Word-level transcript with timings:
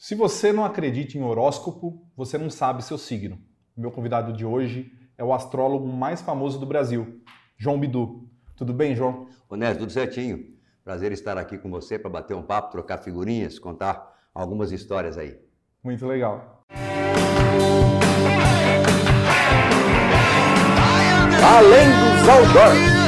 Se 0.00 0.14
você 0.14 0.50
não 0.50 0.64
acredita 0.64 1.18
em 1.18 1.22
horóscopo, 1.22 2.02
você 2.16 2.38
não 2.38 2.48
sabe 2.48 2.82
seu 2.82 2.96
signo. 2.96 3.38
meu 3.76 3.90
convidado 3.90 4.32
de 4.32 4.46
hoje 4.46 4.90
é 5.18 5.22
o 5.22 5.30
astrólogo 5.30 5.86
mais 5.86 6.22
famoso 6.22 6.58
do 6.58 6.64
Brasil, 6.64 7.20
João 7.58 7.78
Bidu. 7.78 8.26
Tudo 8.56 8.72
bem, 8.72 8.96
João? 8.96 9.28
Onésio, 9.46 9.80
tudo 9.80 9.92
certinho. 9.92 10.54
Prazer 10.82 11.12
estar 11.12 11.36
aqui 11.36 11.58
com 11.58 11.70
você 11.70 11.98
para 11.98 12.08
bater 12.08 12.34
um 12.34 12.42
papo, 12.42 12.70
trocar 12.70 12.96
figurinhas, 12.96 13.58
contar 13.58 14.16
algumas 14.34 14.72
histórias 14.72 15.18
aí. 15.18 15.38
Muito 15.84 16.06
legal. 16.06 16.64
Além 21.44 21.88
dos 21.90 22.26
outdoors. 22.26 22.99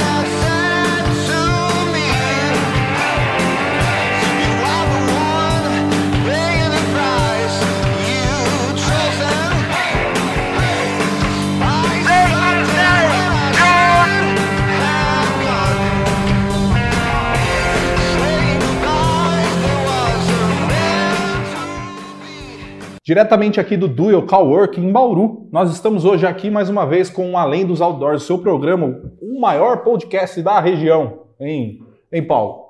Diretamente 23.05 23.59
aqui 23.59 23.77
do 23.77 23.89
Duel 23.89 24.23
Cowork 24.23 24.81
em 24.81 24.93
Bauru, 24.93 25.49
nós 25.51 25.73
estamos 25.73 26.05
hoje 26.05 26.25
aqui 26.25 26.49
mais 26.49 26.71
uma 26.71 26.87
vez 26.87 27.11
com 27.11 27.33
o 27.33 27.37
Além 27.37 27.67
dos 27.67 27.81
Outdoors, 27.81 28.23
seu 28.23 28.39
programa, 28.39 29.03
o 29.21 29.41
maior 29.41 29.79
podcast 29.79 30.41
da 30.41 30.61
região, 30.61 31.25
em, 31.41 31.81
em 32.13 32.23
Paulo. 32.25 32.63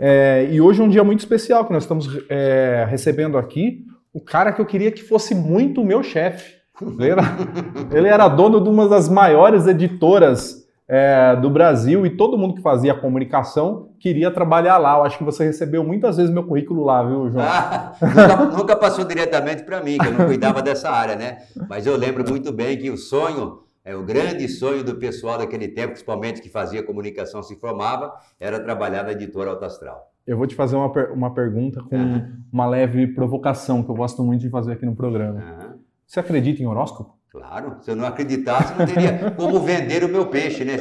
É, 0.00 0.48
e 0.50 0.58
hoje 0.58 0.80
é 0.80 0.84
um 0.84 0.88
dia 0.88 1.04
muito 1.04 1.18
especial, 1.18 1.66
que 1.66 1.72
nós 1.74 1.82
estamos 1.82 2.08
é, 2.30 2.86
recebendo 2.88 3.36
aqui 3.36 3.84
o 4.10 4.22
cara 4.22 4.52
que 4.52 4.60
eu 4.62 4.64
queria 4.64 4.90
que 4.90 5.02
fosse 5.02 5.34
muito 5.34 5.84
meu 5.84 6.02
chefe. 6.02 6.54
Ele 6.98 7.04
era, 7.12 7.22
ele 7.92 8.08
era 8.08 8.26
dono 8.26 8.62
de 8.62 8.70
uma 8.70 8.88
das 8.88 9.06
maiores 9.06 9.66
editoras 9.66 10.57
é, 10.88 11.36
do 11.36 11.50
Brasil 11.50 12.06
e 12.06 12.10
todo 12.16 12.38
mundo 12.38 12.54
que 12.54 12.62
fazia 12.62 12.94
comunicação 12.94 13.90
queria 14.00 14.30
trabalhar 14.30 14.78
lá. 14.78 14.96
Eu 14.96 15.04
acho 15.04 15.18
que 15.18 15.24
você 15.24 15.44
recebeu 15.44 15.84
muitas 15.84 16.16
vezes 16.16 16.32
meu 16.32 16.44
currículo 16.44 16.82
lá, 16.82 17.02
viu, 17.02 17.30
João? 17.30 17.44
Ah, 17.44 17.92
nunca, 18.00 18.44
nunca, 18.56 18.76
passou 18.76 19.04
diretamente 19.04 19.64
para 19.64 19.82
mim, 19.82 19.98
que 19.98 20.06
eu 20.06 20.12
não 20.12 20.24
cuidava 20.24 20.62
dessa 20.62 20.90
área, 20.90 21.14
né? 21.14 21.38
Mas 21.68 21.86
eu 21.86 21.94
lembro 21.94 22.24
muito 22.26 22.50
bem 22.50 22.78
que 22.78 22.90
o 22.90 22.96
sonho, 22.96 23.58
é 23.84 23.94
o 23.94 24.02
grande 24.02 24.48
sonho 24.48 24.82
do 24.82 24.94
pessoal 24.94 25.36
daquele 25.36 25.68
tempo, 25.68 25.88
principalmente 25.88 26.40
que 26.40 26.48
fazia 26.48 26.82
comunicação, 26.82 27.42
se 27.42 27.54
formava, 27.56 28.14
era 28.40 28.58
trabalhar 28.58 29.02
na 29.02 29.12
editora 29.12 29.50
Alto 29.50 29.66
Astral. 29.66 30.10
Eu 30.26 30.38
vou 30.38 30.46
te 30.46 30.54
fazer 30.54 30.76
uma, 30.76 30.90
per 30.90 31.12
uma 31.12 31.34
pergunta 31.34 31.82
com 31.82 31.96
uhum. 31.96 32.32
uma 32.50 32.66
leve 32.66 33.06
provocação 33.08 33.82
que 33.82 33.90
eu 33.90 33.94
gosto 33.94 34.22
muito 34.22 34.40
de 34.40 34.50
fazer 34.50 34.72
aqui 34.72 34.86
no 34.86 34.96
programa. 34.96 35.40
Uhum. 35.40 35.78
Você 36.06 36.20
acredita 36.20 36.62
em 36.62 36.66
horóscopo? 36.66 37.17
Claro, 37.48 37.78
se 37.80 37.90
eu 37.90 37.96
não 37.96 38.04
acreditasse, 38.04 38.74
não 38.78 38.84
teria 38.84 39.30
como 39.34 39.58
vender 39.60 40.04
o 40.04 40.08
meu 40.08 40.26
peixe, 40.26 40.66
né? 40.66 40.76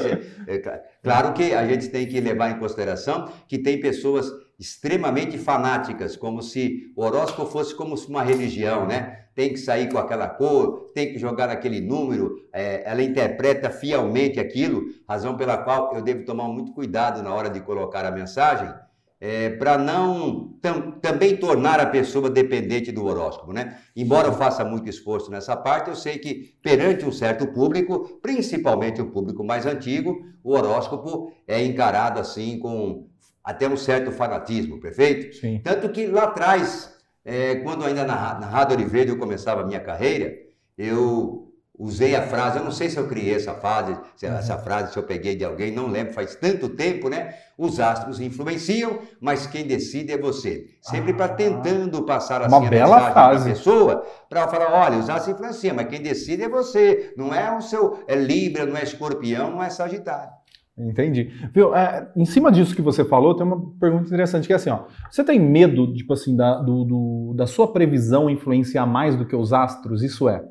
É, 0.45 0.57
claro 1.01 1.33
que 1.33 1.53
a 1.53 1.65
gente 1.65 1.87
tem 1.87 2.05
que 2.05 2.19
levar 2.19 2.51
em 2.51 2.59
consideração 2.59 3.31
que 3.47 3.57
tem 3.57 3.79
pessoas 3.79 4.29
extremamente 4.59 5.37
fanáticas, 5.37 6.17
como 6.17 6.41
se 6.43 6.91
o 6.93 7.03
horóscopo 7.03 7.49
fosse 7.49 7.73
como 7.73 7.95
uma 8.09 8.21
religião, 8.21 8.85
né? 8.85 9.27
Tem 9.33 9.53
que 9.53 9.59
sair 9.59 9.89
com 9.89 9.97
aquela 9.97 10.27
cor, 10.27 10.91
tem 10.93 11.13
que 11.13 11.17
jogar 11.17 11.49
aquele 11.49 11.79
número, 11.79 12.35
é, 12.51 12.83
ela 12.85 13.01
interpreta 13.01 13.69
fielmente 13.69 14.37
aquilo, 14.37 14.87
razão 15.07 15.37
pela 15.37 15.57
qual 15.57 15.95
eu 15.95 16.01
devo 16.01 16.25
tomar 16.25 16.49
muito 16.49 16.73
cuidado 16.73 17.23
na 17.23 17.33
hora 17.33 17.49
de 17.49 17.61
colocar 17.61 18.03
a 18.03 18.11
mensagem, 18.11 18.73
é, 19.19 19.49
para 19.49 19.77
não 19.77 20.53
tam, 20.61 20.91
também 20.91 21.37
tornar 21.37 21.79
a 21.79 21.85
pessoa 21.87 22.29
dependente 22.29 22.91
do 22.91 23.05
horóscopo, 23.05 23.51
né? 23.51 23.79
Embora 23.95 24.27
eu 24.27 24.33
faça 24.33 24.63
muito 24.63 24.89
esforço 24.89 25.31
nessa 25.31 25.55
parte, 25.55 25.89
eu 25.89 25.95
sei 25.95 26.19
que 26.19 26.55
perante 26.61 27.05
um 27.05 27.11
certo 27.11 27.47
público, 27.47 28.19
principalmente 28.21 29.01
o 29.01 29.09
público 29.09 29.43
mais 29.43 29.65
antigo, 29.65 30.23
o 30.43 30.53
horóscopo 30.53 31.31
é 31.47 31.63
encarado 31.63 32.19
assim 32.19 32.59
com 32.59 33.07
até 33.43 33.67
um 33.67 33.77
certo 33.77 34.11
fanatismo, 34.11 34.79
perfeito? 34.79 35.35
Sim. 35.35 35.61
Tanto 35.63 35.89
que 35.89 36.05
lá 36.05 36.25
atrás, 36.25 36.93
é, 37.23 37.55
quando 37.55 37.85
ainda 37.85 38.03
na, 38.03 38.39
na 38.39 38.45
Rádio 38.45 38.75
Oliveira 38.75 39.09
eu 39.09 39.17
começava 39.17 39.61
a 39.61 39.65
minha 39.65 39.79
carreira, 39.79 40.35
eu 40.77 41.46
usei 41.77 42.15
a 42.15 42.23
frase, 42.23 42.57
eu 42.57 42.63
não 42.63 42.71
sei 42.71 42.89
se 42.89 42.97
eu 42.97 43.07
criei 43.07 43.35
essa 43.35 43.53
frase, 43.53 43.95
se 44.15 44.25
essa 44.25 44.55
uhum. 44.55 44.63
frase 44.63 44.91
se 44.91 44.97
eu 44.97 45.03
peguei 45.03 45.35
de 45.35 45.45
alguém, 45.45 45.71
não 45.71 45.87
lembro, 45.87 46.13
faz 46.13 46.35
tanto 46.35 46.69
tempo, 46.69 47.09
né? 47.09 47.35
Os 47.57 47.79
astros 47.79 48.19
influenciam, 48.19 48.99
mas 49.21 49.47
quem 49.47 49.65
decide 49.65 50.11
é 50.11 50.17
você. 50.17 50.65
Sempre 50.81 51.11
ah, 51.11 51.15
para 51.15 51.29
tentando 51.29 52.03
passar 52.03 52.41
assim 52.41 52.55
uma 52.55 52.65
a 52.65 52.69
bela 52.69 52.95
mensagem 52.95 53.13
para 53.13 53.37
a 53.37 53.43
pessoa, 53.43 54.05
para 54.29 54.47
falar, 54.47 54.71
olha, 54.73 54.97
os 54.97 55.09
astros 55.09 55.35
influenciam, 55.35 55.75
mas 55.75 55.87
quem 55.87 56.01
decide 56.01 56.43
é 56.43 56.49
você. 56.49 57.13
Não 57.15 57.33
é 57.33 57.55
o 57.55 57.61
seu, 57.61 57.99
é 58.07 58.15
Libra, 58.15 58.65
não 58.65 58.77
é 58.77 58.83
Escorpião, 58.83 59.51
não 59.51 59.63
é 59.63 59.69
Sagitário. 59.69 60.31
Entendi. 60.77 61.31
Viu, 61.51 61.75
é, 61.75 62.07
em 62.15 62.25
cima 62.25 62.51
disso 62.51 62.75
que 62.75 62.83
você 62.83 63.03
falou, 63.03 63.35
tem 63.35 63.45
uma 63.45 63.59
pergunta 63.79 64.05
interessante 64.05 64.45
que 64.45 64.53
é 64.53 64.57
assim, 64.57 64.69
ó. 64.69 64.83
Você 65.09 65.23
tem 65.23 65.39
medo, 65.39 65.91
tipo 65.95 66.13
assim, 66.13 66.35
da, 66.35 66.61
do, 66.61 66.83
do, 66.83 67.33
da 67.35 67.47
sua 67.47 67.73
previsão 67.73 68.29
influenciar 68.29 68.85
mais 68.85 69.15
do 69.15 69.25
que 69.25 69.35
os 69.35 69.53
astros? 69.53 70.03
Isso 70.03 70.29
é, 70.29 70.43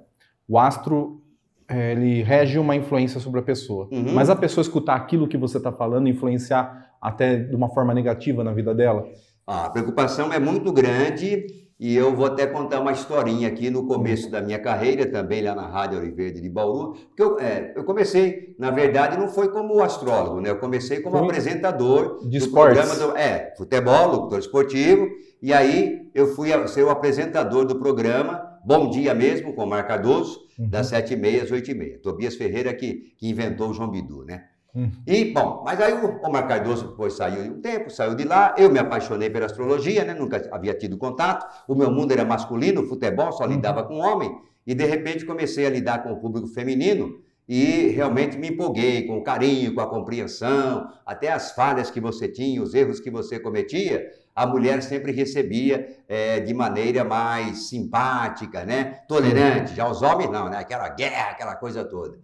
o 0.49 0.59
astro 0.59 1.23
é, 1.69 1.93
ele 1.93 2.23
rege 2.23 2.59
uma 2.59 2.77
influência 2.77 3.19
sobre 3.21 3.41
a 3.41 3.43
pessoa. 3.43 3.89
Uhum. 3.91 4.15
Mas 4.15 4.31
a 4.31 4.37
pessoa 4.37 4.63
escutar 4.63 4.95
aquilo 4.95 5.27
que 5.27 5.37
você 5.37 5.59
está 5.59 5.73
falando 5.73 6.09
influenciar 6.09 6.93
até 7.01 7.37
de 7.37 7.55
uma 7.55 7.69
forma 7.69 7.93
negativa 7.93 8.45
na 8.45 8.53
vida 8.53 8.75
dela? 8.75 9.07
A 9.47 9.71
preocupação 9.71 10.33
é 10.33 10.39
muito 10.39 10.73
grande 10.73 11.47
e 11.79 11.95
eu 11.95 12.17
vou 12.17 12.27
até 12.27 12.47
contar 12.47 12.81
uma 12.81 12.91
historinha 12.91 13.49
aqui 13.49 13.69
no 13.69 13.87
começo 13.87 14.31
da 14.31 14.41
minha 14.41 14.59
carreira, 14.59 15.11
também 15.11 15.43
lá 15.43 15.55
na 15.55 15.67
Rádio 15.67 15.99
Oliveira 15.99 16.41
de 16.41 16.49
Bauru. 16.49 16.95
Porque 17.09 17.23
eu, 17.23 17.39
é, 17.39 17.73
eu 17.77 17.85
comecei, 17.85 18.55
na 18.59 18.71
verdade, 18.71 19.19
não 19.19 19.29
foi 19.29 19.49
como 19.49 19.83
astrólogo, 19.83 20.41
né? 20.41 20.51
Eu 20.51 20.59
comecei 20.59 21.01
como 21.01 21.19
foi 21.19 21.27
apresentador 21.27 22.27
de 22.29 22.39
do 22.39 22.49
programa 22.51 22.95
do 22.95 23.17
é, 23.17 23.53
futebol, 23.59 24.09
locutor 24.09 24.39
esportivo. 24.39 25.07
E 25.43 25.53
aí 25.53 26.11
eu 26.15 26.29
fui 26.29 26.49
ser 26.69 26.83
o 26.83 26.91
apresentador 26.91 27.67
do 27.67 27.79
programa 27.79 28.46
Bom 28.67 28.91
Dia 28.91 29.15
mesmo, 29.15 29.53
com 29.53 29.63
o 29.63 29.67
Mar 29.67 29.87
Cardoso, 29.87 30.41
uhum. 30.59 30.69
das 30.69 30.91
7h30 30.91 31.43
às 31.45 31.51
8h30. 31.53 32.01
Tobias 32.01 32.35
Ferreira 32.35 32.75
que, 32.75 33.15
que 33.17 33.29
inventou 33.29 33.71
o 33.71 33.73
João 33.73 33.89
Bidu, 33.89 34.25
né? 34.25 34.43
Uhum. 34.75 34.91
E, 35.07 35.27
bom, 35.27 35.63
mas 35.65 35.81
aí 35.81 35.93
o 35.93 36.21
Omar 36.27 36.49
Cardoso 36.49 36.89
depois 36.89 37.13
saiu 37.13 37.45
de 37.45 37.51
um 37.51 37.61
tempo, 37.61 37.89
saiu 37.91 38.17
de 38.17 38.25
lá, 38.25 38.57
eu 38.59 38.69
me 38.69 38.81
apaixonei 38.81 39.31
pela 39.31 39.47
astrologia, 39.47 40.05
né? 40.05 40.15
Nunca 40.15 40.49
havia 40.51 40.75
tido 40.75 40.99
contato, 40.99 41.47
o 41.69 41.77
meu 41.77 41.93
mundo 41.93 42.11
era 42.11 42.25
masculino, 42.25 42.83
futebol, 42.89 43.31
só 43.31 43.45
uhum. 43.45 43.51
lidava 43.51 43.85
com 43.85 43.99
homem, 43.99 44.37
e 44.67 44.75
de 44.75 44.85
repente 44.85 45.25
comecei 45.25 45.65
a 45.65 45.71
lidar 45.71 46.03
com 46.03 46.11
o 46.11 46.17
público 46.17 46.49
feminino, 46.49 47.21
e 47.49 47.91
realmente 47.91 48.37
me 48.37 48.49
empolguei 48.49 49.07
com 49.07 49.17
o 49.19 49.23
carinho, 49.23 49.73
com 49.77 49.81
a 49.81 49.89
compreensão, 49.89 50.89
até 51.07 51.31
as 51.31 51.53
falhas 51.53 51.89
que 51.89 52.01
você 52.01 52.27
tinha, 52.27 52.61
os 52.61 52.75
erros 52.75 52.99
que 52.99 53.13
você 53.13 53.39
cometia, 53.39 54.11
a 54.37 54.47
mulher 54.47 54.83
sempre 54.83 55.13
recebia 55.13 55.97
é, 56.07 56.41
de 56.41 56.53
maneira 56.53 57.03
mais 57.03 57.71
simpática, 57.71 58.67
né? 58.67 59.01
Tolerante. 59.09 59.75
Já 59.75 59.89
os 59.89 60.03
homens 60.03 60.31
não, 60.31 60.51
né? 60.51 60.59
Aquela 60.59 60.91
guerra, 60.91 61.31
aquela 61.31 61.55
coisa 61.55 61.83
toda. 61.83 62.19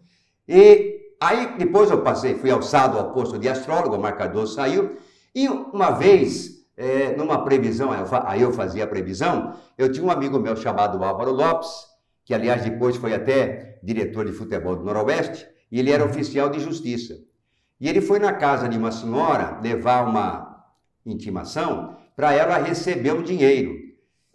E 0.46 1.00
aí 1.18 1.56
depois 1.56 1.90
eu 1.90 2.02
passei, 2.02 2.34
fui 2.34 2.50
alçado 2.50 2.98
ao 2.98 3.14
posto 3.14 3.38
de 3.38 3.48
astrólogo, 3.48 3.96
o 3.96 4.00
marcador 4.00 4.46
saiu, 4.46 4.94
e 5.34 5.48
uma 5.48 5.92
vez, 5.92 6.66
é, 6.76 7.16
numa 7.16 7.42
previsão, 7.44 7.88
aí 8.26 8.42
eu 8.42 8.52
fazia 8.52 8.84
a 8.84 8.86
previsão, 8.86 9.54
eu 9.78 9.90
tinha 9.90 10.04
um 10.04 10.10
amigo 10.10 10.38
meu 10.38 10.54
chamado 10.54 11.02
Álvaro 11.02 11.32
Lopes, 11.32 11.70
que 12.26 12.34
aliás 12.34 12.62
depois 12.62 12.96
foi 12.96 13.14
até 13.14 13.80
diretor 13.82 14.26
de 14.26 14.32
futebol 14.32 14.76
do 14.76 14.84
Noroeste, 14.84 15.46
e 15.70 15.78
ele 15.78 15.90
era 15.90 16.04
oficial 16.04 16.50
de 16.50 16.60
justiça. 16.60 17.14
E 17.80 17.88
ele 17.88 18.02
foi 18.02 18.18
na 18.18 18.34
casa 18.34 18.68
de 18.68 18.76
uma 18.76 18.92
senhora 18.92 19.58
levar 19.62 20.06
uma 20.06 20.52
intimação 21.06 21.96
para 22.16 22.34
ela 22.34 22.58
receber 22.58 23.12
o 23.12 23.22
dinheiro. 23.22 23.82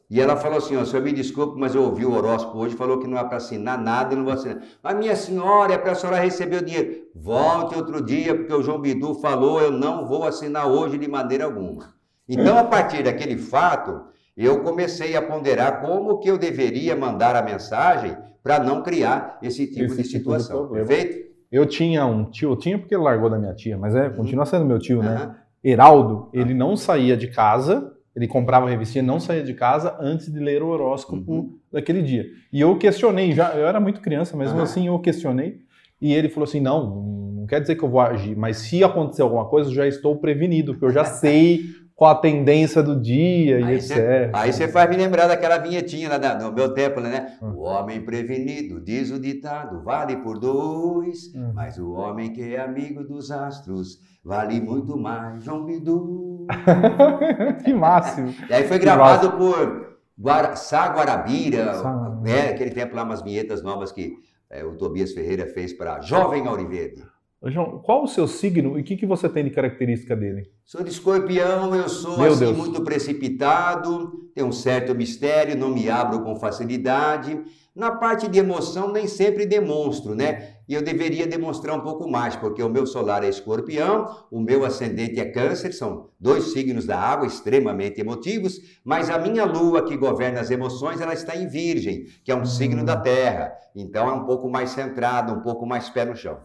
E 0.10 0.22
ela 0.22 0.38
falou 0.38 0.58
assim: 0.58 0.76
ó, 0.78 0.86
senhor, 0.86 1.04
me 1.04 1.12
desculpe, 1.12 1.60
mas 1.60 1.76
eu 1.76 1.84
ouvi 1.84 2.06
o 2.06 2.14
horóscopo 2.14 2.60
hoje, 2.60 2.76
falou 2.76 3.00
que 3.00 3.08
não 3.08 3.18
é 3.18 3.24
para 3.24 3.38
assinar 3.38 3.78
nada 3.78 4.14
e 4.14 4.18
não 4.18 4.24
vou 4.24 4.34
assinar. 4.34 4.62
Mas 4.82 4.98
minha 4.98 5.16
senhora, 5.16 5.74
é 5.74 5.78
para 5.78 5.92
a 5.92 5.96
senhora 5.96 6.20
receber 6.20 6.58
o 6.58 6.66
dinheiro. 6.66 7.08
Volte 7.14 7.76
outro 7.76 8.02
dia, 8.02 8.34
porque 8.36 8.54
o 8.54 8.64
João 8.64 8.80
Bidu 8.80 9.16
falou, 9.16 9.60
eu 9.62 9.72
não 9.72 10.06
vou 10.06 10.24
assinar 10.24 10.68
hoje 10.68 10.98
de 10.98 11.08
maneira 11.10 11.46
alguma. 11.46 11.94
Então, 12.28 12.58
a 12.58 12.64
partir 12.64 13.04
daquele 13.04 13.38
fato, 13.38 14.02
eu 14.36 14.62
comecei 14.62 15.16
a 15.16 15.22
ponderar 15.22 15.82
como 15.82 16.20
que 16.20 16.30
eu 16.30 16.38
deveria 16.38 16.96
mandar 16.96 17.36
a 17.36 17.42
mensagem 17.42 18.16
para 18.44 18.60
não 18.60 18.84
criar 18.84 19.40
esse 19.42 19.68
tipo 19.68 19.86
esse 19.86 20.04
de 20.04 20.04
tipo 20.04 20.20
situação. 20.20 20.68
De 20.68 20.74
Perfeito? 20.74 21.28
Eu 21.52 21.66
tinha 21.66 22.06
um 22.06 22.26
tio, 22.26 22.52
eu 22.52 22.58
tinha 22.58 22.78
porque 22.78 22.94
ele 22.94 23.04
largou 23.04 23.30
da 23.30 23.38
minha 23.38 23.54
tia, 23.54 23.78
mas 23.78 23.96
é, 23.96 24.10
continua 24.10 24.46
sendo 24.46 24.66
meu 24.66 24.80
tio, 24.80 24.98
uhum. 24.98 25.04
né? 25.04 25.36
Heraldo, 25.70 26.30
ele 26.32 26.54
não 26.54 26.78
saía 26.78 27.18
de 27.18 27.28
casa, 27.28 27.92
ele 28.16 28.28
comprava 28.28 28.66
a 28.66 28.70
revistinha, 28.70 29.04
não 29.04 29.20
saía 29.20 29.44
de 29.44 29.54
casa 29.54 29.98
antes 30.00 30.32
de 30.32 30.40
ler 30.40 30.64
o 30.64 30.68
horóscopo 30.68 31.32
uhum. 31.32 31.60
daquele 31.72 32.02
dia. 32.02 32.26
E 32.54 32.62
eu 32.62 32.78
questionei, 32.78 33.34
já 33.34 33.54
eu 33.54 33.68
era 33.68 33.80
muito 33.80 34.00
criança, 34.00 34.38
mesmo 34.38 34.58
uhum. 34.58 34.64
assim 34.64 34.88
eu 34.88 34.98
questionei, 35.00 35.60
e 36.02 36.14
ele 36.14 36.30
falou 36.30 36.46
assim: 36.46 36.62
não, 36.62 37.36
não 37.40 37.46
quer 37.46 37.60
dizer 37.60 37.76
que 37.76 37.84
eu 37.84 37.90
vou 37.90 38.00
agir, 38.00 38.36
mas 38.36 38.58
se 38.58 38.82
acontecer 38.82 39.22
alguma 39.22 39.46
coisa, 39.46 39.70
eu 39.70 39.74
já 39.74 39.86
estou 39.86 40.16
prevenido, 40.16 40.72
porque 40.72 40.86
eu 40.86 40.92
já 40.92 41.04
sei 41.06 41.64
qual 41.98 42.12
a 42.12 42.16
tendência 42.16 42.82
do 42.82 42.96
dia 42.96 43.58
aí 43.58 43.78
e 43.78 43.82
cê, 43.82 43.94
etc. 43.94 44.30
Aí 44.34 44.54
você 44.54 44.68
faz 44.68 44.90
me 44.90 44.96
lembrar 44.96 45.28
daquela 45.28 45.58
vinhetinha 45.58 46.08
lá 46.08 46.18
da, 46.18 46.40
no 46.40 46.54
meu 46.54 46.74
tempo, 46.74 47.02
né? 47.02 47.38
Hum. 47.42 47.56
O 47.58 47.62
homem 47.64 48.06
prevenido, 48.06 48.80
diz 48.80 49.12
o 49.12 49.20
ditado, 49.20 49.84
vale 49.84 50.16
por 50.18 50.40
dois, 50.40 51.34
hum. 51.36 51.52
mas 51.54 51.78
o 51.78 51.92
homem 51.92 52.32
que 52.32 52.54
é 52.54 52.62
amigo 52.62 53.04
dos 53.04 53.32
astros 53.32 54.00
vale 54.28 54.60
muito 54.60 54.98
mais, 54.98 55.42
João 55.42 55.64
Bidu. 55.64 56.46
que 57.64 57.74
máximo. 57.74 58.34
e 58.50 58.54
aí 58.54 58.68
foi 58.68 58.78
gravado 58.78 59.32
por 59.32 59.98
Guara, 60.20 60.56
Sá 60.58 60.88
Guarabira, 60.88 61.82
né? 62.22 62.50
aquele 62.50 62.72
tempo 62.72 62.94
lá, 62.94 63.04
umas 63.04 63.22
vinhetas 63.22 63.64
novas 63.64 63.92
que 63.92 64.18
é, 64.50 64.66
o 64.66 64.76
Tobias 64.76 65.14
Ferreira 65.14 65.48
fez 65.48 65.72
para 65.72 66.02
Jovem 66.02 66.46
Auriverde. 66.46 67.04
João, 67.46 67.80
qual 67.80 68.04
o 68.04 68.08
seu 68.08 68.28
signo 68.28 68.78
e 68.78 68.82
o 68.82 68.84
que, 68.84 68.98
que 68.98 69.06
você 69.06 69.30
tem 69.30 69.46
de 69.46 69.52
característica 69.52 70.16
dele? 70.16 70.52
Sou 70.66 70.84
de 70.84 70.90
escorpião, 70.90 71.74
eu 71.74 71.88
sou 71.88 72.18
Meu 72.18 72.32
assim 72.34 72.40
Deus. 72.40 72.58
muito 72.58 72.84
precipitado, 72.84 74.30
tenho 74.34 74.48
um 74.48 74.52
certo 74.52 74.94
mistério, 74.94 75.56
não 75.56 75.70
me 75.70 75.90
abro 75.90 76.24
com 76.24 76.36
facilidade. 76.36 77.40
Na 77.76 77.92
parte 77.92 78.28
de 78.28 78.40
emoção, 78.40 78.92
nem 78.92 79.08
sempre 79.08 79.46
demonstro, 79.46 80.16
né? 80.16 80.57
E 80.68 80.74
eu 80.74 80.82
deveria 80.82 81.26
demonstrar 81.26 81.78
um 81.78 81.82
pouco 81.82 82.10
mais, 82.10 82.36
porque 82.36 82.62
o 82.62 82.70
meu 82.70 82.86
solar 82.86 83.24
é 83.24 83.30
escorpião, 83.30 84.26
o 84.30 84.40
meu 84.40 84.66
ascendente 84.66 85.20
é 85.20 85.26
câncer, 85.26 85.72
são 85.72 86.10
dois 86.20 86.52
signos 86.52 86.86
da 86.86 87.00
água 87.00 87.26
extremamente 87.26 88.02
emotivos, 88.02 88.60
mas 88.84 89.10
a 89.10 89.18
minha 89.18 89.46
lua 89.46 89.86
que 89.86 89.96
governa 89.96 90.42
as 90.42 90.52
emoções, 90.52 91.00
ela 91.00 91.14
está 91.14 91.36
em 91.36 91.48
virgem, 91.48 92.06
que 92.24 92.32
é 92.32 92.36
um 92.36 92.46
signo 92.46 92.84
da 92.84 92.98
terra. 92.98 93.54
Então 93.74 94.10
é 94.10 94.14
um 94.14 94.26
pouco 94.26 94.50
mais 94.50 94.72
centrado, 94.72 95.34
um 95.34 95.42
pouco 95.42 95.66
mais 95.66 95.90
pé 95.90 96.04
no 96.04 96.16
chão. 96.16 96.38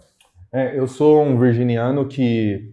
É, 0.52 0.78
eu 0.78 0.86
sou 0.86 1.22
um 1.22 1.38
virginiano 1.38 2.06
que 2.06 2.72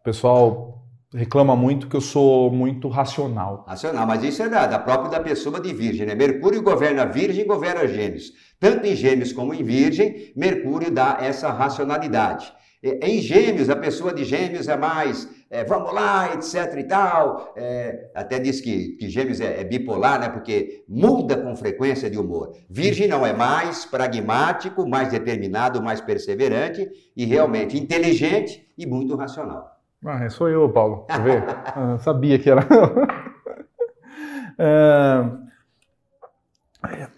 o 0.00 0.04
pessoal 0.04 0.69
reclama 1.12 1.56
muito 1.56 1.88
que 1.88 1.96
eu 1.96 2.00
sou 2.00 2.50
muito 2.50 2.88
racional. 2.88 3.64
Racional, 3.66 4.06
mas 4.06 4.22
isso 4.22 4.42
é 4.42 4.48
da, 4.48 4.66
da 4.66 4.78
própria 4.78 5.10
da 5.10 5.20
pessoa 5.20 5.60
de 5.60 5.72
virgem, 5.72 6.06
né? 6.06 6.14
Mercúrio 6.14 6.62
governa 6.62 7.04
virgem 7.04 7.46
governa 7.46 7.86
gêmeos. 7.86 8.32
Tanto 8.58 8.86
em 8.86 8.94
gêmeos 8.94 9.32
como 9.32 9.52
em 9.52 9.62
virgem, 9.62 10.32
Mercúrio 10.36 10.90
dá 10.90 11.18
essa 11.20 11.50
racionalidade. 11.50 12.52
Em 12.82 13.20
gêmeos, 13.20 13.68
a 13.68 13.76
pessoa 13.76 14.12
de 14.12 14.24
gêmeos 14.24 14.66
é 14.66 14.76
mais 14.76 15.28
é, 15.50 15.64
vamos 15.64 15.92
lá, 15.92 16.32
etc 16.32 16.78
e 16.78 16.84
tal. 16.84 17.52
É, 17.56 18.10
até 18.14 18.38
diz 18.38 18.60
que, 18.60 18.90
que 18.90 19.10
gêmeos 19.10 19.40
é, 19.40 19.60
é, 19.60 19.64
bipolar, 19.64 20.20
né? 20.20 20.28
Porque 20.28 20.84
muda 20.88 21.36
com 21.36 21.56
frequência 21.56 22.08
de 22.08 22.16
humor. 22.16 22.54
Virgem 22.68 23.08
não, 23.08 23.26
é 23.26 23.32
mais 23.32 23.84
pragmático, 23.84 24.88
mais 24.88 25.10
determinado, 25.10 25.82
mais 25.82 26.00
perseverante 26.00 26.88
e 27.16 27.24
realmente 27.24 27.76
inteligente 27.76 28.64
e 28.78 28.86
muito 28.86 29.16
racional. 29.16 29.79
Ah, 30.04 30.28
sou 30.30 30.48
eu, 30.48 30.68
Paulo. 30.68 31.04
Quer 31.06 31.22
ver? 31.22 31.44
ah, 31.76 31.98
sabia 31.98 32.38
que 32.38 32.50
era. 32.50 32.66
é... 34.58 35.50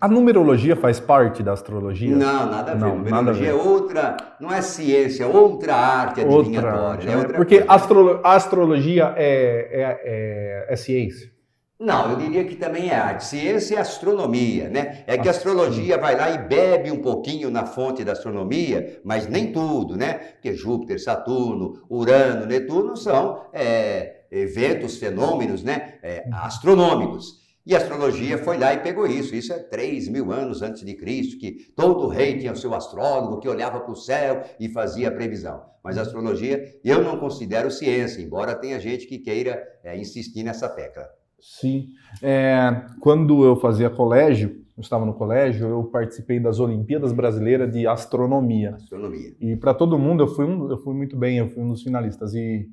A 0.01 0.09
numerologia 0.09 0.75
faz 0.75 0.99
parte 0.99 1.41
da 1.41 1.53
astrologia? 1.53 2.17
Não, 2.17 2.51
nada 2.51 2.73
a 2.73 2.75
ver. 2.75 2.81
Não, 2.81 2.97
numerologia 2.99 3.53
a 3.53 3.57
ver. 3.57 3.61
é 3.61 3.69
outra, 3.69 4.17
não 4.41 4.53
é 4.53 4.61
ciência, 4.61 5.23
é 5.23 5.27
outra 5.27 5.77
arte 5.77 6.21
adivinhatória. 6.21 6.91
Outra, 6.91 7.11
é 7.13 7.17
outra 7.17 7.37
porque 7.37 7.65
astro, 7.69 8.21
a 8.25 8.35
astrologia 8.35 9.15
é, 9.17 9.69
é, 9.71 10.01
é, 10.03 10.67
é, 10.69 10.77
ciência. 10.77 11.31
Não, 11.83 12.13
eu 12.13 12.17
diria 12.17 12.45
que 12.45 12.55
também 12.55 12.91
é 12.91 12.95
arte. 12.95 13.25
Ciência 13.25 13.75
é 13.75 13.81
astronomia, 13.81 14.69
né? 14.69 15.03
É 15.05 15.19
que 15.19 15.27
a 15.27 15.33
astrologia 15.33 15.99
vai 15.99 16.17
lá 16.17 16.31
e 16.31 16.39
bebe 16.39 16.93
um 16.93 17.03
pouquinho 17.03 17.51
na 17.51 17.67
fonte 17.67 18.05
da 18.05 18.13
astronomia, 18.13 19.01
mas 19.05 19.27
nem 19.27 19.51
tudo, 19.53 19.97
né? 19.97 20.13
Porque 20.13 20.55
Júpiter, 20.55 21.03
Saturno, 21.03 21.83
Urano, 21.91 22.47
Netuno 22.47 22.97
são 22.97 23.47
é, 23.53 24.27
eventos, 24.31 24.97
fenômenos, 24.97 25.65
né? 25.65 25.95
É, 26.05 26.25
astronômicos. 26.33 27.43
E 27.67 27.75
a 27.75 27.79
astrologia 27.79 28.39
foi 28.39 28.59
lá 28.59 28.73
e 28.73 28.79
pegou 28.79 29.05
isso. 29.05 29.35
Isso 29.35 29.53
é 29.53 29.59
3 29.59 30.07
mil 30.09 30.31
anos 30.31 30.63
antes 30.63 30.85
de 30.85 30.95
Cristo, 30.95 31.37
que 31.37 31.73
todo 31.75 32.07
rei 32.07 32.39
tinha 32.39 32.53
o 32.53 32.57
seu 32.57 32.73
astrólogo 32.75 33.41
que 33.41 33.49
olhava 33.49 33.81
para 33.81 33.93
o 33.93 33.97
céu 33.97 34.45
e 34.61 34.69
fazia 34.69 35.09
a 35.09 35.13
previsão. 35.13 35.61
Mas 35.83 35.99
a 35.99 36.03
astrologia 36.03 36.79
eu 36.85 37.03
não 37.03 37.19
considero 37.19 37.73
ciência, 37.73 38.23
embora 38.23 38.55
tenha 38.55 38.79
gente 38.79 39.05
que 39.05 39.19
queira 39.19 39.61
é, 39.83 39.99
insistir 39.99 40.45
nessa 40.45 40.69
tecla. 40.69 41.09
Sim. 41.43 41.89
É, 42.23 42.87
quando 43.01 43.45
eu 43.45 43.57
fazia 43.57 43.91
colégio, 43.91 44.63
eu 44.77 44.81
estava 44.81 45.05
no 45.05 45.13
colégio, 45.13 45.69
eu 45.69 45.85
participei 45.85 46.41
das 46.41 46.61
Olimpíadas 46.61 47.13
Brasileiras 47.13 47.71
de 47.71 47.87
Astronomia. 47.87 48.77
Astronomia. 48.77 49.35
E 49.41 49.57
para 49.57 49.75
todo 49.75 49.99
mundo 49.99 50.23
eu 50.23 50.29
fui, 50.29 50.45
um, 50.45 50.71
eu 50.71 50.79
fui 50.79 50.95
muito 50.95 51.17
bem, 51.17 51.39
eu 51.39 51.49
fui 51.51 51.63
um 51.63 51.69
dos 51.69 51.83
finalistas. 51.83 52.33
E 52.33 52.71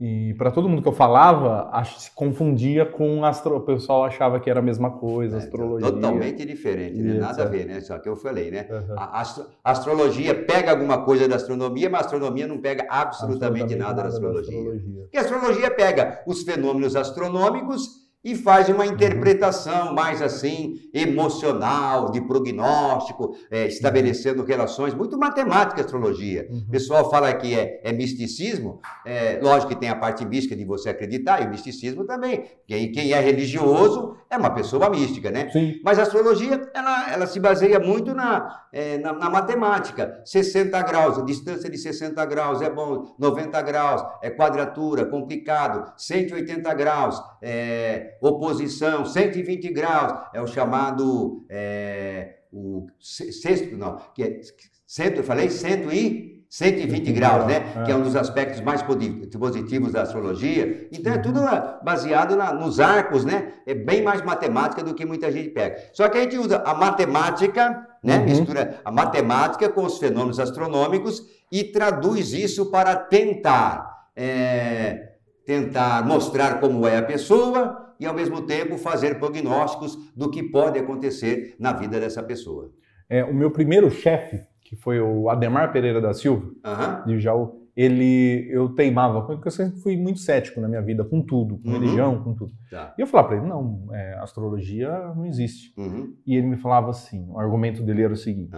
e 0.00 0.32
para 0.32 0.50
todo 0.50 0.66
mundo 0.66 0.80
que 0.80 0.88
eu 0.88 0.94
falava, 0.94 1.68
acho, 1.72 2.00
se 2.00 2.10
confundia 2.12 2.86
com 2.86 3.22
astro... 3.22 3.56
o 3.56 3.60
pessoal 3.60 4.02
achava 4.02 4.40
que 4.40 4.48
era 4.48 4.60
a 4.60 4.62
mesma 4.62 4.92
coisa, 4.92 5.36
é, 5.36 5.40
astrologia. 5.40 5.92
Totalmente 5.92 6.42
diferente, 6.46 6.96
né? 6.96 7.20
nada 7.20 7.42
a 7.42 7.46
ver, 7.46 7.66
né? 7.66 7.82
Só 7.82 7.98
que 7.98 8.08
eu 8.08 8.16
falei, 8.16 8.50
né? 8.50 8.66
Uhum. 8.70 8.98
A, 8.98 9.20
astro... 9.20 9.44
astrologia 9.62 10.34
pega 10.34 10.70
alguma 10.70 11.04
coisa 11.04 11.28
da 11.28 11.36
astronomia, 11.36 11.90
mas 11.90 12.00
a 12.00 12.04
astronomia 12.06 12.46
não 12.46 12.56
pega 12.56 12.86
absolutamente, 12.88 13.74
absolutamente 13.74 13.76
nada, 13.76 13.90
nada, 13.90 14.02
da 14.04 14.08
astrologia. 14.08 14.52
Da 14.52 14.58
astrologia. 14.58 15.02
Porque 15.02 15.16
a 15.18 15.20
astrologia 15.20 15.70
pega 15.70 16.22
os 16.26 16.42
fenômenos 16.44 16.96
astronômicos 16.96 18.09
e 18.22 18.34
faz 18.34 18.68
uma 18.68 18.84
uhum. 18.84 18.92
interpretação 18.92 19.94
mais 19.94 20.20
assim 20.20 20.78
emocional, 20.92 22.10
de 22.10 22.20
prognóstico, 22.20 23.34
é, 23.50 23.66
estabelecendo 23.66 24.44
relações, 24.44 24.92
muito 24.92 25.18
matemática 25.18 25.80
a 25.80 25.84
astrologia. 25.84 26.46
Uhum. 26.50 26.64
O 26.68 26.70
pessoal 26.70 27.10
fala 27.10 27.32
que 27.32 27.58
é, 27.58 27.80
é 27.82 27.92
misticismo, 27.92 28.80
é, 29.06 29.38
lógico 29.42 29.72
que 29.72 29.80
tem 29.80 29.88
a 29.88 29.96
parte 29.96 30.24
mística 30.26 30.54
de 30.54 30.64
você 30.64 30.90
acreditar, 30.90 31.42
e 31.42 31.46
o 31.46 31.50
misticismo 31.50 32.04
também. 32.04 32.44
Quem, 32.66 32.92
quem 32.92 33.12
é 33.12 33.20
religioso 33.20 34.16
é 34.28 34.36
uma 34.36 34.50
pessoa 34.50 34.90
mística, 34.90 35.30
né? 35.30 35.48
Sim. 35.50 35.80
Mas 35.82 35.98
a 35.98 36.02
astrologia, 36.02 36.60
ela, 36.74 37.12
ela 37.12 37.26
se 37.26 37.40
baseia 37.40 37.80
muito 37.80 38.14
na, 38.14 38.64
é, 38.72 38.98
na, 38.98 39.14
na, 39.14 39.30
matemática. 39.30 40.20
60 40.24 40.80
graus, 40.82 41.18
a 41.18 41.22
distância 41.22 41.70
de 41.70 41.78
60 41.78 42.22
graus 42.26 42.60
é 42.60 42.68
bom, 42.68 43.14
90 43.18 43.62
graus 43.62 44.02
é 44.22 44.28
quadratura, 44.28 45.06
complicado, 45.06 45.92
180 45.96 46.74
graus 46.74 47.20
é 47.40 48.09
oposição, 48.20 49.04
120 49.04 49.72
graus 49.72 50.28
é 50.34 50.40
o 50.40 50.46
chamado, 50.46 51.46
é, 51.48 52.40
o 52.52 52.86
sexto, 53.00 53.76
não, 53.76 53.96
que 54.14 54.22
é, 54.22 54.40
cento, 54.86 55.18
eu 55.18 55.24
falei, 55.24 55.48
cento 55.48 55.92
e 55.92 56.40
120 56.50 57.12
graus, 57.12 57.46
né? 57.46 57.62
É. 57.76 57.82
Que 57.84 57.92
é 57.92 57.94
um 57.94 58.02
dos 58.02 58.16
aspectos 58.16 58.60
mais 58.60 58.82
positivos 58.82 59.92
da 59.92 60.02
astrologia. 60.02 60.88
Então 60.90 61.12
é 61.12 61.18
tudo 61.18 61.40
baseado 61.84 62.36
na, 62.36 62.52
nos 62.52 62.80
arcos, 62.80 63.24
né? 63.24 63.52
É 63.64 63.72
bem 63.72 64.02
mais 64.02 64.20
matemática 64.20 64.82
do 64.82 64.92
que 64.92 65.06
muita 65.06 65.30
gente 65.30 65.50
pega. 65.50 65.80
Só 65.92 66.08
que 66.08 66.18
a 66.18 66.22
gente 66.22 66.36
usa 66.36 66.60
a 66.66 66.74
matemática, 66.74 67.86
né? 68.02 68.18
Uhum. 68.18 68.24
Mistura 68.24 68.80
a 68.84 68.90
matemática 68.90 69.68
com 69.68 69.84
os 69.84 69.98
fenômenos 69.98 70.40
astronômicos 70.40 71.22
e 71.52 71.62
traduz 71.62 72.32
isso 72.32 72.66
para 72.66 72.96
tentar, 72.96 74.08
é, 74.16 75.12
tentar 75.46 76.04
mostrar 76.04 76.58
como 76.58 76.84
é 76.84 76.98
a 76.98 77.02
pessoa 77.02 77.89
e 78.00 78.06
ao 78.06 78.14
mesmo 78.14 78.42
tempo 78.42 78.78
fazer 78.78 79.18
prognósticos 79.18 79.96
do 80.16 80.30
que 80.30 80.42
pode 80.42 80.78
acontecer 80.78 81.54
na 81.60 81.72
vida 81.72 82.00
dessa 82.00 82.22
pessoa. 82.22 82.72
É, 83.08 83.22
o 83.22 83.34
meu 83.34 83.50
primeiro 83.50 83.90
chefe 83.90 84.40
que 84.70 84.76
foi 84.76 85.00
o 85.00 85.28
Ademar 85.28 85.72
Pereira 85.72 86.00
da 86.00 86.14
Silva, 86.14 86.46
uhum. 86.46 87.04
de 87.04 87.18
Jaú, 87.18 87.66
ele, 87.74 88.48
eu 88.52 88.68
teimava, 88.68 89.22
porque 89.22 89.48
eu 89.48 89.50
sempre 89.50 89.80
fui 89.80 89.96
muito 89.96 90.20
cético 90.20 90.60
na 90.60 90.68
minha 90.68 90.80
vida, 90.80 91.02
com 91.02 91.20
tudo, 91.20 91.58
com 91.58 91.70
uhum. 91.70 91.74
religião, 91.74 92.22
com 92.22 92.34
tudo. 92.34 92.52
Tá. 92.70 92.94
E 92.96 93.00
eu 93.00 93.06
falava 93.08 93.30
para 93.30 93.38
ele, 93.38 93.46
não, 93.48 93.88
é, 93.92 94.14
astrologia 94.20 95.12
não 95.16 95.26
existe. 95.26 95.74
Uhum. 95.76 96.14
E 96.24 96.36
ele 96.36 96.46
me 96.46 96.56
falava 96.56 96.90
assim, 96.90 97.28
o 97.28 97.40
argumento 97.40 97.82
dele 97.82 98.04
era 98.04 98.12
o 98.12 98.16
seguinte, 98.16 98.52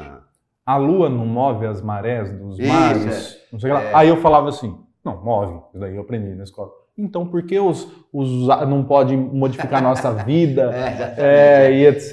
a 0.66 0.76
lua 0.76 1.08
não 1.08 1.24
move 1.24 1.64
as 1.64 1.80
marés 1.80 2.30
dos 2.30 2.58
mares, 2.58 3.06
é. 3.06 3.48
não 3.50 3.58
sei 3.58 3.70
é. 3.70 3.72
lá. 3.72 3.98
Aí 3.98 4.08
eu 4.08 4.18
falava 4.18 4.50
assim, 4.50 4.78
não, 5.02 5.24
move, 5.24 5.62
isso 5.70 5.78
daí 5.78 5.96
eu 5.96 6.02
aprendi 6.02 6.34
na 6.34 6.44
escola. 6.44 6.70
Então, 6.96 7.26
por 7.26 7.42
que 7.44 7.58
os, 7.58 7.88
os 8.12 8.46
não 8.68 8.84
pode 8.84 9.16
modificar 9.16 9.78
a 9.78 9.82
nossa 9.82 10.12
vida 10.24 10.70
é, 11.16 11.68
é, 11.68 11.72
e 11.72 11.86
etc? 11.86 12.12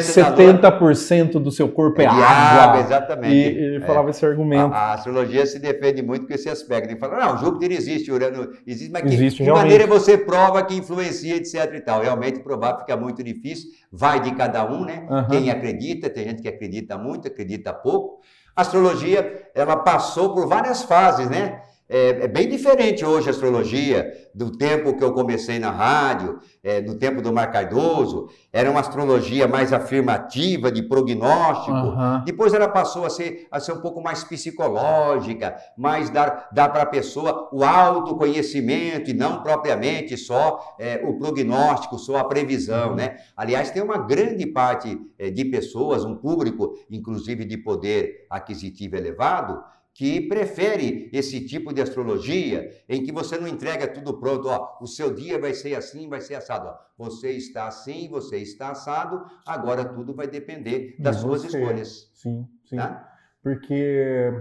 70% 0.00 1.32
do 1.34 1.52
seu 1.52 1.68
corpo 1.68 2.00
é, 2.00 2.04
é 2.04 2.08
água. 2.08 2.80
Exatamente. 2.80 3.32
E 3.32 3.38
ele 3.40 3.76
é. 3.76 3.86
falava 3.86 4.10
esse 4.10 4.26
argumento. 4.26 4.74
A, 4.74 4.78
a, 4.78 4.94
astrologia 4.94 5.46
se 5.46 5.60
defende 5.60 6.02
muito 6.02 6.26
com 6.26 6.34
esse 6.34 6.48
aspecto. 6.48 6.90
Ele 6.90 6.98
fala, 6.98 7.24
não, 7.24 7.38
Júpiter 7.38 7.70
existe, 7.70 8.10
Urano 8.10 8.50
existe, 8.66 8.90
mas 8.90 9.04
existe, 9.04 9.44
que, 9.44 9.50
maneira 9.52 9.86
você 9.86 10.18
prova 10.18 10.64
que 10.64 10.74
influencia, 10.74 11.36
etc 11.36 11.72
e 11.72 11.80
tal. 11.80 12.02
Realmente 12.02 12.40
provar 12.40 12.80
fica 12.80 12.96
muito 12.96 13.22
difícil, 13.22 13.70
vai 13.92 14.20
de 14.20 14.34
cada 14.34 14.68
um, 14.68 14.84
né? 14.84 15.06
Uhum. 15.08 15.28
Quem 15.28 15.50
acredita, 15.50 16.10
tem 16.10 16.24
gente 16.24 16.42
que 16.42 16.48
acredita 16.48 16.98
muito, 16.98 17.28
acredita 17.28 17.72
pouco. 17.72 18.20
A 18.56 18.62
astrologia, 18.62 19.48
ela 19.54 19.76
passou 19.76 20.34
por 20.34 20.48
várias 20.48 20.82
fases, 20.82 21.30
né? 21.30 21.60
É, 21.92 22.24
é, 22.24 22.28
bem 22.28 22.48
diferente 22.48 23.04
hoje 23.04 23.26
a 23.26 23.32
astrologia 23.32 24.12
do 24.32 24.56
tempo 24.56 24.96
que 24.96 25.02
eu 25.02 25.12
comecei 25.12 25.58
na 25.58 25.72
rádio, 25.72 26.38
é, 26.62 26.80
do 26.80 26.96
tempo 26.96 27.20
do 27.20 27.32
Mar 27.32 27.50
Cardoso. 27.50 28.28
Era 28.52 28.70
uma 28.70 28.78
astrologia 28.78 29.48
mais 29.48 29.72
afirmativa, 29.72 30.70
de 30.70 30.84
prognóstico. 30.84 31.76
Uhum. 31.76 32.22
Depois 32.24 32.54
ela 32.54 32.68
passou 32.68 33.04
a 33.04 33.10
ser, 33.10 33.48
a 33.50 33.58
ser 33.58 33.72
um 33.72 33.80
pouco 33.80 34.00
mais 34.00 34.22
psicológica, 34.22 35.56
mais 35.76 36.10
dar, 36.10 36.48
dar 36.52 36.68
para 36.68 36.82
a 36.82 36.86
pessoa 36.86 37.48
o 37.52 37.64
autoconhecimento 37.64 39.10
e 39.10 39.14
não 39.14 39.42
propriamente 39.42 40.16
só 40.16 40.76
é, 40.78 41.02
o 41.04 41.18
prognóstico, 41.18 41.98
só 41.98 42.18
a 42.18 42.24
previsão. 42.24 42.90
Uhum. 42.90 42.94
Né? 42.94 43.16
Aliás, 43.36 43.72
tem 43.72 43.82
uma 43.82 43.98
grande 43.98 44.46
parte 44.46 44.96
é, 45.18 45.28
de 45.28 45.44
pessoas, 45.46 46.04
um 46.04 46.14
público, 46.14 46.78
inclusive 46.88 47.44
de 47.44 47.56
poder 47.56 48.26
aquisitivo 48.30 48.94
elevado, 48.94 49.60
que 49.94 50.20
prefere 50.28 51.10
esse 51.12 51.44
tipo 51.46 51.72
de 51.72 51.82
astrologia 51.82 52.70
em 52.88 53.04
que 53.04 53.12
você 53.12 53.38
não 53.38 53.48
entrega 53.48 53.88
tudo 53.88 54.18
pronto, 54.18 54.48
ó, 54.48 54.78
o 54.80 54.86
seu 54.86 55.12
dia 55.12 55.38
vai 55.38 55.52
ser 55.52 55.74
assim, 55.74 56.08
vai 56.08 56.20
ser 56.20 56.34
assado, 56.34 56.68
ó. 56.68 56.76
Você 56.96 57.32
está 57.32 57.66
assim, 57.66 58.08
você 58.08 58.38
está 58.38 58.70
assado, 58.70 59.24
agora 59.46 59.84
tudo 59.84 60.14
vai 60.14 60.26
depender 60.26 60.96
das 60.98 61.16
de 61.16 61.22
suas 61.22 61.44
escolhas. 61.44 62.10
Sim, 62.14 62.46
sim. 62.64 62.76
Tá? 62.76 63.08
Porque 63.42 64.32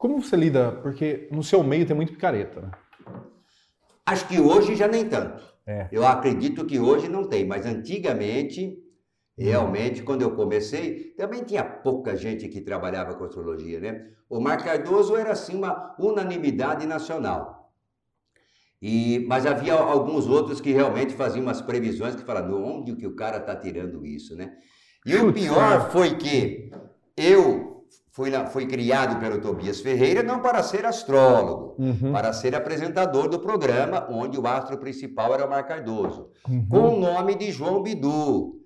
como 0.00 0.22
você 0.22 0.34
lida? 0.34 0.72
Porque 0.72 1.28
no 1.30 1.42
seu 1.42 1.62
meio 1.62 1.84
tem 1.84 1.94
muito 1.94 2.12
picareta, 2.12 2.62
né? 2.62 2.70
Acho 4.06 4.26
que 4.26 4.40
hoje 4.40 4.74
já 4.74 4.88
nem 4.88 5.06
tanto. 5.06 5.42
É. 5.66 5.88
Eu 5.92 6.06
acredito 6.06 6.64
que 6.64 6.80
hoje 6.80 7.06
não 7.06 7.28
tem, 7.28 7.46
mas 7.46 7.66
antigamente 7.66 8.82
Realmente, 9.40 10.02
quando 10.02 10.20
eu 10.20 10.32
comecei, 10.32 11.14
também 11.16 11.42
tinha 11.42 11.64
pouca 11.64 12.14
gente 12.14 12.46
que 12.46 12.60
trabalhava 12.60 13.14
com 13.14 13.24
astrologia, 13.24 13.80
né? 13.80 14.06
O 14.28 14.38
Mar 14.38 14.62
Cardoso 14.62 15.16
era 15.16 15.32
assim 15.32 15.56
uma 15.56 15.96
unanimidade 15.98 16.86
nacional. 16.86 17.72
E, 18.82 19.24
mas 19.26 19.46
havia 19.46 19.72
alguns 19.72 20.26
outros 20.26 20.60
que 20.60 20.72
realmente 20.72 21.14
faziam 21.14 21.42
umas 21.42 21.62
previsões 21.62 22.14
que 22.14 22.22
falavam, 22.22 22.62
onde 22.62 22.94
que 22.94 23.06
o 23.06 23.16
cara 23.16 23.38
está 23.38 23.56
tirando 23.56 24.04
isso, 24.04 24.36
né? 24.36 24.52
E 25.06 25.16
o 25.16 25.32
pior 25.32 25.90
foi 25.90 26.16
que 26.16 26.70
eu 27.16 27.86
fui, 28.10 28.30
fui 28.52 28.66
criado 28.66 29.18
pelo 29.20 29.40
Tobias 29.40 29.80
Ferreira 29.80 30.22
não 30.22 30.40
para 30.40 30.62
ser 30.62 30.84
astrólogo, 30.84 31.76
uhum. 31.78 32.12
para 32.12 32.34
ser 32.34 32.54
apresentador 32.54 33.26
do 33.26 33.38
programa, 33.38 34.06
onde 34.10 34.38
o 34.38 34.46
astro 34.46 34.76
principal 34.76 35.32
era 35.32 35.46
o 35.46 35.50
Mar 35.50 35.66
Cardoso, 35.66 36.28
uhum. 36.46 36.66
com 36.68 36.88
o 36.94 37.00
nome 37.00 37.34
de 37.36 37.50
João 37.50 37.82
Bidu 37.82 38.59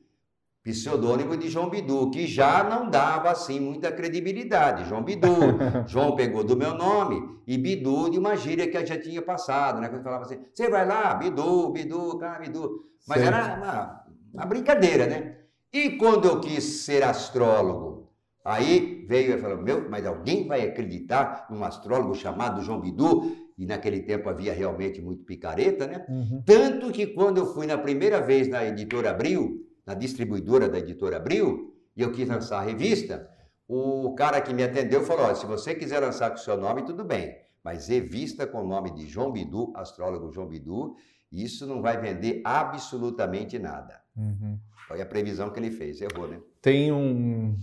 pseudônimo 0.65 1.37
de 1.37 1.51
João 1.51 1.69
Bidu, 1.69 2.11
que 2.11 2.27
já 2.27 2.65
não 2.65 2.89
dava 2.89 3.31
assim 3.31 3.61
muita 3.61 3.93
credibilidade. 3.93 4.89
João 4.89 5.03
Bidu. 5.03 5.29
João 5.87 6.17
pegou 6.17 6.43
do 6.43 6.57
meu 6.57 6.75
nome 6.75 7.39
e 7.47 7.59
Bidu 7.59 8.11
de 8.11 8.19
uma 8.19 8.35
gíria 8.35 8.67
que 8.67 8.87
já 8.87 8.99
tinha 8.99 9.21
passado, 9.21 9.79
né? 9.79 9.91
Quando 9.91 10.03
falava 10.03 10.25
assim, 10.25 10.39
você 10.53 10.71
vai 10.71 10.87
lá, 10.87 11.15
Bidu, 11.15 11.71
Bidu, 11.71 12.17
cara, 12.17 12.39
Bidu. 12.39 12.87
Mas 13.07 13.21
certo. 13.21 13.35
era 13.35 13.57
uma, 13.57 14.05
uma, 14.33 14.47
brincadeira, 14.47 15.07
né? 15.07 15.37
E 15.71 15.91
quando 15.99 16.27
eu 16.27 16.41
quis 16.41 16.65
ser 16.65 17.03
astrólogo, 17.03 18.11
aí 18.43 19.05
veio 19.07 19.37
e 19.37 19.41
falou, 19.41 19.63
meu, 19.63 19.91
mas 19.91 20.07
alguém 20.07 20.49
vai 20.49 20.63
acreditar 20.63 21.47
num 21.51 21.63
astrólogo 21.63 22.15
chamado 22.15 22.63
João 22.63 22.81
Bidu? 22.81 23.37
E 23.59 23.67
naquele 23.67 24.01
tempo 24.01 24.31
havia 24.31 24.53
realmente 24.55 25.01
muito 25.03 25.25
picareta, 25.25 25.87
né? 25.87 26.07
Uhum. 26.09 26.43
Tanto 26.45 26.91
que 26.91 27.07
quando 27.09 27.39
eu 27.39 27.53
fui 27.53 27.67
na 27.67 27.77
primeira 27.77 28.21
vez 28.21 28.49
na 28.49 28.65
editora 28.65 29.11
Abril, 29.11 29.64
na 29.87 29.95
distribuidora 29.95 30.69
da 30.69 30.79
editora 30.79 31.17
Abril, 31.17 31.75
e 31.97 32.03
eu 32.03 32.13
quis 32.13 32.29
lançar 32.29 32.59
a 32.59 32.63
revista, 32.63 33.29
o 33.69 34.15
cara 34.15 34.41
que 34.41 34.53
me 34.53 34.63
atendeu 34.63 35.03
falou: 35.03 35.35
se 35.35 35.47
você 35.47 35.75
quiser 35.75 36.01
lançar 36.01 36.31
com 36.31 36.37
o 36.37 36.41
seu 36.41 36.57
nome, 36.57 36.83
tudo 36.83 37.05
bem, 37.05 37.37
mas 37.63 37.89
revista 37.89 38.47
com 38.47 38.63
o 38.63 38.67
nome 38.67 38.91
de 38.93 39.07
João 39.07 39.33
Bidu, 39.33 39.73
astrólogo 39.75 40.31
João 40.31 40.47
Bidu, 40.47 40.95
isso 41.33 41.67
não 41.67 41.81
vai 41.81 42.01
vender 42.01 42.43
absolutamente 42.45 43.59
nada. 43.59 44.01
Uhum. 44.17 44.59
Foi 44.87 45.01
a 45.01 45.07
previsão 45.07 45.51
que 45.51 45.59
ele 45.59 45.71
fez, 45.71 46.01
errou, 46.01 46.29
né? 46.29 46.41
Tem 46.61 46.93
um. 46.93 47.57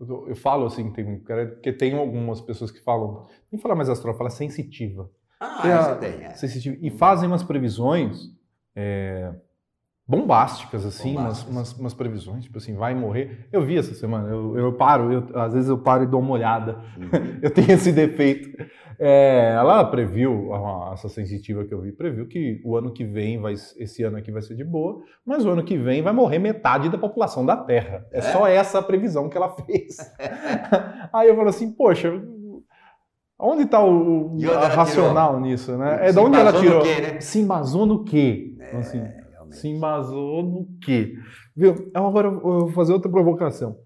Eu 0.00 0.36
falo 0.36 0.66
assim, 0.66 0.92
tem, 0.92 1.18
porque 1.18 1.72
tem 1.72 1.96
algumas 1.96 2.40
pessoas 2.40 2.70
que 2.70 2.80
falam, 2.80 3.26
nem 3.50 3.60
fala 3.60 3.74
mais 3.74 3.88
astrólogo, 3.88 4.18
fala 4.18 4.30
sensitiva. 4.30 5.10
Ah, 5.40 5.92
a, 5.92 5.96
tem, 5.96 6.24
é. 6.24 6.34
sensitiva, 6.34 6.76
E 6.80 6.90
fazem 6.90 7.28
umas 7.28 7.42
previsões. 7.42 8.30
É, 8.76 9.32
bombásticas, 10.06 10.84
assim, 10.84 11.14
bombásticas. 11.14 11.50
Umas, 11.50 11.70
umas, 11.70 11.78
umas, 11.80 11.94
previsões, 11.94 12.44
tipo 12.44 12.58
assim, 12.58 12.74
vai 12.74 12.94
morrer. 12.94 13.48
Eu 13.50 13.64
vi 13.64 13.78
essa 13.78 13.94
semana, 13.94 14.28
eu, 14.28 14.56
eu 14.58 14.72
paro, 14.74 15.12
eu, 15.12 15.40
às 15.40 15.54
vezes 15.54 15.68
eu 15.68 15.78
paro 15.78 16.04
e 16.04 16.06
dou 16.06 16.20
uma 16.20 16.32
olhada. 16.32 16.78
Uhum. 16.96 17.38
eu 17.42 17.50
tenho 17.50 17.70
esse 17.70 17.90
defeito. 17.90 18.50
É, 18.98 19.54
ela 19.58 19.82
previu, 19.84 20.50
essa 20.92 21.08
sensitiva 21.08 21.64
que 21.64 21.72
eu 21.72 21.80
vi, 21.80 21.90
previu 21.90 22.28
que 22.28 22.60
o 22.64 22.76
ano 22.76 22.92
que 22.92 23.04
vem, 23.04 23.40
vai, 23.40 23.54
esse 23.54 24.02
ano 24.02 24.18
aqui 24.18 24.30
vai 24.30 24.42
ser 24.42 24.54
de 24.54 24.62
boa, 24.62 25.02
mas 25.26 25.44
o 25.44 25.50
ano 25.50 25.64
que 25.64 25.76
vem 25.76 26.02
vai 26.02 26.12
morrer 26.12 26.38
metade 26.38 26.88
da 26.88 26.98
população 26.98 27.44
da 27.44 27.56
Terra. 27.56 28.06
É, 28.12 28.18
é 28.18 28.22
só 28.22 28.46
essa 28.46 28.78
a 28.78 28.82
previsão 28.82 29.28
que 29.28 29.36
ela 29.36 29.48
fez. 29.48 29.96
Aí 31.12 31.28
eu 31.28 31.34
falo 31.34 31.48
assim, 31.48 31.72
poxa, 31.72 32.12
Onde 33.36 33.64
está 33.64 33.82
o, 33.82 34.38
racional 34.74 35.30
tirou? 35.30 35.40
nisso, 35.40 35.76
né? 35.76 36.08
É 36.08 36.12
de 36.12 36.18
onde 36.18 36.38
ela 36.38 36.52
tirou? 36.52 36.82
Quê, 36.82 37.00
né? 37.00 37.20
Se 37.20 37.40
embasou 37.40 37.84
no 37.84 38.04
quê? 38.04 38.54
É... 38.60 38.76
Assim, 38.76 39.02
se 39.56 39.68
embasou 39.68 40.42
no 40.42 40.68
quê? 40.80 41.16
Viu? 41.56 41.90
Agora 41.94 42.28
eu 42.28 42.40
vou 42.40 42.68
fazer 42.70 42.92
outra 42.92 43.10
provocação. 43.10 43.78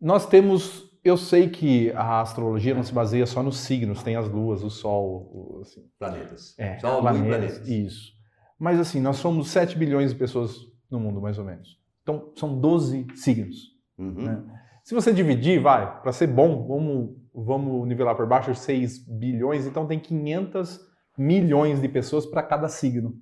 Nós 0.00 0.26
temos. 0.26 0.88
Eu 1.02 1.16
sei 1.16 1.48
que 1.48 1.90
a 1.92 2.20
astrologia 2.20 2.74
não 2.74 2.82
se 2.82 2.92
baseia 2.92 3.24
só 3.24 3.42
nos 3.42 3.56
signos, 3.58 4.02
tem 4.02 4.16
as 4.16 4.28
luas, 4.28 4.62
o 4.62 4.68
sol. 4.68 5.60
Assim. 5.62 5.82
Planetas. 5.98 6.54
É, 6.58 6.78
sol, 6.78 7.00
planetas, 7.00 7.28
planetas. 7.28 7.68
Isso. 7.68 8.12
Mas 8.58 8.78
assim, 8.78 9.00
nós 9.00 9.16
somos 9.16 9.48
7 9.48 9.78
bilhões 9.78 10.12
de 10.12 10.18
pessoas 10.18 10.54
no 10.90 11.00
mundo, 11.00 11.20
mais 11.20 11.38
ou 11.38 11.44
menos. 11.44 11.80
Então, 12.02 12.32
são 12.36 12.60
12 12.60 13.06
signos. 13.14 13.56
Uhum. 13.96 14.24
Né? 14.24 14.44
Se 14.84 14.94
você 14.94 15.12
dividir, 15.12 15.60
vai, 15.60 16.02
para 16.02 16.12
ser 16.12 16.26
bom, 16.26 16.66
vamos, 16.66 17.16
vamos 17.32 17.88
nivelar 17.88 18.16
por 18.16 18.26
baixo 18.26 18.54
6 18.54 19.06
bilhões, 19.06 19.66
então 19.66 19.86
tem 19.86 19.98
500 19.98 20.80
milhões 21.16 21.80
de 21.80 21.88
pessoas 21.88 22.26
para 22.26 22.42
cada 22.42 22.68
signo. 22.68 23.14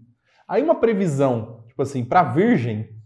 Aí 0.48 0.62
uma 0.62 0.74
previsão, 0.74 1.62
tipo 1.68 1.82
assim, 1.82 2.02
para 2.02 2.22
virgem, 2.24 2.96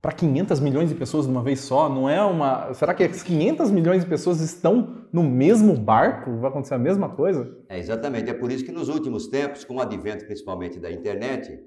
para 0.00 0.12
500 0.12 0.60
milhões 0.60 0.88
de 0.88 0.94
pessoas 0.94 1.26
de 1.26 1.32
uma 1.32 1.42
vez 1.42 1.60
só, 1.60 1.88
não 1.88 2.08
é 2.08 2.22
uma. 2.22 2.72
Será 2.74 2.94
que 2.94 3.04
as 3.04 3.22
500 3.22 3.70
milhões 3.70 4.02
de 4.02 4.08
pessoas 4.08 4.40
estão 4.40 5.06
no 5.12 5.22
mesmo 5.22 5.76
barco? 5.76 6.38
Vai 6.38 6.50
acontecer 6.50 6.74
a 6.74 6.78
mesma 6.78 7.08
coisa? 7.08 7.54
É 7.68 7.78
exatamente. 7.78 8.30
É 8.30 8.34
por 8.34 8.50
isso 8.50 8.64
que 8.64 8.72
nos 8.72 8.88
últimos 8.88 9.26
tempos, 9.26 9.64
com 9.64 9.76
o 9.76 9.80
advento 9.80 10.24
principalmente 10.24 10.78
da 10.78 10.90
internet, 10.90 11.58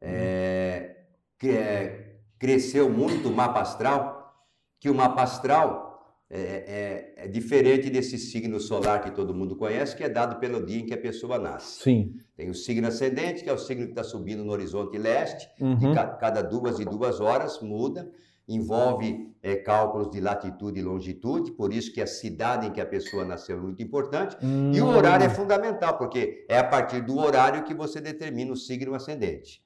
é, 0.00 0.96
que, 1.38 1.50
é, 1.50 2.16
cresceu 2.38 2.90
muito 2.90 3.28
o 3.28 3.32
mapa 3.32 3.60
astral, 3.60 4.34
que 4.80 4.90
o 4.90 4.94
mapa 4.94 5.22
astral 5.22 5.85
é, 6.28 6.40
é, 6.40 7.24
é, 7.24 7.28
diferente 7.28 7.88
desse 7.88 8.18
signo 8.18 8.58
solar 8.58 9.00
que 9.00 9.12
todo 9.12 9.32
mundo 9.32 9.54
conhece, 9.54 9.96
que 9.96 10.02
é 10.02 10.08
dado 10.08 10.40
pelo 10.40 10.64
dia 10.64 10.80
em 10.80 10.86
que 10.86 10.92
a 10.92 10.98
pessoa 10.98 11.38
nasce. 11.38 11.82
Sim. 11.82 12.14
Tem 12.36 12.50
o 12.50 12.54
signo 12.54 12.88
ascendente, 12.88 13.44
que 13.44 13.50
é 13.50 13.52
o 13.52 13.58
signo 13.58 13.84
que 13.84 13.92
está 13.92 14.02
subindo 14.02 14.44
no 14.44 14.50
horizonte 14.50 14.98
leste, 14.98 15.48
uhum. 15.60 15.94
ca 15.94 16.06
cada 16.06 16.42
duas 16.42 16.80
e 16.80 16.84
duas 16.84 17.20
horas 17.20 17.60
muda, 17.60 18.10
envolve 18.48 19.32
é, 19.40 19.54
cálculos 19.56 20.10
de 20.10 20.20
latitude 20.20 20.80
e 20.80 20.82
longitude, 20.82 21.52
por 21.52 21.72
isso 21.72 21.92
que 21.92 22.00
a 22.00 22.06
cidade 22.06 22.66
em 22.66 22.72
que 22.72 22.80
a 22.80 22.86
pessoa 22.86 23.24
nasceu 23.24 23.56
é 23.56 23.60
muito 23.60 23.82
importante, 23.82 24.36
e 24.72 24.80
o 24.80 24.86
horário 24.86 25.26
é 25.26 25.28
fundamental, 25.28 25.96
porque 25.96 26.44
é 26.48 26.58
a 26.58 26.64
partir 26.64 27.02
do 27.02 27.18
horário 27.18 27.64
que 27.64 27.74
você 27.74 28.00
determina 28.00 28.52
o 28.52 28.56
signo 28.56 28.94
ascendente. 28.94 29.64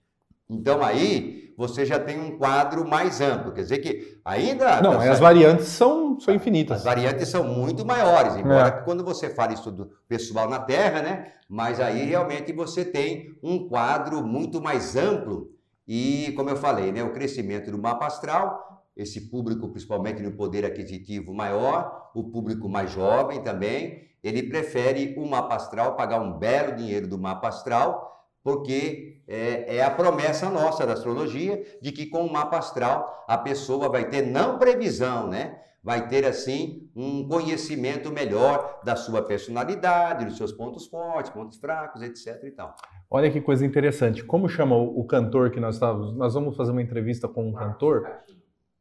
Então 0.50 0.82
aí 0.82 1.54
você 1.56 1.84
já 1.84 1.98
tem 1.98 2.18
um 2.18 2.38
quadro 2.38 2.88
mais 2.88 3.20
amplo, 3.20 3.52
quer 3.52 3.60
dizer 3.60 3.78
que 3.78 4.18
ainda... 4.24 4.80
Não, 4.80 4.98
as 4.98 5.20
variantes 5.20 5.66
são, 5.66 6.18
são 6.18 6.34
infinitas. 6.34 6.78
As 6.78 6.84
variantes 6.84 7.28
são 7.28 7.44
muito 7.44 7.84
maiores, 7.84 8.34
embora 8.34 8.68
é. 8.68 8.70
quando 8.70 9.04
você 9.04 9.28
fala 9.28 9.52
isso 9.52 9.70
do 9.70 9.90
pessoal 10.08 10.48
na 10.48 10.58
Terra, 10.58 11.02
né? 11.02 11.32
Mas 11.46 11.78
aí 11.78 12.06
realmente 12.06 12.50
você 12.52 12.82
tem 12.82 13.36
um 13.42 13.68
quadro 13.68 14.26
muito 14.26 14.60
mais 14.60 14.96
amplo 14.96 15.50
e, 15.86 16.32
como 16.34 16.48
eu 16.48 16.56
falei, 16.56 16.90
né, 16.92 17.02
o 17.02 17.12
crescimento 17.12 17.70
do 17.70 17.76
mapa 17.76 18.06
astral, 18.06 18.86
esse 18.96 19.28
público 19.28 19.68
principalmente 19.68 20.22
no 20.22 20.32
poder 20.32 20.64
aquisitivo 20.64 21.34
maior, 21.34 22.10
o 22.14 22.24
público 22.24 22.68
mais 22.68 22.90
jovem 22.90 23.42
também, 23.42 24.08
ele 24.22 24.44
prefere 24.44 25.14
o 25.18 25.26
mapa 25.26 25.56
astral, 25.56 25.94
pagar 25.94 26.20
um 26.20 26.38
belo 26.38 26.74
dinheiro 26.76 27.06
do 27.06 27.18
mapa 27.18 27.48
astral, 27.48 28.19
porque 28.42 29.22
é, 29.28 29.76
é, 29.76 29.84
a 29.84 29.90
promessa 29.90 30.48
nossa 30.50 30.86
da 30.86 30.94
astrologia 30.94 31.62
de 31.80 31.92
que 31.92 32.06
com 32.06 32.24
o 32.24 32.32
mapa 32.32 32.58
astral 32.58 33.24
a 33.28 33.36
pessoa 33.36 33.88
vai 33.88 34.08
ter 34.08 34.22
não 34.22 34.58
previsão, 34.58 35.28
né? 35.28 35.58
Vai 35.82 36.08
ter 36.08 36.26
assim 36.26 36.90
um 36.94 37.26
conhecimento 37.26 38.10
melhor 38.12 38.80
da 38.84 38.96
sua 38.96 39.22
personalidade, 39.22 40.26
dos 40.26 40.36
seus 40.36 40.52
pontos 40.52 40.86
fortes, 40.86 41.30
pontos 41.30 41.58
fracos, 41.58 42.02
etc. 42.02 42.44
E 42.44 42.50
tal. 42.50 42.74
Olha 43.10 43.30
que 43.30 43.40
coisa 43.40 43.64
interessante. 43.64 44.22
Como 44.22 44.48
chama 44.48 44.76
o, 44.76 45.00
o 45.00 45.04
cantor 45.06 45.50
que 45.50 45.58
nós 45.58 45.76
estávamos? 45.76 46.14
Nós 46.14 46.34
vamos 46.34 46.56
fazer 46.56 46.72
uma 46.72 46.82
entrevista 46.82 47.26
com 47.26 47.48
um 47.48 47.52
cantor, 47.52 48.06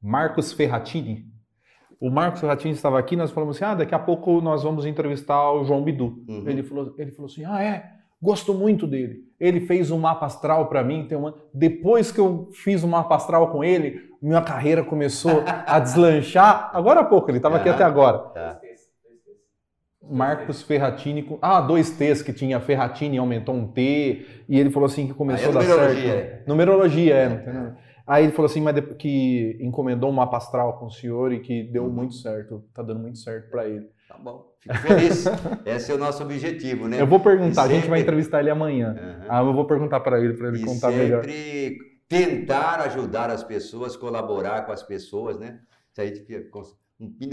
Marcos 0.02 0.52
Ferratini. 0.52 1.26
o 2.02 2.10
Marcos 2.10 2.42
Ratinho 2.42 2.74
estava 2.74 2.98
aqui, 3.00 3.16
nós 3.16 3.32
falamos 3.32 3.56
assim, 3.56 3.66
ah, 3.66 3.76
daqui 3.76 3.94
a 3.94 4.00
pouco 4.00 4.42
nós 4.42 4.64
vamos 4.64 4.86
entrevistar 4.86 5.52
o 5.52 5.64
João 5.64 5.84
Bidu. 5.84 6.24
Uhum. 6.28 6.44
Ele, 6.48 6.64
falou, 6.64 6.94
ele 6.98 7.12
falou 7.12 7.30
assim, 7.30 7.46
ah, 7.46 7.62
é? 7.62 7.99
Gosto 8.22 8.54
muito 8.54 8.86
dele. 8.86 9.24
Ele 9.40 9.62
fez 9.62 9.92
um 9.92 9.98
mapa 9.98 10.26
astral 10.26 10.68
para 10.68 10.84
mim. 10.84 11.08
Tem 11.08 11.18
uma... 11.18 11.34
Depois 11.54 12.12
que 12.12 12.20
eu 12.20 12.50
fiz 12.52 12.84
o 12.84 12.88
um 12.88 12.90
mapa 12.90 13.16
astral 13.16 13.52
com 13.52 13.64
ele, 13.64 14.10
minha 14.22 14.42
carreira 14.42 14.84
começou 14.84 15.44
a 15.46 15.80
deslanchar. 15.80 16.70
Agora 16.74 17.00
há 17.02 17.06
pouco, 17.06 17.30
ele 17.30 17.38
estava 17.38 17.58
aqui 17.58 17.70
até 17.70 17.84
agora. 17.84 18.18
Tá. 18.18 18.60
Marcos 20.02 20.64
Ferratini. 20.64 21.26
Ah, 21.42 21.62
dois 21.62 21.92
T's 21.92 22.22
que 22.22 22.34
tinha 22.34 22.60
Ferratini 22.60 23.18
aumentou 23.18 23.54
um 23.54 23.68
T. 23.68 24.26
E 24.50 24.60
ele 24.60 24.72
falou 24.72 24.88
assim 24.88 25.08
que 25.08 25.14
começou 25.14 25.48
é 25.48 25.50
a 25.50 25.54
dar 25.54 25.62
numerologia, 25.62 26.12
certo. 26.12 26.48
Numerologia, 26.48 27.16
é. 27.16 27.90
Aí 28.08 28.24
ele 28.24 28.32
falou 28.32 28.48
assim, 28.48 28.60
mas 28.60 28.76
que 28.98 29.56
encomendou 29.62 30.10
um 30.10 30.14
mapa 30.14 30.38
astral 30.38 30.80
com 30.80 30.88
o 30.88 30.90
senhor 30.90 31.32
e 31.32 31.40
que 31.40 31.64
deu 31.64 31.84
Uhum. 31.84 31.92
muito 31.92 32.16
certo. 32.16 32.64
Tá 32.74 32.82
dando 32.82 33.00
muito 33.00 33.20
certo 33.20 33.52
para 33.52 33.68
ele. 33.68 33.86
Tá 34.08 34.18
bom. 34.18 34.49
Fico 34.60 34.76
feliz. 34.78 35.26
Esse 35.66 35.92
é 35.92 35.96
o 35.96 35.98
nosso 35.98 36.22
objetivo, 36.24 36.88
né? 36.88 37.02
Eu 37.02 37.08
vou 37.08 37.20
perguntar, 37.20 37.64
a 37.64 37.68
gente 37.68 37.76
sempre- 37.78 37.90
vai 37.90 38.02
entrevistar 38.02 38.40
ele 38.42 38.50
amanhã. 38.50 38.96
Aham. 38.98 39.26
Ah, 39.30 39.42
eu 39.42 39.54
vou 39.54 39.66
perguntar 39.66 40.00
para 40.02 40.20
ele, 40.20 40.34
para 40.34 40.50
ele 40.50 40.60
e 40.62 40.66
contar 40.66 40.92
melhor. 40.92 41.24
sempre 41.24 41.78
tentar 42.08 42.80
ajudar 42.82 43.30
as 43.30 43.44
pessoas, 43.44 43.96
colaborar 43.96 44.66
com 44.66 44.72
as 44.72 44.84
pessoas, 44.84 45.38
né? 45.40 45.60
Se 45.94 46.02
a 46.02 46.06
gente 46.06 46.22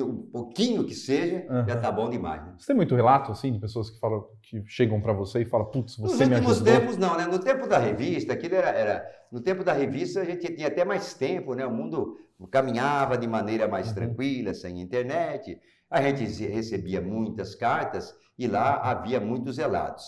um, 0.04 0.16
pouquinho 0.30 0.84
que 0.84 0.94
seja, 0.94 1.44
já 1.48 1.72
Aham. 1.74 1.80
tá 1.80 1.90
bom 1.90 2.08
demais, 2.08 2.40
né? 2.44 2.52
Você 2.56 2.68
tem 2.68 2.76
muito 2.76 2.94
relato, 2.94 3.32
assim, 3.32 3.52
de 3.52 3.58
pessoas 3.58 3.90
que 3.90 3.98
falam, 3.98 4.24
que 4.42 4.62
chegam 4.66 5.00
para 5.00 5.12
você 5.12 5.40
e 5.40 5.44
falam, 5.44 5.66
putz, 5.66 5.98
Nos 5.98 6.12
você 6.12 6.24
me 6.26 6.34
últimos 6.34 6.56
ajudou. 6.58 6.72
tempos, 6.80 6.96
não, 6.96 7.16
né? 7.16 7.26
No 7.26 7.40
tempo 7.40 7.66
da 7.66 7.78
revista, 7.78 8.32
aquilo 8.32 8.54
era, 8.54 8.68
era- 8.68 9.04
No 9.32 9.40
tempo 9.40 9.64
da 9.64 9.72
revista, 9.72 10.20
a 10.20 10.24
gente 10.24 10.46
tinha 10.54 10.68
até 10.68 10.84
mais 10.84 11.14
tempo, 11.14 11.54
né? 11.54 11.66
O 11.66 11.72
mundo 11.72 12.16
caminhava 12.48 13.18
de 13.18 13.26
maneira 13.26 13.66
mais 13.66 13.88
Uhum. 13.88 13.94
tranquila, 13.94 14.54
sem 14.54 14.80
internet. 14.80 15.58
A 15.90 16.02
gente 16.02 16.24
recebia 16.46 17.00
muitas 17.00 17.54
cartas 17.54 18.14
e 18.38 18.46
lá 18.46 18.76
havia 18.82 19.20
muitos 19.20 19.56
relatos. 19.58 20.04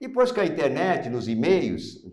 Depois 0.00 0.32
que 0.32 0.40
a 0.40 0.44
internet, 0.44 1.08
nos 1.08 1.28
e-mails, 1.28 2.02
Uhum. 2.04 2.10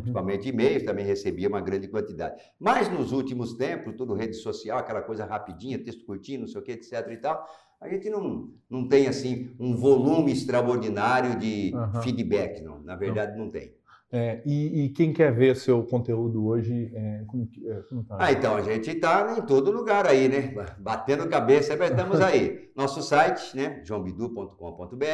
principalmente 0.00 0.48
e-mails, 0.48 0.84
também 0.84 1.04
recebia 1.04 1.48
uma 1.48 1.60
grande 1.60 1.86
quantidade. 1.86 2.42
Mas 2.58 2.90
nos 2.90 3.12
últimos 3.12 3.52
tempos, 3.54 3.94
tudo 3.94 4.14
rede 4.14 4.34
social, 4.36 4.78
aquela 4.78 5.02
coisa 5.02 5.24
rapidinha, 5.26 5.78
texto 5.78 6.04
curtinho, 6.06 6.40
não 6.40 6.46
sei 6.48 6.60
o 6.60 6.64
que, 6.64 6.72
etc 6.72 7.06
e 7.10 7.16
tal, 7.18 7.46
a 7.80 7.88
gente 7.90 8.08
não, 8.08 8.50
não 8.70 8.88
tem, 8.88 9.06
assim, 9.06 9.54
um 9.60 9.76
volume 9.76 10.32
extraordinário 10.32 11.38
de 11.38 11.72
Aham. 11.74 12.00
feedback, 12.00 12.62
não. 12.62 12.80
Na 12.82 12.96
verdade, 12.96 13.36
não 13.36 13.50
tem. 13.50 13.74
É, 14.16 14.40
e, 14.46 14.84
e 14.84 14.88
quem 14.90 15.12
quer 15.12 15.34
ver 15.34 15.56
seu 15.56 15.82
conteúdo 15.82 16.46
hoje, 16.46 16.88
é, 16.94 17.24
como, 17.26 17.50
é, 17.64 17.74
como 17.88 18.04
tá? 18.04 18.16
Ah, 18.20 18.30
então, 18.30 18.54
a 18.54 18.62
gente 18.62 18.88
está 18.88 19.36
em 19.36 19.42
todo 19.42 19.72
lugar 19.72 20.06
aí, 20.06 20.28
né? 20.28 20.54
Batendo 20.78 21.28
cabeça, 21.28 21.76
mas 21.76 21.90
estamos 21.90 22.20
aí. 22.20 22.70
Nosso 22.76 23.02
site, 23.02 23.56
né? 23.56 23.82
joãobidu.com.br, 23.84 25.04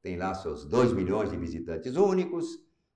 tem 0.00 0.16
lá 0.16 0.32
seus 0.32 0.64
2 0.64 0.94
milhões 0.94 1.30
de 1.30 1.36
visitantes 1.36 1.96
únicos. 1.96 2.46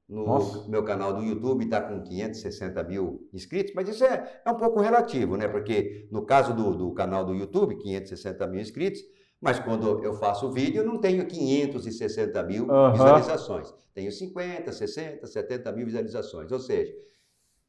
No 0.08 0.25
Nossa. 0.25 0.66
meu 0.66 0.82
canal 0.82 1.12
do 1.12 1.23
YouTube 1.23 1.62
está 1.62 1.82
com 1.82 2.02
560 2.02 2.82
mil 2.85 3.28
inscritos, 3.30 3.75
mas 3.75 3.87
isso 3.87 4.02
é, 4.04 4.40
é 4.47 4.50
um 4.50 4.56
pouco 4.56 4.80
relativo, 4.80 5.37
né? 5.37 5.47
Porque 5.47 6.08
no 6.11 6.25
caso 6.25 6.54
do, 6.54 6.75
do 6.75 6.90
canal 6.94 7.26
do 7.26 7.35
YouTube, 7.35 7.76
560 7.76 8.47
mil 8.47 8.62
inscritos, 8.62 9.02
mas 9.40 9.59
quando 9.61 10.02
eu 10.04 10.14
faço 10.14 10.49
o 10.49 10.52
vídeo, 10.52 10.83
eu 10.83 10.87
não 10.87 10.99
tenho 10.99 11.25
560 11.26 12.42
mil 12.42 12.71
Aham. 12.71 12.92
visualizações. 12.92 13.73
Tenho 13.95 14.11
50, 14.11 14.73
60, 14.73 15.26
70 15.26 15.73
mil 15.73 15.87
visualizações. 15.87 16.50
Ou 16.50 16.59
seja, 16.59 16.92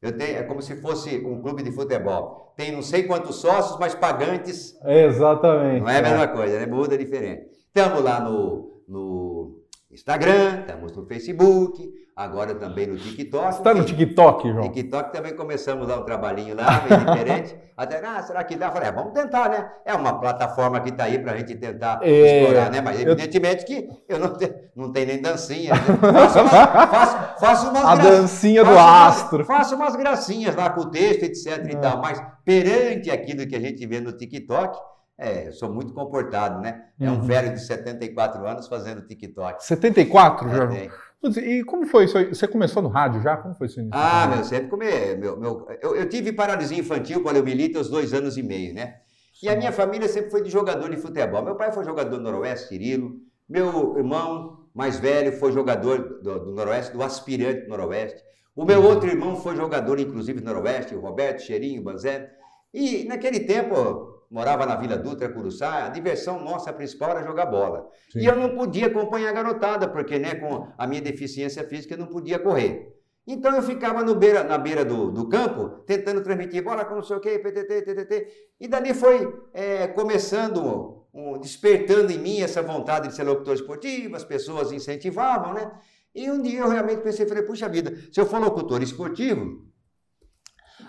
eu 0.02 0.16
tenho, 0.16 0.38
é 0.38 0.42
como 0.42 0.60
se 0.62 0.76
fosse 0.76 1.24
um 1.24 1.40
clube 1.40 1.62
de 1.62 1.70
futebol. 1.70 2.52
Tem 2.56 2.72
não 2.72 2.82
sei 2.82 3.04
quantos 3.04 3.36
sócios, 3.36 3.78
mas 3.78 3.94
pagantes 3.94 4.76
Exatamente. 4.84 5.80
não 5.82 5.88
é 5.88 5.98
a 5.98 6.02
mesma 6.02 6.28
coisa, 6.28 6.58
né? 6.58 6.66
Muda 6.66 6.98
diferente. 6.98 7.50
Estamos 7.66 8.02
lá 8.02 8.20
no, 8.20 8.82
no 8.88 9.60
Instagram, 9.90 10.60
estamos 10.60 10.92
no 10.92 11.06
Facebook, 11.06 11.92
agora 12.20 12.54
também 12.54 12.86
no 12.86 12.96
TikTok. 12.96 13.54
Você 13.54 13.62
tá 13.62 13.72
no 13.72 13.82
TikTok, 13.84 14.48
João? 14.52 14.62
TikTok 14.70 15.12
também 15.12 15.34
começamos 15.34 15.84
a 15.90 15.94
dar 15.94 16.00
um 16.02 16.04
trabalhinho 16.04 16.54
lá, 16.54 16.82
meio 16.88 17.00
diferente. 17.04 17.56
Até, 17.76 18.04
ah, 18.04 18.22
será 18.22 18.44
que 18.44 18.56
dá? 18.56 18.66
Eu 18.66 18.72
Falei, 18.72 18.88
é, 18.88 18.92
vamos 18.92 19.12
tentar, 19.14 19.48
né? 19.48 19.70
É 19.86 19.94
uma 19.94 20.20
plataforma 20.20 20.80
que 20.80 20.90
está 20.90 21.04
aí 21.04 21.18
para 21.18 21.32
a 21.32 21.36
gente 21.38 21.54
tentar 21.54 21.98
É, 22.02 22.42
explorar, 22.42 22.70
né? 22.70 22.82
Mas 22.82 23.00
eu- 23.00 23.06
evidentemente 23.12 23.64
que 23.64 23.88
eu 24.06 24.18
não, 24.18 24.36
te, 24.36 24.54
não 24.76 24.92
tenho 24.92 25.06
nem 25.06 25.22
dancinha. 25.22 25.72
né? 25.72 25.80
Faço, 26.12 26.40
uma, 26.40 26.50
faço, 26.86 27.40
faço 27.40 27.70
umas 27.70 27.84
A 27.86 27.96
gra- 27.96 28.10
dancinha 28.10 28.62
do 28.64 28.70
faço 28.70 28.78
umas- 28.82 29.16
astro. 29.22 29.44
Faço 29.46 29.74
umas 29.76 29.96
gracinhas 29.96 30.54
lá 30.54 30.68
com 30.68 30.82
o 30.82 30.90
texto, 30.90 31.22
etc 31.22 31.46
e 31.72 31.72
É. 31.74 31.76
tal. 31.78 32.02
Mas 32.02 32.22
perante 32.44 33.10
aquilo 33.10 33.46
que 33.46 33.56
a 33.56 33.60
gente 33.60 33.86
vê 33.86 33.98
no 33.98 34.12
TikTok, 34.12 34.78
é, 35.18 35.48
eu 35.48 35.52
sou 35.52 35.72
muito 35.72 35.94
comportado, 35.94 36.60
né? 36.60 36.82
É 37.00 37.08
um 37.10 37.14
Uhum. 37.14 37.22
velho 37.22 37.52
de 37.54 37.60
74 37.64 38.46
anos 38.46 38.68
fazendo 38.68 39.00
TikTok. 39.06 39.64
74, 39.64 40.48
É, 40.50 40.54
João? 40.54 40.68
tem. 40.68 40.90
Putz, 40.90 41.00
E 41.22 41.62
como 41.64 41.86
foi 41.86 42.04
isso? 42.04 42.16
Você 42.28 42.48
começou 42.48 42.82
no 42.82 42.88
rádio 42.88 43.20
já? 43.20 43.36
Como 43.36 43.54
foi 43.54 43.66
isso? 43.66 43.80
Ah, 43.92 44.26
meu, 44.26 44.44
sempre 44.44 44.68
comer. 44.68 45.18
Meu, 45.18 45.38
meu, 45.38 45.66
eu, 45.82 45.94
eu 45.94 46.08
tive 46.08 46.32
paralisia 46.32 46.78
infantil, 46.78 47.22
poliomielite, 47.22 47.76
aos 47.76 47.90
dois 47.90 48.14
anos 48.14 48.38
e 48.38 48.42
meio, 48.42 48.74
né? 48.74 49.00
E 49.42 49.48
a 49.48 49.56
minha 49.56 49.72
família 49.72 50.08
sempre 50.08 50.30
foi 50.30 50.42
de 50.42 50.50
jogador 50.50 50.88
de 50.90 50.96
futebol. 50.96 51.42
Meu 51.42 51.56
pai 51.56 51.72
foi 51.72 51.84
jogador 51.84 52.16
do 52.16 52.22
Noroeste, 52.22 52.68
Cirilo. 52.68 53.12
Meu 53.48 53.96
irmão 53.98 54.60
mais 54.74 54.98
velho 54.98 55.32
foi 55.32 55.52
jogador 55.52 56.20
do, 56.22 56.44
do 56.44 56.52
Noroeste, 56.52 56.92
do 56.92 57.02
aspirante 57.02 57.62
do 57.62 57.68
Noroeste. 57.68 58.22
O 58.54 58.64
meu 58.64 58.82
outro 58.82 59.08
irmão 59.08 59.36
foi 59.36 59.56
jogador, 59.56 59.98
inclusive, 59.98 60.40
do 60.40 60.46
Noroeste, 60.46 60.94
o 60.94 61.00
Roberto, 61.00 61.42
Cheirinho, 61.42 61.82
Banzé. 61.82 62.30
E 62.72 63.04
naquele 63.04 63.40
tempo, 63.40 64.19
morava 64.30 64.64
na 64.64 64.76
Vila 64.76 64.96
Dutra, 64.96 65.28
Curuçá, 65.28 65.86
a 65.86 65.88
diversão 65.88 66.42
nossa 66.42 66.72
principal 66.72 67.10
era 67.10 67.22
jogar 67.22 67.46
bola. 67.46 67.88
Sim. 68.12 68.20
E 68.20 68.26
eu 68.26 68.36
não 68.36 68.54
podia 68.54 68.86
acompanhar 68.86 69.30
a 69.30 69.32
garotada, 69.32 69.88
porque 69.88 70.18
né, 70.18 70.36
com 70.36 70.68
a 70.78 70.86
minha 70.86 71.02
deficiência 71.02 71.64
física 71.64 71.94
eu 71.94 71.98
não 71.98 72.06
podia 72.06 72.38
correr. 72.38 72.94
Então 73.26 73.54
eu 73.54 73.62
ficava 73.62 74.02
beira- 74.14 74.44
na 74.44 74.56
beira 74.56 74.84
do, 74.84 75.10
do 75.10 75.28
campo, 75.28 75.68
tentando 75.84 76.22
transmitir 76.22 76.62
bola 76.64 76.84
com 76.84 76.94
não 76.96 77.02
sei 77.02 77.16
o 77.16 77.20
quê, 77.20 77.38
PTT, 77.38 77.82
TTT. 77.82 78.26
E 78.60 78.68
dali 78.68 78.94
foi 78.94 79.32
é, 79.52 79.86
começando, 79.88 81.04
um- 81.12 81.38
despertando 81.38 82.10
em 82.12 82.18
mim 82.18 82.40
essa 82.40 82.62
vontade 82.62 83.08
de 83.08 83.14
ser 83.14 83.24
locutor 83.24 83.54
esportivo, 83.54 84.16
as 84.16 84.24
pessoas 84.24 84.72
incentivavam, 84.72 85.54
né? 85.54 85.70
E 86.14 86.28
um 86.30 86.42
dia 86.42 86.60
eu 86.60 86.68
realmente 86.68 87.02
pensei, 87.02 87.26
falei, 87.26 87.42
puxa 87.44 87.68
vida, 87.68 87.94
se 88.12 88.20
eu 88.20 88.26
for 88.26 88.40
locutor 88.40 88.82
esportivo, 88.82 89.64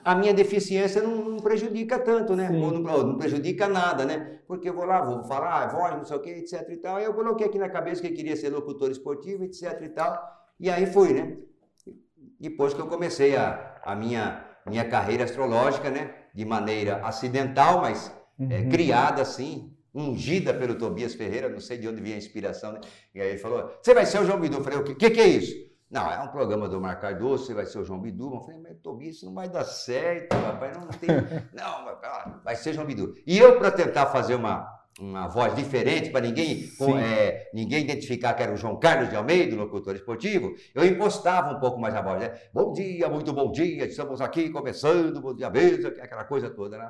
a 0.04 0.16
minha 0.16 0.34
deficiência 0.34 1.02
não, 1.02 1.16
não 1.32 1.38
prejudica 1.40 2.00
tanto, 2.00 2.36
né? 2.36 2.50
Ou 2.50 2.72
não, 2.72 2.94
ou 2.94 3.06
não 3.06 3.18
prejudica 3.18 3.68
nada, 3.68 4.06
né? 4.06 4.40
Porque 4.48 4.70
eu 4.70 4.74
vou 4.74 4.86
lá, 4.86 5.02
vou 5.02 5.24
falar, 5.24 5.68
voz, 5.68 5.96
não 5.96 6.04
sei 6.06 6.18
o 6.18 6.22
quê, 6.22 6.30
etc 6.32 6.68
e 6.70 6.78
tal. 6.78 6.98
Aí 6.98 7.06
eu 7.06 7.14
coloquei 7.14 7.48
aqui 7.48 7.58
na 7.58 7.70
cabeça 7.70 8.02
que 8.02 8.08
eu 8.08 8.14
queria 8.14 8.36
ser 8.36 8.50
locutor 8.50 8.92
esportivo, 8.92 9.44
etc 9.44 9.82
e 9.82 9.90
tal. 9.90 10.22
E 10.60 10.70
aí 10.70 10.86
fui, 10.86 11.14
né? 11.14 11.38
Depois 12.40 12.74
que 12.74 12.82
eu 12.82 12.88
comecei 12.88 13.36
a, 13.36 13.80
a 13.84 13.96
minha, 13.96 14.46
minha 14.66 14.88
carreira 14.88 15.24
astrológica, 15.24 15.90
né? 15.90 16.14
De 16.34 16.46
maneira 16.46 16.98
acidental, 17.06 17.82
mas 17.82 18.12
é, 18.50 18.62
Uhum. 18.62 18.70
criada 18.70 19.22
assim, 19.22 19.72
ungida 19.94 20.54
pelo 20.54 20.76
Tobias 20.76 21.14
Ferreira, 21.14 21.48
não 21.50 21.60
sei 21.60 21.78
de 21.78 21.88
onde 21.88 22.02
vinha 22.02 22.16
a 22.16 22.18
inspiração, 22.18 22.72
né? 22.74 22.82
E 23.14 23.22
aí 23.22 23.30
ele 23.30 23.38
falou: 23.38 23.72
Você 23.82 23.94
vai 23.94 24.06
ser 24.06 24.20
o 24.20 24.26
João 24.26 24.40
Bidu? 24.40 24.58
Eu 24.58 24.64
falei: 24.64 24.80
O 24.80 24.84
que, 24.84 24.96
que, 24.96 25.10
que 25.12 25.20
é 25.22 25.28
isso? 25.28 25.71
Não, 25.92 26.10
é 26.10 26.20
um 26.22 26.30
programa 26.30 26.70
do 26.70 26.80
Mar 26.80 26.98
Cardoso, 27.02 27.46
você 27.46 27.54
vai 27.54 27.66
ser 27.66 27.80
o 27.80 27.84
João 27.84 28.00
Bidu. 28.00 28.34
Eu 28.34 28.40
falei: 28.42 28.62
Mas 28.62 28.78
Tobias, 28.82 29.16
isso 29.18 29.26
não 29.26 29.34
vai 29.34 29.50
dar 29.50 29.66
certo, 29.66 30.34
rapaz, 30.34 30.78
não 30.78 30.88
tem. 30.88 31.10
Não, 31.54 32.42
vai 32.44 32.56
ser 32.56 32.74
João 32.74 32.88
Bidu. 32.88 33.14
E 33.28 33.38
eu, 33.38 33.58
para 33.60 33.70
tentar 33.72 34.06
fazer 34.06 34.36
uma, 34.36 34.66
uma 35.00 35.28
voz 35.28 35.54
diferente, 35.54 36.10
para 36.10 36.22
ninguém, 36.22 36.70
com- 36.78 36.98
é, 36.98 37.50
ninguém 37.54 37.84
identificar 37.84 38.34
que 38.34 38.42
era 38.42 38.54
o 38.54 38.58
João 38.58 38.80
Carlos 38.80 39.10
de 39.10 39.18
Almeida, 39.18 39.54
locutor 39.56 39.94
esportivo, 39.96 40.56
eu 40.74 40.86
impostava 40.86 41.52
um 41.56 41.60
pouco 41.60 41.78
mais 41.78 41.94
a 41.94 42.02
voz, 42.02 42.22
né? 42.22 42.40
Bom 42.54 42.72
dia, 42.72 43.10
muito 43.10 43.34
bom 43.34 43.52
dia, 43.52 43.86
estamos 43.86 44.22
aqui 44.22 44.50
começando, 44.50 45.20
bom 45.20 45.36
dia 45.36 45.50
mesmo, 45.50 45.88
aquela 45.90 46.24
coisa 46.24 46.50
toda, 46.50 46.78
né? 46.78 46.90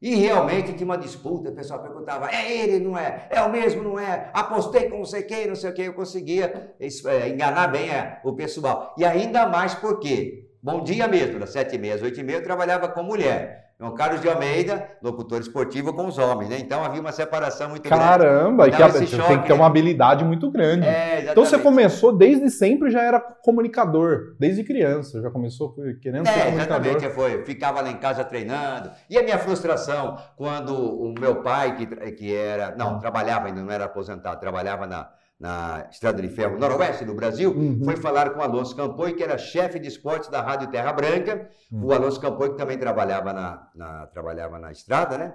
E 0.00 0.14
realmente 0.14 0.72
tinha 0.72 0.86
uma 0.86 0.96
disputa, 0.96 1.50
o 1.50 1.54
pessoal 1.54 1.82
perguntava, 1.82 2.30
é 2.30 2.50
ele, 2.50 2.78
não 2.78 2.96
é? 2.96 3.26
É 3.28 3.42
o 3.42 3.52
mesmo, 3.52 3.82
não 3.82 3.98
é? 3.98 4.30
Apostei 4.32 4.88
com 4.88 4.96
não 4.96 5.04
sei 5.04 5.24
quem, 5.24 5.46
não 5.46 5.54
sei 5.54 5.70
o 5.70 5.74
que, 5.74 5.82
eu 5.82 5.92
conseguia 5.92 6.74
é, 6.80 7.28
enganar 7.28 7.68
bem 7.68 7.90
é, 7.90 8.18
o 8.24 8.32
pessoal. 8.32 8.94
E 8.96 9.04
ainda 9.04 9.46
mais 9.46 9.74
porque, 9.74 10.48
bom 10.62 10.82
dia 10.82 11.06
mesmo, 11.06 11.38
das 11.38 11.50
sete 11.50 11.76
e 11.76 11.78
meia 11.78 11.96
às 11.96 12.02
oito 12.02 12.18
e 12.18 12.22
meia, 12.22 12.38
eu 12.38 12.42
trabalhava 12.42 12.88
com 12.88 13.02
mulher. 13.02 13.69
João 13.80 13.94
Carlos 13.94 14.20
de 14.20 14.28
Almeida, 14.28 14.90
locutor 15.02 15.40
esportivo 15.40 15.94
com 15.94 16.06
os 16.06 16.18
homens, 16.18 16.50
né? 16.50 16.58
Então 16.58 16.84
havia 16.84 17.00
uma 17.00 17.12
separação 17.12 17.70
muito 17.70 17.88
Caramba, 17.88 18.68
e 18.68 18.70
que, 18.70 18.82
esse 18.82 19.06
você 19.06 19.16
tem 19.22 19.38
que 19.38 19.44
ter 19.44 19.48
né? 19.48 19.54
uma 19.54 19.66
habilidade 19.66 20.22
muito 20.22 20.50
grande. 20.50 20.82
grande. 20.82 20.86
É, 20.86 21.30
então 21.30 21.42
você 21.42 21.58
começou 21.58 22.14
desde 22.14 22.50
sempre, 22.50 22.90
já 22.90 23.00
era 23.00 23.18
comunicador, 23.18 24.36
desde 24.38 24.62
criança, 24.64 25.22
já 25.22 25.30
começou 25.30 25.74
querendo 26.02 26.26
ser 26.26 26.32
É, 26.38 26.44
comunicador. 26.44 26.86
exatamente, 26.86 27.14
foi. 27.14 27.42
Ficava 27.46 27.80
lá 27.80 27.90
em 27.90 27.96
casa 27.96 28.22
treinando. 28.22 28.90
E 29.08 29.16
a 29.16 29.22
minha 29.22 29.38
frustração 29.38 30.18
quando 30.36 30.74
o 30.74 31.14
meu 31.18 31.36
pai, 31.36 31.74
que, 31.76 31.86
que 32.12 32.34
era. 32.34 32.74
Não, 32.76 32.98
trabalhava 32.98 33.46
ainda, 33.46 33.62
não 33.62 33.72
era 33.72 33.86
aposentado, 33.86 34.38
trabalhava 34.38 34.86
na, 34.86 35.08
na 35.40 35.86
Estrada 35.90 36.20
de 36.20 36.28
Ferro 36.28 36.58
Noroeste 36.58 37.04
do 37.04 37.14
Brasil, 37.14 37.50
Uhum. 37.50 37.80
foi 37.82 37.96
falar 37.96 38.30
com 38.30 38.40
o 38.40 38.42
Alonso 38.42 38.76
Campoy, 38.76 39.14
que 39.14 39.22
era 39.22 39.38
chefe 39.38 39.78
de 39.78 39.88
esportes 39.88 40.28
da 40.28 40.42
Rádio 40.42 40.70
Terra 40.70 40.92
Branca. 40.92 41.48
Uhum. 41.72 41.86
O 41.86 41.92
Alonso 41.94 42.20
Campoy, 42.20 42.50
que 42.50 42.58
também 42.58 42.76
trabalhava 42.76 43.32
na, 43.32 43.66
na- 43.74 44.06
trabalhava 44.08 44.58
na 44.58 44.70
estrada, 44.70 45.16
né? 45.16 45.34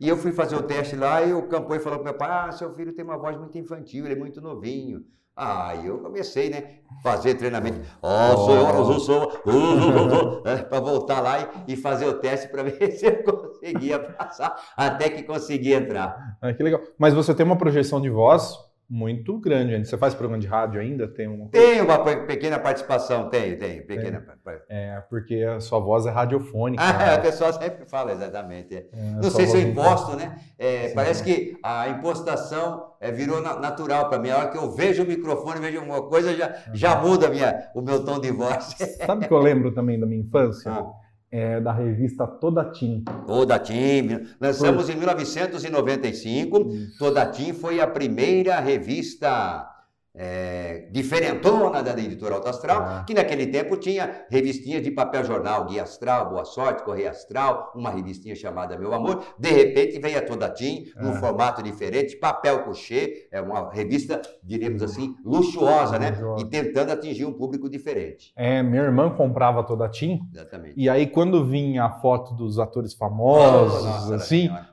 E 0.00 0.08
eu 0.08 0.16
fui 0.16 0.32
fazer 0.32 0.54
o 0.56 0.62
teste 0.62 0.94
lá 0.96 1.20
e 1.22 1.34
o 1.34 1.48
campo 1.48 1.78
falou 1.80 1.98
para 1.98 2.10
meu 2.10 2.14
pai: 2.14 2.28
Ah, 2.30 2.52
seu 2.52 2.72
filho 2.74 2.94
tem 2.94 3.04
uma 3.04 3.18
voz 3.18 3.36
muito 3.36 3.58
infantil, 3.58 4.04
ele 4.06 4.14
é 4.14 4.18
muito 4.18 4.40
novinho. 4.40 5.04
Aí 5.36 5.86
eu 5.86 5.98
comecei, 5.98 6.48
né? 6.50 6.78
Fazer 7.02 7.34
treinamento. 7.34 7.80
Ó, 8.02 8.32
oh, 8.32 8.36
sou 8.36 8.56
eu, 8.56 8.84
sou, 9.00 9.00
sou, 9.00 10.42
é, 10.46 10.56
para 10.58 10.80
voltar 10.80 11.20
lá 11.20 11.40
e, 11.66 11.72
e, 11.72 11.76
fazer 11.76 12.06
o 12.06 12.14
teste 12.14 12.48
para 12.48 12.62
ver 12.64 12.90
se 12.92 13.06
eu 13.06 13.22
conseguia 13.22 13.98
passar, 13.98 14.54
até 14.76 15.08
que 15.08 15.22
consegui 15.22 15.72
entrar. 15.72 16.36
Ah, 16.42 16.52
que 16.52 16.62
legal. 16.62 16.80
Mas 16.98 17.14
você 17.14 17.34
tem 17.34 17.44
uma 17.46 17.56
projeção 17.56 18.00
de 18.00 18.10
voz 18.10 18.54
muito 18.90 19.38
grande 19.38 19.72
ainda. 19.72 19.84
Você 19.84 19.96
faz 19.96 20.14
programa 20.14 20.40
de 20.40 20.48
rádio 20.48 20.80
ainda? 20.80 21.06
Tem 21.06 21.28
uma... 21.28 21.48
Tem 21.48 21.80
uma 21.80 21.98
pequena 22.26 22.58
participação, 22.58 23.30
tem, 23.30 23.56
tem, 23.56 23.86
pequena. 23.86 24.20
É, 24.68 25.00
porque 25.08 25.44
a 25.44 25.60
sua 25.60 25.78
voz 25.78 26.06
é 26.06 26.10
radiofônica. 26.10 26.82
Ah, 26.82 26.92
né? 26.92 27.14
a 27.14 27.18
pessoa 27.18 27.52
sempre 27.52 27.88
fala, 27.88 28.10
exatamente. 28.10 28.74
É. 28.74 28.88
É, 28.92 29.10
Não 29.22 29.30
sei 29.30 29.46
se 29.46 29.56
eu 29.56 29.62
imposto, 29.62 30.16
né? 30.16 30.36
É, 30.58 30.88
parece 30.88 31.22
que 31.22 31.56
a 31.62 31.88
impostação 31.88 32.94
é, 33.00 33.12
virou 33.12 33.40
natural 33.40 34.08
para 34.08 34.18
mim. 34.18 34.30
A 34.30 34.38
hora 34.38 34.48
que 34.48 34.58
eu 34.58 34.72
vejo 34.72 35.04
o 35.04 35.06
microfone, 35.06 35.60
vejo 35.60 35.78
alguma 35.78 36.02
coisa, 36.02 36.34
já, 36.34 36.52
já 36.74 37.00
muda 37.00 37.28
minha, 37.28 37.70
o 37.76 37.80
meu 37.80 38.04
tom 38.04 38.18
de 38.18 38.32
voz. 38.32 38.74
Sabe 39.06 39.24
o 39.24 39.28
que 39.28 39.34
eu 39.34 39.38
lembro 39.38 39.72
também 39.72 40.00
da 40.00 40.06
minha 40.06 40.20
infância? 40.20 40.72
Ah 40.72 41.09
é, 41.30 41.60
da 41.60 41.72
revista 41.72 42.26
Toda 42.26 42.64
Tim. 42.64 43.04
Toda 43.26 43.58
Tim. 43.58 44.26
Lançamos 44.40 44.86
foi. 44.86 44.94
em 44.94 44.98
1995. 44.98 46.68
Isso. 46.72 46.98
Toda 46.98 47.26
Tim 47.26 47.52
foi 47.52 47.80
a 47.80 47.86
primeira 47.86 48.58
revista 48.58 49.68
é, 50.14 50.88
diferentona 50.90 51.82
da 51.82 51.92
editora 51.92 52.34
Alto 52.34 52.48
Astral, 52.48 52.82
ah. 52.82 53.04
que 53.06 53.14
naquele 53.14 53.46
tempo 53.46 53.76
tinha 53.76 54.24
revistinhas 54.28 54.82
de 54.82 54.90
papel 54.90 55.24
jornal, 55.24 55.66
Guia 55.66 55.82
Astral, 55.82 56.30
Boa 56.30 56.44
Sorte, 56.44 56.82
Correia 56.82 57.10
Astral, 57.10 57.72
uma 57.74 57.90
revistinha 57.90 58.34
chamada 58.34 58.78
Meu 58.78 58.92
Amor. 58.92 59.22
De 59.38 59.50
repente 59.50 59.98
veio 59.98 60.18
a 60.18 60.22
Toda 60.22 60.48
Tim, 60.50 60.86
ah. 60.96 61.02
num 61.02 61.14
formato 61.14 61.62
diferente, 61.62 62.16
papel 62.16 62.64
couché, 62.64 63.28
é 63.30 63.40
uma 63.40 63.70
revista, 63.72 64.20
diremos 64.42 64.82
assim, 64.82 65.14
luxuosa, 65.24 65.98
né? 65.98 66.18
E 66.38 66.44
tentando 66.44 66.90
atingir 66.90 67.24
um 67.24 67.32
público 67.32 67.68
diferente. 67.68 68.32
É, 68.36 68.62
minha 68.62 68.82
irmã 68.82 69.10
comprava 69.10 69.62
Toda 69.62 69.88
Tim. 69.88 70.20
Exatamente. 70.32 70.74
E 70.76 70.88
aí 70.88 71.06
quando 71.06 71.44
vinha 71.44 71.84
a 71.84 71.90
foto 71.90 72.34
dos 72.34 72.58
atores 72.58 72.94
famosos, 72.94 73.84
nossa, 73.84 74.18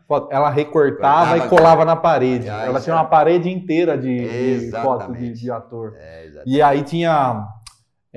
assim, 0.10 0.28
ela 0.32 0.50
recortava 0.50 1.32
Cortava, 1.32 1.46
e 1.46 1.50
colava 1.50 1.86
na 1.86 1.96
parede. 1.96 2.50
Ah, 2.50 2.65
ela 2.65 2.80
tinha 2.80 2.96
uma 2.96 3.06
parede 3.06 3.50
inteira 3.50 3.98
de, 3.98 4.60
de 4.60 4.72
foto 4.72 5.12
de, 5.13 5.34
de 5.34 5.52
ator. 5.52 5.93
É, 5.98 6.43
e 6.46 6.62
aí 6.62 6.84
tinha 6.84 7.48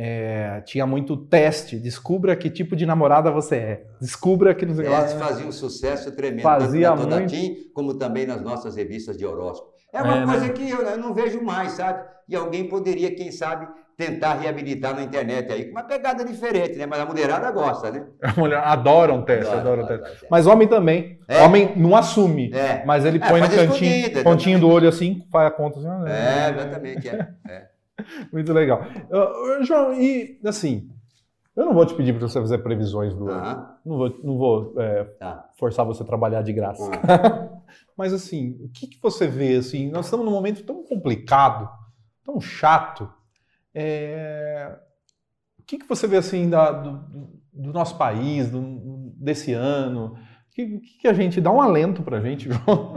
é, 0.03 0.63
tinha 0.63 0.87
muito 0.87 1.17
teste. 1.17 1.79
Descubra 1.79 2.35
que 2.35 2.49
tipo 2.49 2.75
de 2.75 2.87
namorada 2.87 3.31
você 3.31 3.57
é. 3.57 3.87
Descubra 4.01 4.55
que 4.55 4.65
não 4.65 4.75
sei 4.75 4.89
lá. 4.89 5.07
fazia 5.09 5.47
um 5.47 5.53
sucesso 5.53 6.13
tremendo 6.13 6.43
fazia 6.43 6.91
tanto 6.91 7.07
na 7.07 7.17
muito... 7.17 7.31
Tim, 7.31 7.71
como 7.75 7.95
também 7.95 8.27
nas 8.27 8.41
nossas 8.41 8.77
revistas 8.77 9.17
de 9.17 9.27
horóscopo. 9.27 9.75
É 9.93 10.01
uma 10.01 10.23
é, 10.23 10.25
coisa 10.25 10.47
né? 10.47 10.49
que 10.51 10.71
eu, 10.71 10.83
eu, 10.83 10.97
não 10.97 11.13
vejo 11.13 11.43
mais, 11.43 11.73
sabe? 11.73 12.03
E 12.29 12.37
alguém 12.37 12.69
poderia, 12.69 13.15
quem 13.15 13.33
sabe, 13.33 13.69
tentar 14.01 14.35
reabilitar 14.35 14.95
na 14.95 15.03
internet 15.03 15.53
aí, 15.53 15.65
com 15.67 15.73
uma 15.73 15.83
pegada 15.83 16.25
diferente, 16.25 16.79
né? 16.79 16.87
Mas 16.87 17.01
a 17.01 17.05
mulherada 17.05 17.51
gosta, 17.51 17.91
né? 17.91 18.07
A 18.23 18.41
mulher 18.41 18.63
adoram 18.65 19.23
teste, 19.23 19.53
adoram 19.53 19.87
teste. 19.87 20.05
teste. 20.05 20.27
Mas 20.31 20.47
homem 20.47 20.67
também. 20.67 21.19
É. 21.29 21.43
Homem 21.43 21.75
não 21.77 21.95
assume, 21.95 22.51
é. 22.55 22.83
mas 22.87 23.05
ele 23.05 23.19
é, 23.19 23.29
põe 23.29 23.43
no 23.43 23.49
cantinho, 23.51 24.25
pontinho 24.25 24.59
do 24.59 24.69
olho 24.69 24.89
assim, 24.89 25.23
faz 25.31 25.49
a 25.49 25.51
conta 25.51 25.79
assim. 25.79 25.89
Ah, 25.89 26.05
é, 26.09 26.51
exatamente, 26.51 27.09
é. 27.09 27.29
é. 27.47 27.69
Muito 28.33 28.53
legal. 28.55 28.87
Uh, 29.11 29.63
João, 29.63 29.93
e 29.93 30.41
assim, 30.47 30.89
eu 31.55 31.67
não 31.67 31.75
vou 31.75 31.85
te 31.85 31.95
pedir 31.95 32.15
para 32.15 32.27
você 32.27 32.41
fazer 32.41 32.59
previsões 32.59 33.15
do 33.15 33.29
ano. 33.29 33.69
Não 33.85 33.99
vou, 33.99 34.21
não 34.25 34.39
vou 34.39 34.75
é, 34.79 35.05
tá. 35.05 35.47
forçar 35.59 35.85
você 35.85 36.03
a 36.03 36.07
trabalhar 36.07 36.41
de 36.41 36.55
graça. 36.55 36.83
Uhum. 36.83 37.61
Mas 37.97 38.15
assim, 38.15 38.57
o 38.65 38.71
que, 38.71 38.87
que 38.87 39.03
você 39.03 39.27
vê 39.27 39.57
assim? 39.57 39.91
Nós 39.91 40.07
estamos 40.07 40.25
num 40.25 40.33
momento 40.33 40.65
tão 40.65 40.83
complicado, 40.83 41.69
tão 42.25 42.41
chato 42.41 43.13
é... 43.75 44.79
O 45.59 45.63
que, 45.65 45.79
que 45.79 45.89
você 45.89 46.07
vê 46.07 46.17
assim 46.17 46.51
da, 46.51 46.73
do, 46.73 47.41
do, 47.53 47.73
nosso 47.73 47.97
país, 47.97 48.51
do, 48.51 49.13
desse 49.17 49.53
ano? 49.53 50.15
O 50.15 50.51
que, 50.51 50.81
que, 51.01 51.09
a 51.09 51.13
gente 51.13 51.41
dá 51.41 51.53
um 51.53 51.61
alento 51.61 52.03
para 52.03 52.19
a 52.19 52.21
gente, 52.21 52.49
João? 52.51 52.95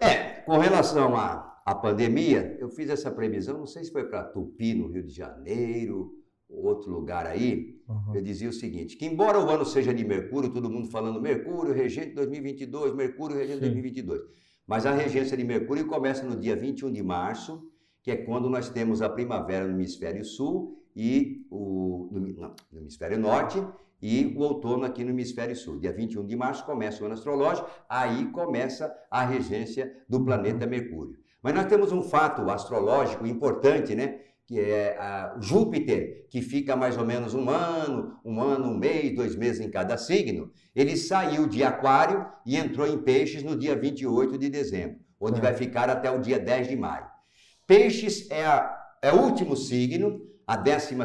É, 0.00 0.42
com 0.42 0.58
relação 0.58 1.16
à, 1.16 1.60
à 1.66 1.74
pandemia, 1.74 2.56
eu 2.60 2.68
fiz 2.68 2.88
essa 2.88 3.10
previsão, 3.10 3.58
não 3.58 3.66
sei 3.66 3.84
se 3.84 3.90
foi 3.90 4.04
para 4.04 4.22
Tupi, 4.22 4.74
no 4.74 4.88
Rio 4.88 5.04
de 5.04 5.12
Janeiro, 5.12 6.18
outro 6.48 6.90
lugar 6.90 7.26
aí, 7.26 7.80
uhum. 7.88 8.14
eu 8.14 8.22
dizia 8.22 8.48
o 8.48 8.52
seguinte, 8.52 8.96
que 8.96 9.04
embora 9.04 9.38
o 9.38 9.50
ano 9.50 9.64
seja 9.64 9.92
de 9.92 10.04
Mercúrio, 10.04 10.50
todo 10.50 10.70
mundo 10.70 10.88
falando 10.90 11.20
Mercúrio, 11.20 11.74
regente 11.74 12.14
2022, 12.14 12.94
Mercúrio, 12.94 13.36
regente 13.36 13.58
Sim. 13.58 13.72
2022, 13.72 14.20
mas 14.66 14.86
a 14.86 14.92
regência 14.92 15.36
de 15.36 15.44
Mercúrio 15.44 15.86
começa 15.86 16.24
no 16.24 16.36
dia 16.36 16.56
21 16.56 16.92
de 16.92 17.02
março 17.02 17.62
que 18.08 18.12
é 18.12 18.16
quando 18.16 18.48
nós 18.48 18.70
temos 18.70 19.02
a 19.02 19.08
primavera 19.10 19.66
no 19.66 19.72
hemisfério 19.72 20.24
sul 20.24 20.82
e 20.96 21.46
o 21.50 22.08
no, 22.10 22.20
não, 22.20 22.54
no 22.72 22.80
hemisfério 22.80 23.18
norte 23.18 23.62
e 24.00 24.34
o 24.34 24.40
outono 24.40 24.86
aqui 24.86 25.04
no 25.04 25.10
hemisfério 25.10 25.54
sul. 25.54 25.78
Dia 25.78 25.92
21 25.92 26.24
de 26.24 26.34
março 26.34 26.64
começa 26.64 27.02
o 27.02 27.04
ano 27.04 27.12
astrológico, 27.12 27.68
aí 27.86 28.24
começa 28.30 28.90
a 29.10 29.26
regência 29.26 29.94
do 30.08 30.24
planeta 30.24 30.66
Mercúrio. 30.66 31.18
Mas 31.42 31.52
nós 31.52 31.66
temos 31.66 31.92
um 31.92 32.00
fato 32.00 32.48
astrológico 32.48 33.26
importante, 33.26 33.94
né? 33.94 34.20
Que 34.46 34.58
é 34.58 34.96
a, 34.96 35.36
Júpiter, 35.38 36.28
que 36.30 36.40
fica 36.40 36.74
mais 36.74 36.96
ou 36.96 37.04
menos 37.04 37.34
um 37.34 37.50
ano, 37.50 38.16
um 38.24 38.40
ano, 38.40 38.70
um 38.70 38.78
mês, 38.78 39.14
dois 39.14 39.36
meses 39.36 39.60
em 39.60 39.70
cada 39.70 39.98
signo. 39.98 40.50
Ele 40.74 40.96
saiu 40.96 41.46
de 41.46 41.62
Aquário 41.62 42.24
e 42.46 42.56
entrou 42.56 42.86
em 42.86 42.96
Peixes 42.96 43.42
no 43.42 43.54
dia 43.54 43.76
28 43.76 44.38
de 44.38 44.48
dezembro, 44.48 44.96
onde 45.20 45.40
é. 45.40 45.42
vai 45.42 45.52
ficar 45.52 45.90
até 45.90 46.10
o 46.10 46.18
dia 46.18 46.38
10 46.38 46.68
de 46.68 46.76
maio. 46.76 47.17
Peixes 47.68 48.30
é, 48.30 48.46
a, 48.46 48.76
é 49.02 49.12
o 49.12 49.20
último 49.20 49.54
signo, 49.54 50.22
a 50.46 50.56
12 50.56 50.96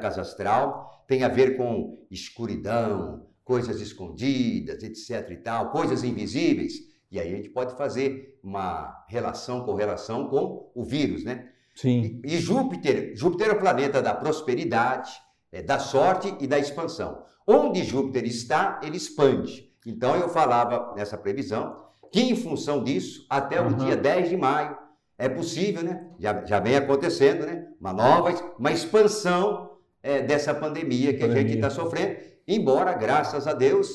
casa 0.00 0.20
astral, 0.20 1.04
tem 1.06 1.22
a 1.22 1.28
ver 1.28 1.56
com 1.56 2.04
escuridão, 2.10 3.24
coisas 3.44 3.80
escondidas, 3.80 4.82
etc 4.82 5.30
e 5.30 5.36
tal, 5.36 5.70
coisas 5.70 6.02
invisíveis. 6.02 6.74
E 7.08 7.20
aí 7.20 7.32
a 7.32 7.36
gente 7.36 7.50
pode 7.50 7.76
fazer 7.76 8.40
uma 8.42 9.06
relação, 9.08 9.64
correlação 9.64 10.28
com 10.28 10.72
o 10.74 10.84
vírus, 10.84 11.22
né? 11.22 11.50
Sim. 11.76 12.20
E, 12.24 12.34
e 12.34 12.38
Júpiter, 12.40 13.12
Júpiter 13.14 13.50
é 13.50 13.52
o 13.52 13.60
planeta 13.60 14.02
da 14.02 14.12
prosperidade, 14.12 15.12
é, 15.52 15.62
da 15.62 15.78
sorte 15.78 16.34
e 16.40 16.48
da 16.48 16.58
expansão. 16.58 17.22
Onde 17.46 17.84
Júpiter 17.84 18.24
está, 18.24 18.80
ele 18.82 18.96
expande. 18.96 19.72
Então 19.86 20.16
eu 20.16 20.28
falava 20.28 20.94
nessa 20.96 21.16
previsão 21.16 21.86
que 22.10 22.22
em 22.22 22.34
função 22.34 22.82
disso, 22.82 23.24
até 23.30 23.60
uhum. 23.60 23.68
o 23.68 23.74
dia 23.74 23.96
10 23.96 24.30
de 24.30 24.36
maio, 24.36 24.87
é 25.18 25.28
possível, 25.28 25.82
né? 25.82 26.06
Já, 26.18 26.44
já 26.44 26.60
vem 26.60 26.76
acontecendo, 26.76 27.44
né? 27.44 27.66
Uma 27.80 27.92
nova, 27.92 28.30
uma 28.56 28.70
expansão 28.70 29.72
é, 30.00 30.22
dessa 30.22 30.54
pandemia 30.54 31.12
que 31.12 31.20
pandemia. 31.20 31.42
a 31.42 31.46
gente 31.46 31.54
está 31.56 31.70
sofrendo, 31.70 32.16
embora, 32.46 32.92
graças 32.94 33.48
a 33.48 33.52
Deus, 33.52 33.90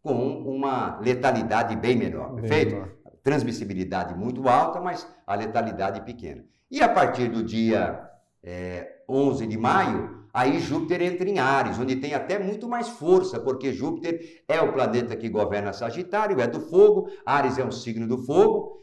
com 0.00 0.14
uma 0.14 0.98
letalidade 1.00 1.74
bem 1.76 1.96
menor, 1.96 2.32
bem 2.32 2.42
perfeito? 2.42 2.74
Menor. 2.76 2.92
Transmissibilidade 3.24 4.14
muito 4.14 4.48
alta, 4.48 4.80
mas 4.80 5.06
a 5.26 5.34
letalidade 5.34 6.00
pequena. 6.02 6.44
E 6.70 6.80
a 6.80 6.88
partir 6.88 7.28
do 7.28 7.42
dia 7.42 8.00
é, 8.42 9.02
11 9.08 9.46
de 9.46 9.58
maio, 9.58 10.26
aí 10.32 10.60
Júpiter 10.60 11.02
entra 11.02 11.28
em 11.28 11.38
Ares, 11.38 11.78
onde 11.78 11.96
tem 11.96 12.14
até 12.14 12.38
muito 12.38 12.68
mais 12.68 12.88
força, 12.88 13.40
porque 13.40 13.72
Júpiter 13.72 14.42
é 14.46 14.60
o 14.60 14.72
planeta 14.72 15.16
que 15.16 15.28
governa 15.28 15.72
Sagitário, 15.72 16.40
é 16.40 16.46
do 16.46 16.60
fogo, 16.60 17.10
Ares 17.26 17.58
é 17.58 17.64
um 17.64 17.72
signo 17.72 18.06
do 18.06 18.18
fogo, 18.18 18.78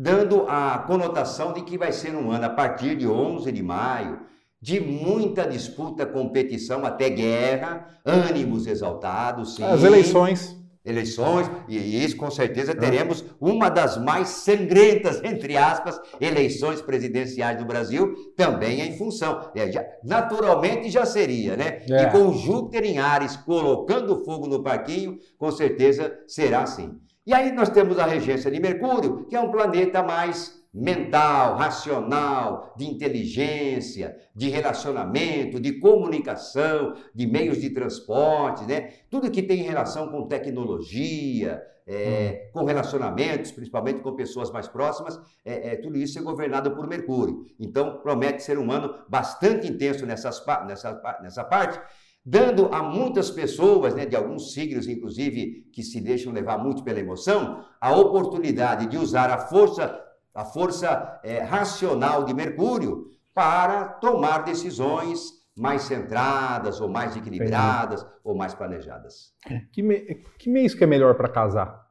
dando 0.00 0.46
a 0.48 0.78
conotação 0.86 1.52
de 1.52 1.60
que 1.60 1.76
vai 1.76 1.92
ser 1.92 2.16
um 2.16 2.30
ano 2.30 2.46
a 2.46 2.48
partir 2.48 2.96
de 2.96 3.06
11 3.06 3.52
de 3.52 3.62
maio 3.62 4.18
de 4.58 4.80
muita 4.80 5.46
disputa, 5.46 6.06
competição, 6.06 6.86
até 6.86 7.10
guerra, 7.10 7.86
ânimos 8.04 8.66
exaltados, 8.66 9.56
sim. 9.56 9.62
As 9.62 9.82
eleições. 9.82 10.58
Eleições, 10.82 11.50
e 11.68 12.02
isso 12.02 12.16
com 12.16 12.30
certeza 12.30 12.74
teremos 12.74 13.22
uma 13.38 13.68
das 13.68 14.02
mais 14.02 14.28
sangrentas, 14.28 15.22
entre 15.22 15.56
aspas, 15.58 16.00
eleições 16.18 16.80
presidenciais 16.80 17.58
do 17.58 17.66
Brasil, 17.66 18.14
também 18.34 18.80
em 18.80 18.96
função. 18.96 19.50
É, 19.54 19.70
já, 19.70 19.84
naturalmente 20.02 20.90
já 20.90 21.04
seria, 21.04 21.56
né? 21.56 21.82
É. 21.88 22.04
E 22.04 22.10
com 22.10 22.32
Júpiter 22.32 22.84
em 22.84 22.98
Ares 22.98 23.36
colocando 23.36 24.24
fogo 24.24 24.46
no 24.46 24.62
parquinho, 24.62 25.18
com 25.36 25.50
certeza 25.50 26.18
será 26.26 26.62
assim. 26.62 26.98
E 27.26 27.34
aí 27.34 27.52
nós 27.52 27.68
temos 27.68 27.98
a 27.98 28.06
regência 28.06 28.50
de 28.50 28.58
Mercúrio, 28.58 29.26
que 29.26 29.36
é 29.36 29.40
um 29.40 29.50
planeta 29.50 30.02
mais 30.02 30.58
mental, 30.72 31.56
racional, 31.56 32.72
de 32.76 32.86
inteligência, 32.86 34.16
de 34.34 34.48
relacionamento, 34.48 35.60
de 35.60 35.80
comunicação, 35.80 36.94
de 37.14 37.26
meios 37.26 37.60
de 37.60 37.70
transporte, 37.70 38.64
né? 38.64 38.92
Tudo 39.10 39.30
que 39.30 39.42
tem 39.42 39.62
relação 39.62 40.08
com 40.08 40.28
tecnologia, 40.28 41.60
é, 41.86 42.46
hum. 42.48 42.52
com 42.52 42.64
relacionamentos, 42.64 43.50
principalmente 43.50 44.00
com 44.00 44.14
pessoas 44.14 44.50
mais 44.52 44.68
próximas, 44.68 45.18
é, 45.44 45.72
é, 45.72 45.76
tudo 45.76 45.98
isso 45.98 46.18
é 46.18 46.22
governado 46.22 46.70
por 46.70 46.86
Mercúrio. 46.86 47.44
Então, 47.58 47.98
promete 47.98 48.42
ser 48.42 48.56
um 48.58 48.70
ano 48.70 48.94
bastante 49.08 49.66
intenso 49.66 50.06
nessas, 50.06 50.44
nessa, 50.66 51.18
nessa 51.20 51.42
parte. 51.44 51.80
Dando 52.24 52.66
a 52.72 52.82
muitas 52.82 53.30
pessoas, 53.30 53.94
né, 53.94 54.04
de 54.04 54.14
alguns 54.14 54.52
signos, 54.52 54.86
inclusive, 54.86 55.68
que 55.72 55.82
se 55.82 56.00
deixam 56.00 56.32
levar 56.32 56.58
muito 56.58 56.84
pela 56.84 57.00
emoção, 57.00 57.64
a 57.80 57.92
oportunidade 57.96 58.86
de 58.86 58.98
usar 58.98 59.30
a 59.30 59.38
força, 59.38 60.00
a 60.34 60.44
força 60.44 61.20
é, 61.24 61.40
racional 61.40 62.24
de 62.24 62.34
Mercúrio 62.34 63.10
para 63.34 63.84
tomar 63.84 64.44
decisões 64.44 65.40
mais 65.56 65.82
centradas, 65.82 66.80
ou 66.80 66.88
mais 66.88 67.16
equilibradas, 67.16 68.02
Entendi. 68.02 68.16
ou 68.24 68.34
mais 68.34 68.54
planejadas. 68.54 69.32
Que, 69.72 69.82
me, 69.82 70.00
que 70.38 70.48
mês 70.48 70.74
que 70.74 70.84
é 70.84 70.86
melhor 70.86 71.14
para 71.14 71.28
casar? 71.28 71.86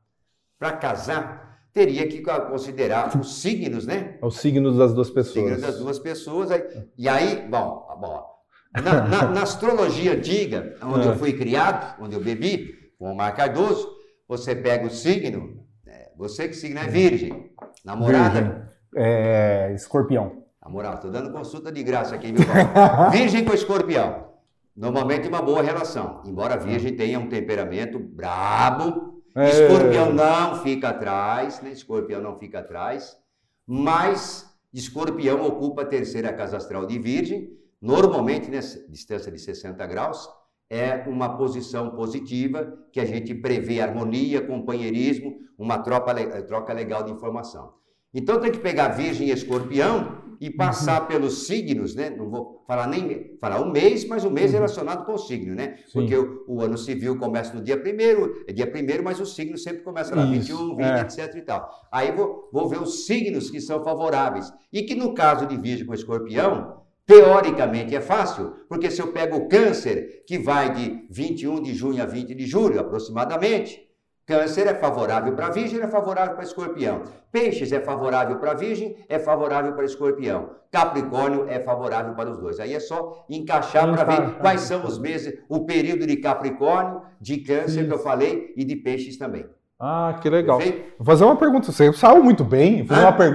Para 0.57 0.73
casar, 0.73 1.67
teria 1.73 2.07
que 2.07 2.21
considerar 2.21 3.15
os 3.17 3.41
signos, 3.41 3.85
né? 3.85 4.17
Os 4.21 4.37
signos 4.37 4.77
das 4.77 4.93
duas 4.93 5.09
pessoas. 5.09 5.35
Os 5.35 5.51
signos 5.51 5.61
das 5.61 5.79
duas 5.79 5.99
pessoas. 5.99 6.49
E 6.97 7.07
aí, 7.07 7.47
bom, 7.47 7.87
bom 7.99 8.28
na, 8.73 9.08
na, 9.08 9.25
na 9.32 9.43
astrologia 9.43 10.13
antiga, 10.13 10.75
onde 10.84 11.08
eu 11.08 11.13
é. 11.13 11.17
fui 11.17 11.34
criado, 11.34 12.01
onde 12.01 12.15
eu 12.15 12.23
bebi, 12.23 12.73
com 12.97 13.12
o 13.12 13.15
Mar 13.15 13.36
Cardoso, 13.36 13.89
você 14.27 14.55
pega 14.55 14.86
o 14.86 14.89
signo, 14.89 15.65
é, 15.88 16.12
você 16.17 16.47
que 16.47 16.55
signo 16.55 16.79
é 16.79 16.88
virgem, 16.88 17.51
namorada. 17.84 18.41
Virgem. 18.41 18.69
É, 18.95 19.71
escorpião. 19.73 20.39
Moral, 20.69 20.95
estou 20.95 21.10
dando 21.10 21.32
consulta 21.32 21.71
de 21.71 21.82
graça 21.82 22.13
aqui, 22.13 22.32
viu, 22.32 22.45
Virgem 23.12 23.43
com 23.43 23.53
escorpião. 23.53 24.29
Normalmente 24.75 25.27
uma 25.27 25.41
boa 25.41 25.63
relação. 25.63 26.21
Embora 26.25 26.53
a 26.53 26.58
virgem 26.58 26.95
tenha 26.95 27.19
um 27.19 27.27
temperamento 27.27 27.97
brabo, 27.97 29.23
é... 29.36 29.49
escorpião 29.49 30.13
não 30.13 30.62
fica 30.62 30.89
atrás, 30.89 31.60
né? 31.62 31.71
Escorpião 31.71 32.21
não 32.21 32.38
fica 32.38 32.60
atrás, 32.60 33.17
mas 33.65 34.47
escorpião 34.71 35.45
ocupa 35.45 35.82
a 35.82 35.86
terceira 35.86 36.32
casa 36.32 36.58
astral 36.58 36.86
de 36.86 36.99
virgem, 36.99 37.49
normalmente 37.81 38.49
nessa 38.49 38.87
distância 38.89 39.31
de 39.31 39.39
60 39.39 39.85
graus, 39.87 40.29
é 40.69 41.03
uma 41.07 41.37
posição 41.37 41.89
positiva 41.91 42.77
que 42.91 42.99
a 42.99 43.05
gente 43.05 43.33
prevê 43.33 43.81
harmonia, 43.81 44.45
companheirismo, 44.45 45.35
uma 45.57 45.79
troca, 45.79 46.13
troca 46.43 46.73
legal 46.73 47.03
de 47.03 47.11
informação. 47.11 47.73
Então 48.13 48.39
tem 48.39 48.51
que 48.51 48.59
pegar 48.59 48.89
virgem 48.89 49.29
e 49.29 49.31
escorpião 49.31 50.29
e 50.39 50.49
passar 50.49 51.01
uhum. 51.01 51.07
pelos 51.07 51.47
signos, 51.47 51.93
né? 51.93 52.09
Não 52.09 52.29
vou 52.29 52.63
falar 52.65 52.87
nem 52.87 53.37
falar 53.41 53.61
um 53.61 53.69
mês, 53.69 54.07
mas 54.07 54.23
o 54.23 54.31
mês 54.31 54.51
uhum. 54.51 54.57
relacionado 54.57 55.05
com 55.05 55.13
o 55.13 55.17
signo, 55.17 55.53
né? 55.53 55.75
Sim. 55.85 55.91
Porque 55.93 56.15
o, 56.15 56.45
o, 56.47 56.61
ano 56.61 56.77
civil 56.77 57.17
começa 57.17 57.53
no 57.53 57.61
dia 57.61 57.77
primeiro, 57.77 58.43
é 58.47 58.53
dia 58.53 58.65
primeiro, 58.65 59.03
mas 59.03 59.19
o 59.19 59.25
signo 59.25 59.57
sempre 59.57 59.81
começa 59.81 60.15
lá, 60.15 60.23
Isso. 60.23 60.55
21, 60.55 60.75
20, 60.77 60.85
é. 60.85 61.01
etc 61.01 61.35
e 61.35 61.41
tal. 61.41 61.69
Aí 61.91 62.11
vou, 62.11 62.49
vou 62.53 62.69
ver 62.69 62.81
os 62.81 63.05
signos 63.05 63.49
que 63.49 63.59
são 63.59 63.83
favoráveis. 63.83 64.51
E 64.71 64.83
que 64.83 64.95
no 64.95 65.13
caso 65.13 65.45
de 65.45 65.57
Virgem 65.57 65.85
com 65.85 65.93
Escorpião, 65.93 66.78
Teoricamente 67.09 67.95
é 67.95 68.01
fácil, 68.01 68.53
porque 68.69 68.91
se 68.91 69.01
eu 69.01 69.11
pego 69.11 69.35
o 69.35 69.49
câncer, 69.49 70.23
que 70.27 70.37
vai 70.37 70.71
de 70.71 71.07
21 71.09 71.63
de 71.63 71.73
junho 71.73 72.03
a 72.03 72.05
20 72.05 72.35
de 72.35 72.45
julho 72.45 72.79
aproximadamente, 72.79 73.89
Câncer 74.27 74.67
é 74.67 74.75
favorável 74.75 75.33
para 75.33 75.49
Virgem, 75.49 75.81
é 75.81 75.87
favorável 75.87 76.35
para 76.35 76.43
Escorpião. 76.43 77.01
Peixes 77.31 77.71
é 77.71 77.79
favorável 77.79 78.37
para 78.37 78.53
Virgem, 78.53 78.95
é 79.09 79.17
favorável 79.17 79.73
para 79.73 79.85
Escorpião. 79.85 80.51
Capricórnio 80.69 81.49
é 81.49 81.59
favorável 81.59 82.13
para 82.13 82.29
os 82.29 82.37
dois. 82.37 82.59
Aí 82.59 82.75
é 82.75 82.79
só 82.79 83.25
encaixar 83.27 83.91
para 83.91 84.03
ver 84.03 84.35
quais 84.35 84.61
são 84.61 84.85
os 84.85 84.99
meses, 84.99 85.33
o 85.49 85.65
período 85.65 86.05
de 86.05 86.17
Capricórnio, 86.17 87.01
de 87.19 87.37
Câncer 87.37 87.79
Isso. 87.79 87.87
que 87.87 87.93
eu 87.95 87.97
falei 87.97 88.53
e 88.55 88.63
de 88.63 88.75
Peixes 88.75 89.17
também. 89.17 89.47
Ah, 89.79 90.19
que 90.21 90.29
legal. 90.29 90.59
Perfeito? 90.59 90.93
Vou 90.99 91.05
fazer 91.07 91.23
uma 91.23 91.35
pergunta. 91.35 91.71
Você 91.71 91.91
saiu 91.93 92.23
muito 92.23 92.43
bem. 92.43 92.85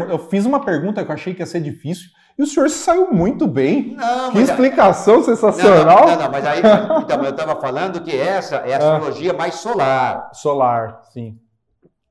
Eu 0.08 0.18
fiz 0.20 0.46
uma 0.46 0.64
pergunta 0.64 1.04
que 1.04 1.10
eu 1.10 1.14
achei 1.14 1.34
que 1.34 1.42
ia 1.42 1.46
ser 1.46 1.60
difícil. 1.60 2.08
E 2.37 2.42
o 2.42 2.47
senhor 2.47 2.68
saiu 2.68 3.12
muito 3.12 3.47
bem. 3.47 3.94
Não, 3.97 4.33
que 4.33 4.40
explicação 4.40 5.23
sensacional. 5.23 6.07
Não, 6.07 6.16
não, 6.16 6.23
não, 6.25 6.31
mas 6.31 6.44
aí 6.44 6.59
então, 7.03 7.23
eu 7.23 7.31
estava 7.31 7.61
falando 7.61 8.03
que 8.03 8.16
essa 8.16 8.57
é 8.57 8.75
a 8.75 8.79
ah. 8.79 8.97
astrologia 8.97 9.31
ah, 9.31 9.37
mais 9.37 9.55
solar. 9.55 10.31
Solar, 10.33 11.01
sim. 11.12 11.38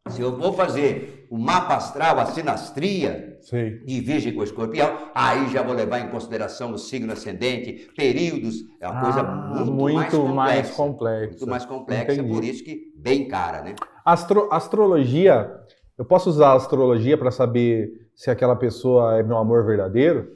Se 0.10 0.22
eu 0.22 0.38
vou 0.38 0.52
fazer 0.54 1.28
o 1.30 1.38
mapa 1.38 1.76
astral, 1.76 2.20
a 2.20 2.26
sinastria 2.26 3.38
Sim. 3.42 3.80
de 3.86 4.02
Virgem 4.02 4.34
com 4.34 4.44
Escorpião, 4.44 5.10
aí 5.16 5.50
já 5.50 5.64
vou 5.64 5.74
levar 5.74 6.00
em 6.00 6.10
consideração 6.10 6.74
o 6.74 6.78
signo 6.78 7.12
ascendente, 7.12 7.90
períodos, 7.96 8.56
é 8.80 8.88
uma 8.88 9.00
ah, 9.00 9.04
coisa 9.04 9.24
muito, 9.24 9.72
muito 9.72 9.94
mais 9.94 10.12
complexa. 10.12 10.36
Mais 10.36 10.72
complexa. 10.72 11.30
Muito 11.30 11.48
mais 11.48 11.66
complexa, 11.66 12.14
Entendi. 12.14 12.34
por 12.34 12.44
isso 12.44 12.64
que 12.64 12.94
bem 12.98 13.28
cara, 13.28 13.62
né? 13.62 13.76
Astro, 14.06 14.50
astrologia, 14.52 15.50
eu 15.98 16.06
posso 16.06 16.30
usar 16.30 16.50
a 16.50 16.56
astrologia 16.56 17.18
para 17.18 17.32
saber 17.32 18.03
se 18.16 18.30
aquela 18.30 18.56
pessoa 18.56 19.20
é 19.20 19.24
meu 19.24 19.38
amor 19.38 19.66
verdadeiro? 19.66 20.34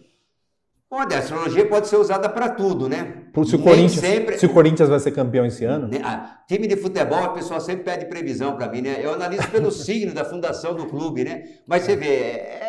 Pode, 0.89 1.13
a 1.13 1.19
astrologia 1.19 1.67
pode 1.67 1.87
ser 1.89 1.97
usada 1.97 2.29
para 2.29 2.49
tudo, 2.49 2.87
né? 2.87 3.25
Se 3.45 3.55
o, 3.57 3.59
Corinthians, 3.59 3.99
sempre... 3.99 4.39
se 4.39 4.45
o 4.45 4.53
Corinthians 4.53 4.87
vai 4.87 4.99
ser 4.99 5.11
campeão 5.11 5.45
esse 5.45 5.65
ano? 5.65 5.89
Ah, 6.01 6.39
time 6.47 6.65
de 6.65 6.77
futebol, 6.77 7.25
a 7.25 7.29
pessoa 7.29 7.59
sempre 7.59 7.83
pede 7.83 8.05
previsão 8.05 8.55
para 8.55 8.69
mim, 8.69 8.81
né? 8.81 8.97
Eu 9.01 9.13
analiso 9.13 9.49
pelo 9.51 9.69
signo 9.71 10.13
da 10.13 10.23
fundação 10.23 10.73
do 10.75 10.85
clube, 10.85 11.25
né? 11.25 11.43
Mas 11.67 11.83
você 11.83 11.97
vê, 11.97 12.07
é, 12.07 12.59
é 12.61 12.66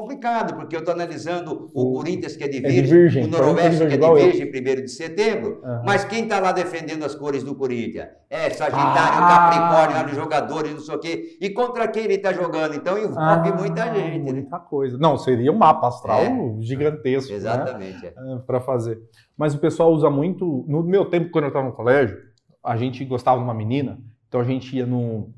complicado, 0.00 0.54
porque 0.54 0.76
eu 0.76 0.80
estou 0.80 0.94
analisando 0.94 1.70
o, 1.74 1.82
o, 1.82 1.92
Corinthians, 1.94 2.36
que 2.36 2.44
é 2.44 2.48
de 2.48 2.60
virgem, 2.60 2.78
é 2.78 2.82
de 2.82 2.88
virgem. 2.88 3.24
o 3.24 3.28
Noroeste, 3.28 3.86
que 3.86 3.94
é 3.94 3.96
de 3.96 4.14
virgem, 4.14 4.50
primeiro 4.50 4.82
de 4.82 4.90
setembro, 4.90 5.60
uhum. 5.62 5.82
mas 5.84 6.04
quem 6.04 6.24
está 6.24 6.38
lá 6.38 6.52
defendendo 6.52 7.04
as 7.04 7.14
cores 7.14 7.42
do 7.42 7.54
Corinthians? 7.54 8.08
É 8.28 8.50
Sagitário, 8.50 9.18
ah. 9.18 9.28
Capricórnio, 9.28 10.14
jogadores, 10.14 10.72
não 10.72 10.80
sei 10.80 10.94
o 10.94 10.98
quê. 10.98 11.38
E 11.40 11.50
contra 11.50 11.88
quem 11.88 12.04
ele 12.04 12.14
está 12.14 12.32
jogando? 12.32 12.74
Então 12.74 12.98
envolve 12.98 13.48
ah, 13.48 13.56
muita 13.56 13.94
gente. 13.94 14.18
Né? 14.18 14.32
Muita 14.32 14.58
né? 14.58 14.64
coisa. 14.68 14.98
Não, 14.98 15.16
seria 15.16 15.52
um 15.52 15.56
mapa 15.56 15.88
astral 15.88 16.20
é. 16.20 16.56
gigantesco. 16.60 17.30
Né? 17.30 17.36
Exatamente. 17.36 18.02
Né? 18.04 18.12
É. 18.16 18.38
Para 18.46 18.60
fazer. 18.60 19.00
Mas 19.36 19.54
o 19.54 19.58
pessoal 19.58 19.92
usa 19.92 20.10
muito. 20.10 20.64
No 20.68 20.82
meu 20.82 21.04
tempo, 21.04 21.30
quando 21.30 21.44
eu 21.44 21.48
estava 21.48 21.66
no 21.66 21.72
colégio, 21.72 22.18
a 22.64 22.76
gente 22.76 23.04
gostava 23.04 23.38
de 23.38 23.44
uma 23.44 23.54
menina, 23.54 23.98
então 24.28 24.40
a 24.40 24.44
gente 24.44 24.76
ia 24.76 24.86
no 24.86 25.32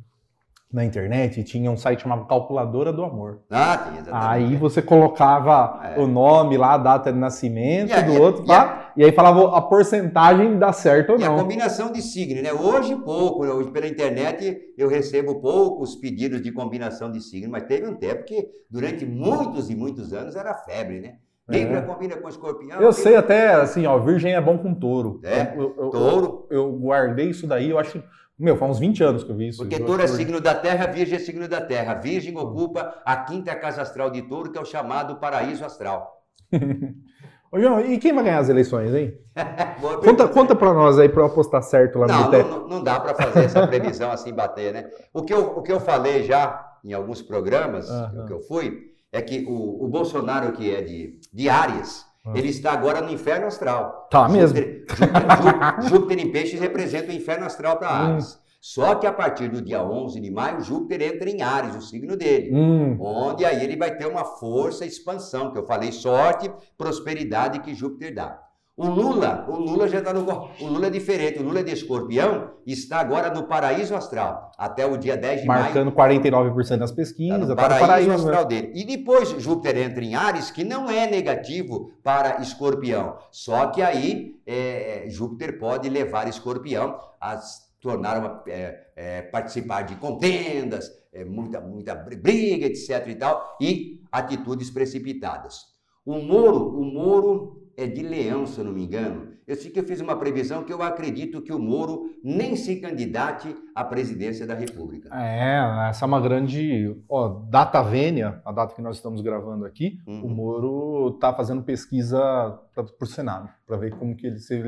na 0.73 0.85
internet 0.85 1.43
tinha 1.45 1.71
um 1.71 1.77
site 1.77 2.03
chamado 2.03 2.27
Calculadora 2.27 2.93
do 2.93 3.03
Amor. 3.03 3.41
Ah, 3.51 3.79
tem, 3.79 3.99
exatamente. 3.99 4.27
Aí 4.27 4.57
você 4.57 4.83
colocava 4.83 5.81
é. 5.97 5.99
o 5.99 6.07
nome 6.07 6.59
lá, 6.59 6.75
a 6.75 6.79
data 6.79 7.13
de 7.13 7.19
nascimento 7.19 7.91
e, 7.91 8.03
do 8.03 8.13
e, 8.13 8.19
outro, 8.19 8.45
e, 8.45 8.47
tá? 8.47 8.93
e, 8.97 9.05
aí 9.05 9.13
falava 9.13 9.57
a 9.57 9.63
porcentagem 9.63 10.59
dá 10.59 10.73
certo 10.73 11.13
ou 11.13 11.19
não. 11.19 11.37
E 11.37 11.39
a 11.39 11.43
combinação 11.43 11.91
de 11.91 12.03
signo, 12.03 12.43
né? 12.43 12.53
Hoje 12.53 12.95
pouco, 12.97 13.45
né? 13.45 13.51
hoje 13.51 13.71
pela 13.71 13.87
internet 13.87 14.59
eu 14.77 14.89
recebo 14.89 15.41
poucos 15.41 15.97
pedidos 15.97 16.43
de 16.43 16.53
combinação 16.53 17.11
de 17.11 17.21
signo, 17.23 17.51
mas 17.51 17.63
teve 17.65 17.89
um 17.89 17.95
tempo 17.95 18.25
que 18.25 18.47
durante 18.71 19.07
muitos 19.07 19.71
e 19.71 19.75
muitos 19.75 20.13
anos 20.13 20.37
era 20.37 20.55
febre, 20.55 21.01
né? 21.01 21.15
Lembra, 21.49 21.79
é. 21.79 21.81
combina 21.81 22.15
com 22.17 22.29
escorpião. 22.29 22.79
Eu 22.79 22.93
sei 22.93 23.17
até, 23.17 23.55
assim, 23.55 23.87
ó, 23.87 23.99
virgem 23.99 24.35
é 24.35 24.41
bom 24.41 24.59
com 24.59 24.75
touro. 24.75 25.19
É, 25.25 25.55
eu, 25.57 25.75
eu, 25.79 25.89
touro. 25.89 26.47
Eu, 26.51 26.65
eu, 26.65 26.73
guardei 26.73 27.31
isso 27.31 27.47
daí, 27.47 27.71
eu 27.71 27.79
acho 27.79 28.03
meu, 28.39 28.57
faz 28.57 28.73
uns 28.73 28.79
20 28.79 29.03
anos 29.03 29.25
que 29.25 29.31
eu 29.31 29.37
vi 29.37 29.49
isso. 29.49 29.59
Porque 29.59 29.81
touro 29.81 30.03
é 30.03 30.07
signo 30.07 30.41
da 30.41 30.55
terra, 30.55 30.87
virgem 30.87 31.17
é 31.17 31.19
signo 31.19 31.49
da 31.49 31.61
terra. 31.61 31.95
Virgem 31.95 32.37
ocupa 32.37 33.03
a 33.05 33.17
quinta 33.17 33.55
casa 33.57 33.83
astral 33.83 34.11
de 34.11 34.23
touro, 34.23 34.53
que 34.53 34.59
é 34.59 34.61
o 34.61 34.65
chamado 34.65 35.17
paraíso 35.17 35.65
astral. 35.65 36.23
Ô, 37.51 37.59
João, 37.59 37.81
e 37.81 37.99
quem 37.99 38.13
vai 38.13 38.25
ganhar 38.25 38.39
as 38.39 38.49
eleições, 38.49 38.95
hein? 38.95 39.19
conta 40.05 40.29
conta 40.29 40.55
para 40.55 40.75
nós 40.75 40.99
aí 40.99 41.09
para 41.09 41.23
eu 41.23 41.27
apostar 41.27 41.63
certo 41.63 41.99
lá 41.99 42.07
não, 42.07 42.25
no 42.25 42.31
não, 42.31 42.49
não, 42.49 42.69
não 42.69 42.85
dá 42.85 43.01
para 43.01 43.15
fazer 43.15 43.47
essa 43.47 43.67
previsão 43.67 44.11
assim 44.11 44.35
bater, 44.35 44.73
né? 44.73 44.91
O 45.15 45.23
que, 45.23 45.33
eu, 45.33 45.57
o 45.57 45.63
que 45.63 45.73
eu 45.73 45.81
falei 45.81 46.25
já 46.25 46.77
em 46.85 46.93
alguns 46.93 47.23
programas 47.23 47.89
uhum. 47.89 48.27
que 48.27 48.33
eu 48.35 48.41
fui 48.41 48.93
é 49.11 49.23
que 49.23 49.47
o, 49.49 49.85
o 49.85 49.89
Bolsonaro, 49.89 50.53
que 50.53 50.75
é 50.75 50.83
de, 50.83 51.19
de 51.33 51.49
Áries. 51.49 52.07
Ele 52.35 52.49
está 52.49 52.73
agora 52.73 53.01
no 53.01 53.11
inferno 53.11 53.47
astral. 53.47 54.09
Tá 54.11 54.29
mesmo. 54.29 54.57
Júpiter, 54.57 54.87
Júpiter, 54.97 55.89
Júpiter 55.89 56.19
em 56.19 56.33
peixes 56.33 56.61
representa 56.61 57.11
o 57.11 57.15
inferno 57.15 57.47
astral 57.47 57.77
para 57.77 57.89
hum. 57.89 58.13
Ares. 58.13 58.35
Hum. 58.35 58.49
Só 58.61 58.97
que 58.97 59.07
a 59.07 59.13
partir 59.13 59.49
do 59.49 59.63
dia 59.63 59.83
11 59.83 60.21
de 60.21 60.31
maio, 60.31 60.61
Júpiter 60.61 61.15
entra 61.15 61.31
em 61.31 61.43
Ares, 61.43 61.77
o 61.77 61.81
signo 61.81 62.17
dele. 62.17 62.51
Hum. 62.53 62.97
Onde 63.01 63.45
aí 63.45 63.63
ele 63.63 63.77
vai 63.77 63.97
ter 63.97 64.07
uma 64.07 64.25
força 64.25 64.85
e 64.85 64.89
expansão, 64.89 65.53
que 65.53 65.59
eu 65.59 65.65
falei 65.65 65.93
sorte, 65.93 66.51
prosperidade 66.77 67.61
que 67.61 67.75
Júpiter 67.75 68.15
dá. 68.15 68.48
O 68.79 68.89
Lula, 68.89 69.45
o 69.49 69.57
Lula 69.57 69.89
já 69.89 69.99
está 69.99 70.13
no. 70.13 70.25
O 70.25 70.67
Lula 70.69 70.87
é 70.87 70.91
diferente, 70.91 71.41
o 71.41 71.43
Lula 71.43 71.59
é 71.59 71.63
de 71.65 71.73
escorpião, 71.73 72.53
está 72.65 73.01
agora 73.01 73.29
no 73.35 73.49
paraíso 73.49 73.93
astral, 73.93 74.53
até 74.57 74.87
o 74.87 74.97
dia 74.97 75.17
10 75.17 75.41
de 75.41 75.47
Marcando 75.49 75.97
maio. 75.97 76.15
Marcando 76.15 76.33
49% 76.55 76.77
das 76.79 76.93
pesquisas. 76.93 77.41
Tá 77.41 77.45
no 77.45 77.57
paraíso, 77.57 77.81
paraíso 77.81 78.13
astral 78.13 78.43
né? 78.43 78.49
dele. 78.49 78.73
E 78.77 78.85
depois 78.85 79.31
Júpiter 79.31 79.79
entra 79.79 80.05
em 80.05 80.15
Ares, 80.15 80.53
que 80.53 80.63
não 80.63 80.89
é 80.89 81.11
negativo 81.11 81.91
para 82.05 82.41
escorpião. 82.41 83.17
Só 83.33 83.67
que 83.67 83.83
aí 83.83 84.37
é, 84.47 85.07
Júpiter 85.09 85.59
pode 85.59 85.89
levar 85.89 86.29
escorpião 86.29 87.01
a 87.21 87.37
tornar 87.81 88.17
uma, 88.19 88.45
é, 88.47 88.87
é, 88.95 89.23
participar 89.23 89.83
de 89.83 89.97
contendas, 89.97 90.89
é, 91.13 91.25
muita, 91.25 91.61
muita 91.61 91.97
briga, 91.97 92.67
etc. 92.67 93.09
e 93.09 93.15
tal, 93.17 93.57
e 93.61 94.05
atitudes 94.13 94.71
precipitadas. 94.71 95.63
O 96.07 96.21
Moro, 96.21 96.79
o 96.79 96.85
Moro 96.85 97.68
é 97.79 97.87
de 97.87 98.03
leão, 98.03 98.45
se 98.45 98.59
eu 98.59 98.65
não 98.65 98.73
me 98.73 98.83
engano. 98.83 99.29
Eu 99.47 99.55
sei 99.55 99.71
que 99.71 99.79
eu 99.79 99.85
fiz 99.85 100.01
uma 100.01 100.17
previsão 100.17 100.65
que 100.65 100.73
eu 100.73 100.83
acredito 100.83 101.41
que 101.41 101.53
o 101.53 101.61
Moro 101.61 102.11
nem 102.25 102.57
se 102.57 102.75
candidate 102.81 103.55
à 103.73 103.85
presidência 103.85 104.45
da 104.45 104.53
República. 104.53 105.09
É, 105.13 105.89
essa 105.89 106.05
é 106.05 106.07
uma 106.07 106.21
grande 106.21 106.97
ó, 107.09 107.29
data 107.49 107.81
vênia, 107.81 108.43
a 108.45 108.51
data 108.51 108.75
que 108.75 108.83
nós 108.83 108.97
estamos 108.97 109.21
gravando 109.21 109.65
aqui. 109.65 110.01
Uhum. 110.09 110.25
O 110.25 110.29
Moro 110.29 111.15
está 111.15 111.33
fazendo 111.33 111.63
pesquisa 111.63 112.19
para 112.75 112.85
o 113.01 113.07
Senado, 113.07 113.49
para 113.65 113.77
ver 113.77 113.97
como 113.97 114.17
que 114.17 114.27
ele 114.27 114.41
se 114.41 114.61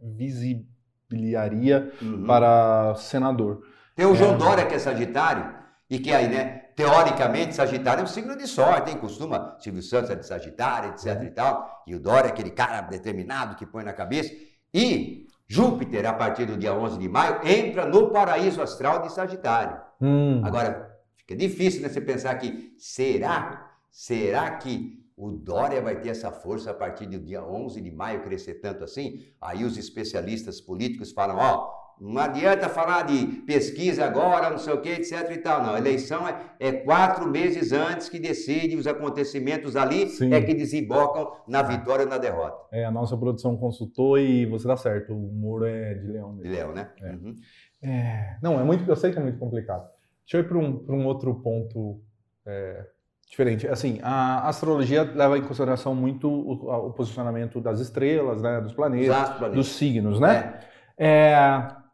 visibilizaria 0.00 1.92
uhum. 2.00 2.26
para 2.26 2.94
senador. 2.94 3.60
Tem 3.96 4.06
o 4.06 4.14
João 4.14 4.34
é, 4.34 4.38
Dória, 4.38 4.66
que 4.66 4.74
é 4.76 4.78
Sagitário, 4.78 5.52
e 5.90 5.98
que 5.98 6.12
aí, 6.12 6.28
né, 6.28 6.65
teoricamente, 6.76 7.54
Sagitário 7.54 8.02
é 8.02 8.04
um 8.04 8.06
signo 8.06 8.36
de 8.36 8.46
sorte, 8.46 8.90
hein? 8.90 8.98
Costuma, 8.98 9.56
Silvio 9.58 9.82
Santos 9.82 10.10
é 10.10 10.14
de 10.14 10.26
Sagitário, 10.26 10.90
etc 10.90 11.22
e 11.22 11.30
tal. 11.30 11.82
E 11.86 11.94
o 11.94 11.98
Dória 11.98 12.28
é 12.28 12.30
aquele 12.30 12.50
cara 12.50 12.82
determinado 12.82 13.56
que 13.56 13.64
põe 13.64 13.82
na 13.82 13.94
cabeça. 13.94 14.32
E 14.72 15.26
Júpiter, 15.48 16.04
a 16.06 16.12
partir 16.12 16.44
do 16.44 16.56
dia 16.56 16.74
11 16.74 16.98
de 16.98 17.08
maio, 17.08 17.40
entra 17.44 17.86
no 17.86 18.10
paraíso 18.10 18.60
astral 18.60 19.00
de 19.00 19.10
Sagitário. 19.10 19.80
Hum. 20.00 20.42
Agora, 20.44 20.94
fica 21.16 21.34
difícil 21.34 21.80
né, 21.80 21.88
você 21.88 22.00
pensar 22.00 22.34
que 22.34 22.74
será, 22.78 23.72
será 23.90 24.50
que 24.56 25.02
o 25.16 25.30
Dória 25.30 25.80
vai 25.80 25.98
ter 25.98 26.10
essa 26.10 26.30
força 26.30 26.72
a 26.72 26.74
partir 26.74 27.06
do 27.06 27.18
dia 27.18 27.42
11 27.42 27.80
de 27.80 27.90
maio 27.90 28.22
crescer 28.22 28.56
tanto 28.56 28.84
assim? 28.84 29.24
Aí 29.40 29.64
os 29.64 29.78
especialistas 29.78 30.60
políticos 30.60 31.12
falam, 31.12 31.38
ó, 31.38 31.75
não 32.00 32.20
adianta 32.20 32.68
falar 32.68 33.02
de 33.06 33.26
pesquisa 33.46 34.04
agora, 34.04 34.50
não 34.50 34.58
sei 34.58 34.74
o 34.74 34.80
que, 34.80 34.90
etc 34.90 35.30
e 35.30 35.38
tal. 35.38 35.62
Não, 35.62 35.74
a 35.74 35.78
eleição 35.78 36.28
é, 36.28 36.36
é 36.60 36.72
quatro 36.72 37.26
meses 37.26 37.72
antes 37.72 38.08
que 38.08 38.18
decide 38.18 38.76
os 38.76 38.86
acontecimentos 38.86 39.76
ali, 39.76 40.08
Sim. 40.08 40.32
é 40.32 40.42
que 40.42 40.52
desembocam 40.52 41.32
na 41.48 41.62
vitória 41.62 42.04
ou 42.04 42.10
na 42.10 42.18
derrota. 42.18 42.56
É, 42.70 42.84
a 42.84 42.90
nossa 42.90 43.16
produção 43.16 43.56
consultou 43.56 44.18
e 44.18 44.44
você 44.44 44.68
dá 44.68 44.76
certo, 44.76 45.14
o 45.14 45.32
Moro 45.32 45.64
é 45.64 45.94
de 45.94 46.06
leão 46.06 46.32
mesmo. 46.32 46.42
De 46.42 46.48
leão, 46.50 46.72
né? 46.72 46.90
É. 47.00 47.10
Uhum. 47.12 47.34
É, 47.82 48.36
não, 48.42 48.60
é 48.60 48.64
muito, 48.64 48.88
eu 48.88 48.96
sei 48.96 49.10
que 49.10 49.18
é 49.18 49.22
muito 49.22 49.38
complicado. 49.38 49.88
Deixa 50.24 50.36
eu 50.36 50.40
ir 50.40 50.48
para 50.48 50.58
um, 50.58 50.84
um 50.88 51.06
outro 51.06 51.34
ponto 51.36 52.00
é, 52.44 52.84
diferente. 53.30 53.66
Assim, 53.68 54.00
a 54.02 54.46
astrologia 54.48 55.02
leva 55.02 55.38
em 55.38 55.42
consideração 55.42 55.94
muito 55.94 56.28
o, 56.28 56.88
o 56.88 56.92
posicionamento 56.92 57.58
das 57.58 57.80
estrelas, 57.80 58.42
né, 58.42 58.60
dos 58.60 58.74
planetas, 58.74 59.28
planetas. 59.30 59.54
dos 59.54 59.68
signos, 59.68 60.20
né? 60.20 60.60
É. 60.98 61.85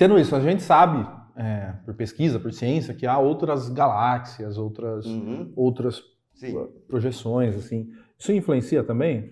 Tendo 0.00 0.18
isso, 0.18 0.34
a 0.34 0.40
gente 0.40 0.62
sabe, 0.62 1.06
é, 1.36 1.74
por 1.84 1.92
pesquisa, 1.92 2.40
por 2.40 2.54
ciência, 2.54 2.94
que 2.94 3.06
há 3.06 3.18
outras 3.18 3.68
galáxias, 3.68 4.56
outras, 4.56 5.04
uhum. 5.04 5.52
outras 5.54 6.02
projeções, 6.88 7.54
assim. 7.54 7.92
Isso 8.18 8.32
influencia 8.32 8.82
também? 8.82 9.30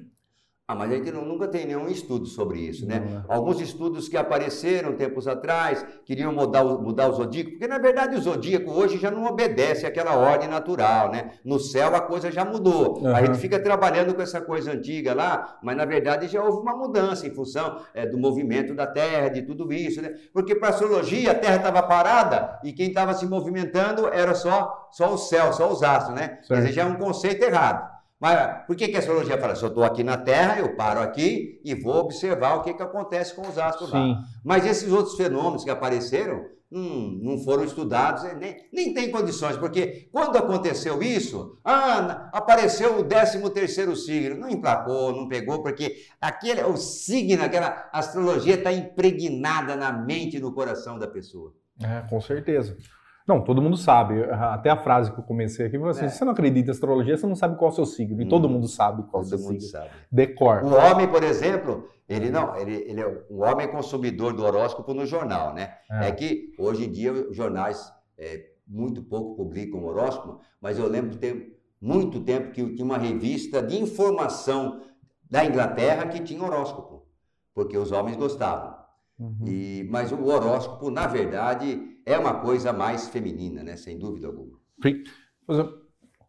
Ah, 0.70 0.74
mas 0.74 0.92
a 0.92 0.96
gente 0.96 1.10
não, 1.10 1.24
nunca 1.24 1.48
tem 1.48 1.64
nenhum 1.64 1.88
estudo 1.88 2.26
sobre 2.26 2.58
isso, 2.58 2.86
né? 2.86 3.00
Não, 3.00 3.20
é. 3.20 3.24
Alguns 3.26 3.58
estudos 3.58 4.06
que 4.06 4.18
apareceram 4.18 4.92
tempos 4.92 5.26
atrás 5.26 5.82
queriam 6.04 6.30
mudar 6.30 6.62
o, 6.62 6.78
mudar 6.78 7.08
o 7.08 7.14
zodíaco, 7.14 7.52
porque 7.52 7.66
na 7.66 7.78
verdade 7.78 8.14
o 8.14 8.20
zodíaco 8.20 8.70
hoje 8.70 8.98
já 8.98 9.10
não 9.10 9.24
obedece 9.24 9.86
àquela 9.86 10.14
ordem 10.14 10.46
natural, 10.46 11.10
né? 11.10 11.30
No 11.42 11.58
céu 11.58 11.96
a 11.96 12.02
coisa 12.02 12.30
já 12.30 12.44
mudou. 12.44 12.98
Uhum. 12.98 13.16
A 13.16 13.24
gente 13.24 13.38
fica 13.38 13.58
trabalhando 13.58 14.14
com 14.14 14.20
essa 14.20 14.42
coisa 14.42 14.72
antiga 14.72 15.14
lá, 15.14 15.58
mas 15.62 15.74
na 15.74 15.86
verdade 15.86 16.28
já 16.28 16.44
houve 16.44 16.60
uma 16.60 16.76
mudança 16.76 17.26
em 17.26 17.30
função 17.30 17.80
é, 17.94 18.04
do 18.04 18.18
movimento 18.18 18.74
da 18.74 18.86
Terra, 18.86 19.30
de 19.30 19.40
tudo 19.40 19.72
isso, 19.72 20.02
né? 20.02 20.16
Porque 20.34 20.54
para 20.54 20.68
a 20.68 20.72
astrologia 20.72 21.30
a 21.30 21.34
Terra 21.34 21.56
estava 21.56 21.82
parada 21.82 22.60
e 22.62 22.74
quem 22.74 22.88
estava 22.88 23.14
se 23.14 23.24
movimentando 23.24 24.06
era 24.08 24.34
só, 24.34 24.90
só 24.92 25.14
o 25.14 25.16
céu, 25.16 25.50
só 25.50 25.72
os 25.72 25.82
astros, 25.82 26.14
né? 26.14 26.40
Certo. 26.42 26.48
Quer 26.48 26.56
dizer, 26.56 26.72
já 26.72 26.82
é 26.82 26.84
um 26.84 26.96
conceito 26.96 27.42
errado. 27.42 27.97
Mas 28.20 28.66
por 28.66 28.74
que, 28.74 28.88
que 28.88 28.96
a 28.96 28.98
astrologia 28.98 29.38
fala? 29.38 29.54
Se 29.54 29.62
eu 29.62 29.68
estou 29.68 29.84
aqui 29.84 30.02
na 30.02 30.16
Terra, 30.16 30.58
eu 30.58 30.74
paro 30.74 31.00
aqui 31.00 31.60
e 31.64 31.74
vou 31.74 31.96
observar 31.96 32.54
o 32.54 32.62
que, 32.62 32.74
que 32.74 32.82
acontece 32.82 33.34
com 33.34 33.42
os 33.42 33.56
astros 33.56 33.90
Sim. 33.90 33.96
lá. 33.96 34.24
Mas 34.44 34.66
esses 34.66 34.92
outros 34.92 35.16
fenômenos 35.16 35.62
que 35.62 35.70
apareceram 35.70 36.44
hum, 36.70 37.20
não 37.22 37.38
foram 37.38 37.64
estudados, 37.64 38.24
nem, 38.34 38.56
nem 38.72 38.92
tem 38.92 39.10
condições, 39.10 39.56
porque 39.56 40.08
quando 40.12 40.36
aconteceu 40.36 41.02
isso, 41.02 41.58
ah, 41.64 42.28
apareceu 42.32 42.98
o 42.98 43.04
13 43.04 43.48
terceiro 43.50 43.96
signo, 43.96 44.36
não 44.36 44.50
emplacou, 44.50 45.12
não 45.12 45.28
pegou, 45.28 45.62
porque 45.62 45.96
aquele, 46.20 46.62
o 46.62 46.76
signo, 46.76 47.42
aquela 47.42 47.88
astrologia 47.92 48.54
está 48.54 48.72
impregnada 48.72 49.76
na 49.76 49.92
mente 49.92 50.36
e 50.36 50.40
no 50.40 50.52
coração 50.52 50.98
da 50.98 51.06
pessoa. 51.06 51.54
É, 51.80 52.02
com 52.08 52.20
certeza. 52.20 52.76
Não, 53.28 53.42
todo 53.42 53.60
mundo 53.60 53.76
sabe. 53.76 54.24
Até 54.24 54.70
a 54.70 54.76
frase 54.76 55.12
que 55.12 55.20
eu 55.20 55.22
comecei 55.22 55.66
aqui, 55.66 55.76
assim, 55.76 56.06
é. 56.06 56.08
você 56.08 56.24
não 56.24 56.32
acredita 56.32 56.68
em 56.68 56.70
astrologia, 56.70 57.14
você 57.14 57.26
não 57.26 57.36
sabe 57.36 57.58
qual 57.58 57.68
é 57.68 57.72
o 57.72 57.76
seu 57.76 57.84
signo. 57.84 58.22
E 58.22 58.24
hum, 58.24 58.28
todo 58.28 58.48
mundo 58.48 58.66
sabe 58.66 59.02
qual 59.02 59.22
é 59.22 59.26
o 59.26 59.28
seu 59.28 59.36
signo. 59.36 59.60
Sabe. 59.60 59.90
Decor. 60.10 60.64
O 60.64 60.74
homem, 60.74 61.06
por 61.06 61.22
exemplo, 61.22 61.90
ele 62.08 62.30
não, 62.30 62.56
ele, 62.56 62.74
ele 62.88 63.02
é 63.02 63.24
um 63.30 63.42
homem 63.42 63.68
consumidor 63.68 64.32
do 64.32 64.42
horóscopo 64.42 64.94
no 64.94 65.04
jornal, 65.04 65.52
né? 65.52 65.74
É, 65.90 66.08
é 66.08 66.12
que 66.12 66.54
hoje 66.58 66.86
em 66.86 66.90
dia 66.90 67.12
os 67.12 67.36
jornais 67.36 67.92
é, 68.16 68.46
muito 68.66 69.02
pouco 69.02 69.36
publicam 69.36 69.84
horóscopo, 69.84 70.40
mas 70.58 70.78
eu 70.78 70.88
lembro 70.88 71.10
de 71.10 71.18
ter 71.18 71.60
muito 71.78 72.20
tempo 72.20 72.50
que 72.50 72.64
tinha 72.74 72.84
uma 72.84 72.96
revista 72.96 73.62
de 73.62 73.78
informação 73.78 74.80
da 75.30 75.44
Inglaterra 75.44 76.06
que 76.06 76.20
tinha 76.20 76.42
horóscopo, 76.42 77.06
porque 77.54 77.76
os 77.76 77.92
homens 77.92 78.16
gostavam. 78.16 78.74
Uhum. 79.18 79.44
E, 79.46 79.86
mas 79.90 80.12
o 80.12 80.24
horóscopo, 80.24 80.90
na 80.90 81.06
verdade, 81.06 81.97
é 82.08 82.18
uma 82.18 82.40
coisa 82.40 82.72
mais 82.72 83.08
feminina, 83.08 83.62
né? 83.62 83.76
Sem 83.76 83.98
dúvida 83.98 84.26
alguma. 84.26 84.58
Sim. 84.82 85.04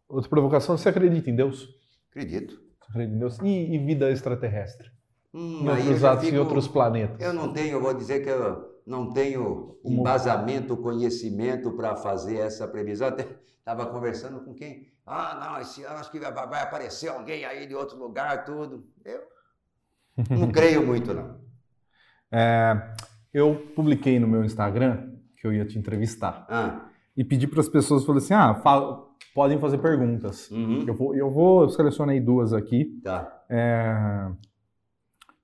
Outra 0.08 0.28
provocação, 0.28 0.76
você 0.76 0.88
acredita 0.88 1.30
em 1.30 1.36
Deus? 1.36 1.68
Acredito. 2.10 2.54
Você 2.54 2.90
acredita 2.90 3.16
em 3.16 3.18
Deus? 3.18 3.38
E, 3.40 3.74
e 3.74 3.78
vida 3.78 4.10
extraterrestre? 4.10 4.90
Hum, 5.32 5.62
em 5.62 5.68
outros 5.68 6.04
atos, 6.04 6.24
fico, 6.24 6.36
em 6.36 6.38
outros 6.38 6.68
planetas? 6.68 7.20
Eu 7.20 7.32
não 7.32 7.52
tenho, 7.52 7.72
eu 7.72 7.80
vou 7.80 7.94
dizer 7.94 8.22
que 8.22 8.28
eu 8.28 8.80
não 8.84 9.12
tenho 9.12 9.78
embasamento, 9.84 10.76
conhecimento 10.76 11.72
para 11.72 11.96
fazer 11.96 12.38
essa 12.38 12.66
previsão. 12.66 13.08
Até 13.08 13.26
estava 13.58 13.86
conversando 13.86 14.40
com 14.40 14.52
quem? 14.52 14.88
Ah, 15.06 15.38
não, 15.40 15.60
esse 15.60 15.82
ano 15.84 15.98
acho 15.98 16.10
que 16.10 16.18
vai, 16.18 16.32
vai 16.32 16.62
aparecer 16.62 17.08
alguém 17.08 17.44
aí 17.44 17.66
de 17.66 17.74
outro 17.74 17.96
lugar, 17.96 18.44
tudo. 18.44 18.86
Eu 19.04 19.22
não 20.36 20.50
creio 20.52 20.84
muito, 20.84 21.14
não. 21.14 21.40
É, 22.32 22.94
eu 23.32 23.72
publiquei 23.74 24.18
no 24.18 24.28
meu 24.28 24.44
Instagram 24.44 25.09
que 25.40 25.46
eu 25.46 25.52
ia 25.52 25.64
te 25.64 25.78
entrevistar. 25.78 26.46
Ah. 26.48 26.86
E 27.16 27.24
pedi 27.24 27.46
para 27.46 27.60
as 27.60 27.68
pessoas, 27.68 28.04
falei 28.04 28.22
assim, 28.22 28.34
ah, 28.34 28.54
fala, 28.56 29.06
podem 29.34 29.58
fazer 29.58 29.78
perguntas. 29.78 30.50
Uhum. 30.50 30.84
Eu, 30.86 30.94
vou, 30.94 31.14
eu 31.14 31.30
vou, 31.30 31.68
selecionei 31.68 32.20
duas 32.20 32.52
aqui. 32.52 33.00
Tá. 33.02 33.42
É, 33.48 34.30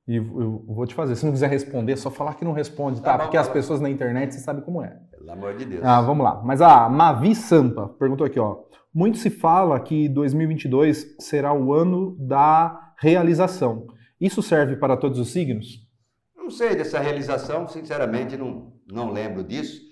e 0.06 0.16
eu 0.16 0.64
vou 0.68 0.86
te 0.86 0.94
fazer. 0.94 1.16
Se 1.16 1.24
não 1.24 1.32
quiser 1.32 1.50
responder, 1.50 1.96
só 1.96 2.10
falar 2.10 2.34
que 2.34 2.44
não 2.44 2.52
responde, 2.52 3.00
tá? 3.02 3.16
tá 3.16 3.24
Porque 3.24 3.36
as 3.36 3.48
pessoas 3.48 3.80
na 3.80 3.90
internet, 3.90 4.34
você 4.34 4.40
sabe 4.40 4.62
como 4.62 4.82
é. 4.82 4.96
Pelo 5.10 5.32
amor 5.32 5.56
de 5.56 5.64
Deus. 5.64 5.84
Ah, 5.84 6.00
vamos 6.00 6.24
lá. 6.24 6.40
Mas 6.44 6.60
a 6.60 6.88
Mavi 6.88 7.34
Sampa 7.34 7.88
perguntou 7.98 8.26
aqui, 8.26 8.38
ó. 8.38 8.64
Muito 8.94 9.18
se 9.18 9.28
fala 9.28 9.80
que 9.80 10.08
2022 10.08 11.16
será 11.18 11.52
o 11.52 11.74
ano 11.74 12.16
da 12.18 12.94
realização. 12.98 13.88
Isso 14.20 14.42
serve 14.42 14.76
para 14.76 14.96
todos 14.96 15.18
os 15.18 15.30
signos? 15.30 15.84
Não 16.36 16.48
sei 16.48 16.76
dessa 16.76 17.00
realização, 17.00 17.66
sinceramente 17.66 18.36
não, 18.36 18.72
não 18.86 19.10
lembro 19.10 19.42
disso. 19.42 19.85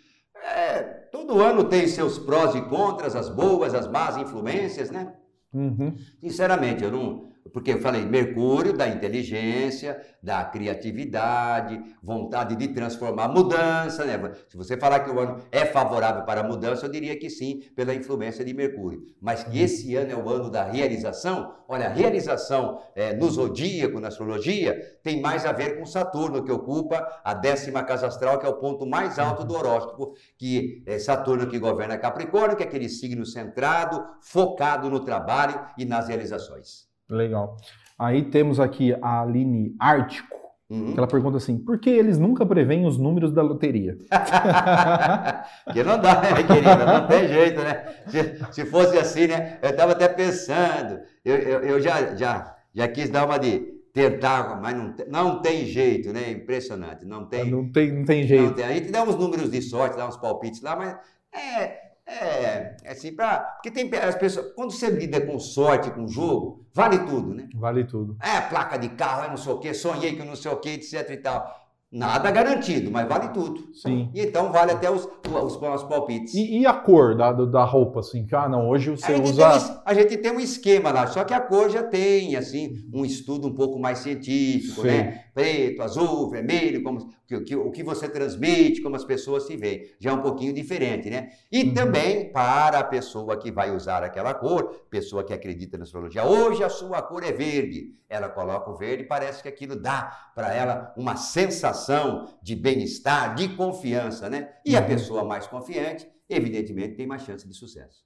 Todo 1.14 1.40
ano 1.40 1.62
tem 1.62 1.87
seus 1.87 2.18
prós 2.18 2.57
e 2.57 2.62
contras, 2.62 3.14
as 3.14 3.29
boas, 3.29 3.72
as 3.72 3.87
más 3.87 4.16
influências, 4.16 4.90
né? 4.90 5.14
Uhum. 5.53 5.94
Sinceramente, 6.18 6.83
eu 6.83 6.90
não, 6.90 7.29
porque 7.52 7.72
eu 7.72 7.80
falei 7.80 8.04
Mercúrio 8.04 8.72
da 8.72 8.88
inteligência, 8.88 10.00
da 10.22 10.44
criatividade, 10.44 11.80
vontade 12.02 12.57
de 12.57 12.68
transformar, 12.68 13.28
mudança, 13.28 14.04
né? 14.04 14.33
Se 14.48 14.57
você 14.57 14.76
falar 14.76 15.00
que 15.00 15.11
o 15.11 15.20
ano 15.20 15.42
é 15.52 15.66
favorável 15.66 16.24
para 16.24 16.40
a 16.40 16.44
mudança, 16.44 16.87
eu 16.87 16.90
diria 16.90 17.18
que 17.18 17.28
sim, 17.28 17.61
pela 17.76 17.94
influência 17.94 18.44
de 18.44 18.54
Mercúrio. 18.54 19.02
Mas 19.20 19.44
que 19.44 19.61
esse 19.61 19.94
ano 19.94 20.12
é 20.12 20.16
o 20.16 20.28
ano 20.28 20.50
da 20.50 20.64
realização, 20.64 21.54
olha, 21.68 21.87
a 21.87 21.90
realização 21.90 22.80
é, 22.94 23.14
no 23.14 23.30
zodíaco, 23.30 24.00
na 24.00 24.09
astrologia, 24.09 24.98
tem 25.02 25.20
mais 25.20 25.44
a 25.44 25.52
ver 25.52 25.78
com 25.78 25.85
Saturno, 25.85 26.44
que 26.44 26.52
ocupa 26.52 27.20
a 27.22 27.35
décima 27.35 27.85
casa 27.85 28.07
astral, 28.07 28.38
que 28.38 28.46
é 28.46 28.48
o 28.48 28.59
ponto 28.59 28.87
mais 28.87 29.18
alto 29.18 29.44
do 29.44 29.54
horóscopo, 29.54 30.14
que 30.38 30.83
é 30.87 30.98
Saturno 30.98 31.46
que 31.46 31.59
governa 31.59 31.98
Capricórnio, 31.98 32.57
que 32.57 32.62
é 32.62 32.66
aquele 32.66 32.88
signo 32.88 33.26
centrado, 33.26 34.02
focado 34.22 34.88
no 34.88 35.00
trabalho 35.00 35.61
e 35.76 35.85
nas 35.85 36.09
realizações. 36.09 36.93
Legal. 37.09 37.57
Aí 37.99 38.23
temos 38.23 38.59
aqui 38.59 38.95
a 39.01 39.23
Aline 39.23 39.75
Ártico, 39.79 40.37
uhum. 40.69 40.93
que 40.93 40.99
ela 40.99 41.07
pergunta 41.07 41.37
assim: 41.37 41.59
por 41.59 41.79
que 41.79 41.90
eles 41.90 42.19
nunca 42.19 42.45
preveem 42.45 42.87
os 42.87 42.99
números 42.99 43.33
da 43.33 43.43
loteria? 43.43 43.97
que 45.73 45.83
não 45.85 45.99
dá, 46.01 46.21
né, 46.21 46.43
querida? 46.43 46.87
Não 46.87 47.07
tem 47.07 47.29
jeito, 47.29 47.61
né? 47.61 47.85
Se, 48.09 48.53
se 48.53 48.67
fosse 48.67 48.99
assim, 48.99 49.27
né? 49.27 49.59
Eu 49.62 49.71
estava 49.71 49.93
até 49.93 50.09
pensando, 50.09 51.01
eu, 51.25 51.37
eu, 51.37 51.61
eu, 51.61 51.81
já, 51.81 52.17
já, 52.17 52.57
já 52.75 52.88
quis 52.88 53.11
dar 53.11 53.27
uma 53.27 53.38
de 53.38 53.75
tentar, 53.93 54.61
mas 54.61 54.77
não, 54.77 54.95
não 55.09 55.40
tem 55.40 55.64
jeito, 55.67 56.12
né? 56.12 56.33
Impressionante. 56.33 57.05
Não 57.05 57.27
tem, 57.27 57.49
não 57.49 57.71
tem, 57.71 57.93
não 57.93 58.05
tem 58.05 58.27
jeito. 58.27 58.45
Não 58.45 58.53
tem. 58.53 58.64
A 58.64 58.73
gente 58.73 58.90
dá 58.90 59.05
uns 59.05 59.17
números 59.17 59.51
de 59.51 59.62
sorte, 59.62 59.97
dá 59.97 60.09
uns 60.09 60.17
palpites 60.17 60.61
lá, 60.61 60.75
mas 60.75 60.97
é, 61.33 61.84
É, 62.07 62.77
é 62.85 62.90
assim, 62.93 63.14
pra, 63.14 63.38
porque 63.38 63.71
tem 63.71 63.90
as 63.99 64.14
pessoas. 64.14 64.53
Quando 64.55 64.73
você 64.73 64.90
lida 64.90 65.21
com 65.21 65.38
sorte, 65.38 65.90
com 65.90 66.07
jogo, 66.07 66.67
vale 66.73 66.99
tudo, 66.99 67.35
né? 67.35 67.49
Vale 67.55 67.85
tudo. 67.85 68.16
É 68.20 68.43
placa 68.43 68.76
de 68.76 68.91
carro, 68.91 69.24
é 69.24 69.28
não 69.28 69.39
sei 69.39 69.53
o 69.53 69.59
quê, 69.59 69.72
sonhei 69.72 70.14
que 70.14 70.22
não 70.22 70.37
sei 70.37 70.51
o 70.51 70.57
quê, 70.57 70.70
etc 70.70 71.09
e 71.11 71.16
tal. 71.16 71.64
Nada 71.95 72.28
garantido, 72.33 72.91
mas 72.91 73.09
vale 73.09 73.28
tudo. 73.28 73.72
Sim. 73.72 74.11
E 74.12 74.20
então 74.20 74.51
vale 74.51 74.72
até 74.72 74.91
os, 74.91 75.09
os, 75.28 75.55
os 75.55 75.83
palpites. 75.85 76.35
E, 76.35 76.59
e, 76.59 76.66
a 76.66 76.72
cor 76.72 77.16
da, 77.16 77.31
da 77.31 77.64
roupa, 77.64 78.01
assim? 78.01 78.26
Ah, 78.33 78.49
não, 78.49 78.68
hoje 78.68 78.91
você 78.91 79.12
a 79.12 79.22
usa. 79.22 79.49
Um, 79.49 79.81
a 79.85 79.95
gente 79.95 80.16
tem 80.16 80.33
um 80.33 80.41
esquema 80.41 80.91
lá, 80.91 81.07
só 81.07 81.22
que 81.22 81.33
a 81.33 81.39
cor 81.41 81.70
já 81.70 81.85
tem, 81.85 82.35
assim, 82.35 82.85
um 82.93 83.05
estudo 83.05 83.47
um 83.47 83.55
pouco 83.55 83.78
mais 83.78 83.99
científico, 83.99 84.83
Sim. 84.83 84.89
né? 84.89 85.24
Preto, 85.33 85.83
azul, 85.83 86.28
vermelho, 86.31 86.83
como, 86.83 86.99
que, 87.27 87.41
que, 87.41 87.57
o 87.57 87.70
que 87.70 87.83
você 87.83 88.09
transmite, 88.09 88.83
como 88.83 88.97
as 88.97 89.05
pessoas 89.05 89.47
se 89.47 89.57
veem. 89.57 89.91
Já 89.99 90.11
é 90.11 90.12
um 90.12 90.22
pouquinho 90.22 90.53
diferente, 90.53 91.09
né? 91.09 91.31
E 91.51 91.62
uhum. 91.62 91.75
também 91.75 92.31
para 92.33 92.79
a 92.79 92.85
pessoa 92.85 93.39
que 93.39 93.51
vai 93.51 93.75
usar 93.75 94.03
aquela 94.03 94.35
cor, 94.35 94.87
pessoa 94.91 95.25
que 95.25 95.33
acredita 95.33 95.79
na 95.79 95.85
astrologia, 95.85 96.25
hoje 96.25 96.62
a 96.62 96.68
sua 96.68 97.01
cor 97.03 97.25
é 97.25 97.33
verde. 97.33 97.95
Ela 98.09 98.29
coloca 98.29 98.70
o 98.70 98.77
verde 98.77 99.05
e 99.05 99.07
parece 99.07 99.43
que 99.43 99.49
aquilo 99.49 99.75
dá 99.75 100.31
para 100.35 100.55
ela 100.55 100.93
uma 100.97 101.16
sensação 101.16 102.29
de 102.43 102.55
bem-estar, 102.55 103.35
de 103.35 103.49
confiança, 103.57 104.29
né? 104.29 104.53
E 104.64 104.77
a 104.77 104.81
uhum. 104.81 104.87
pessoa 104.87 105.25
mais 105.25 105.47
confiante, 105.47 106.07
evidentemente, 106.29 106.97
tem 106.97 107.07
mais 107.07 107.22
chance 107.22 107.47
de 107.47 107.55
sucesso. 107.55 108.05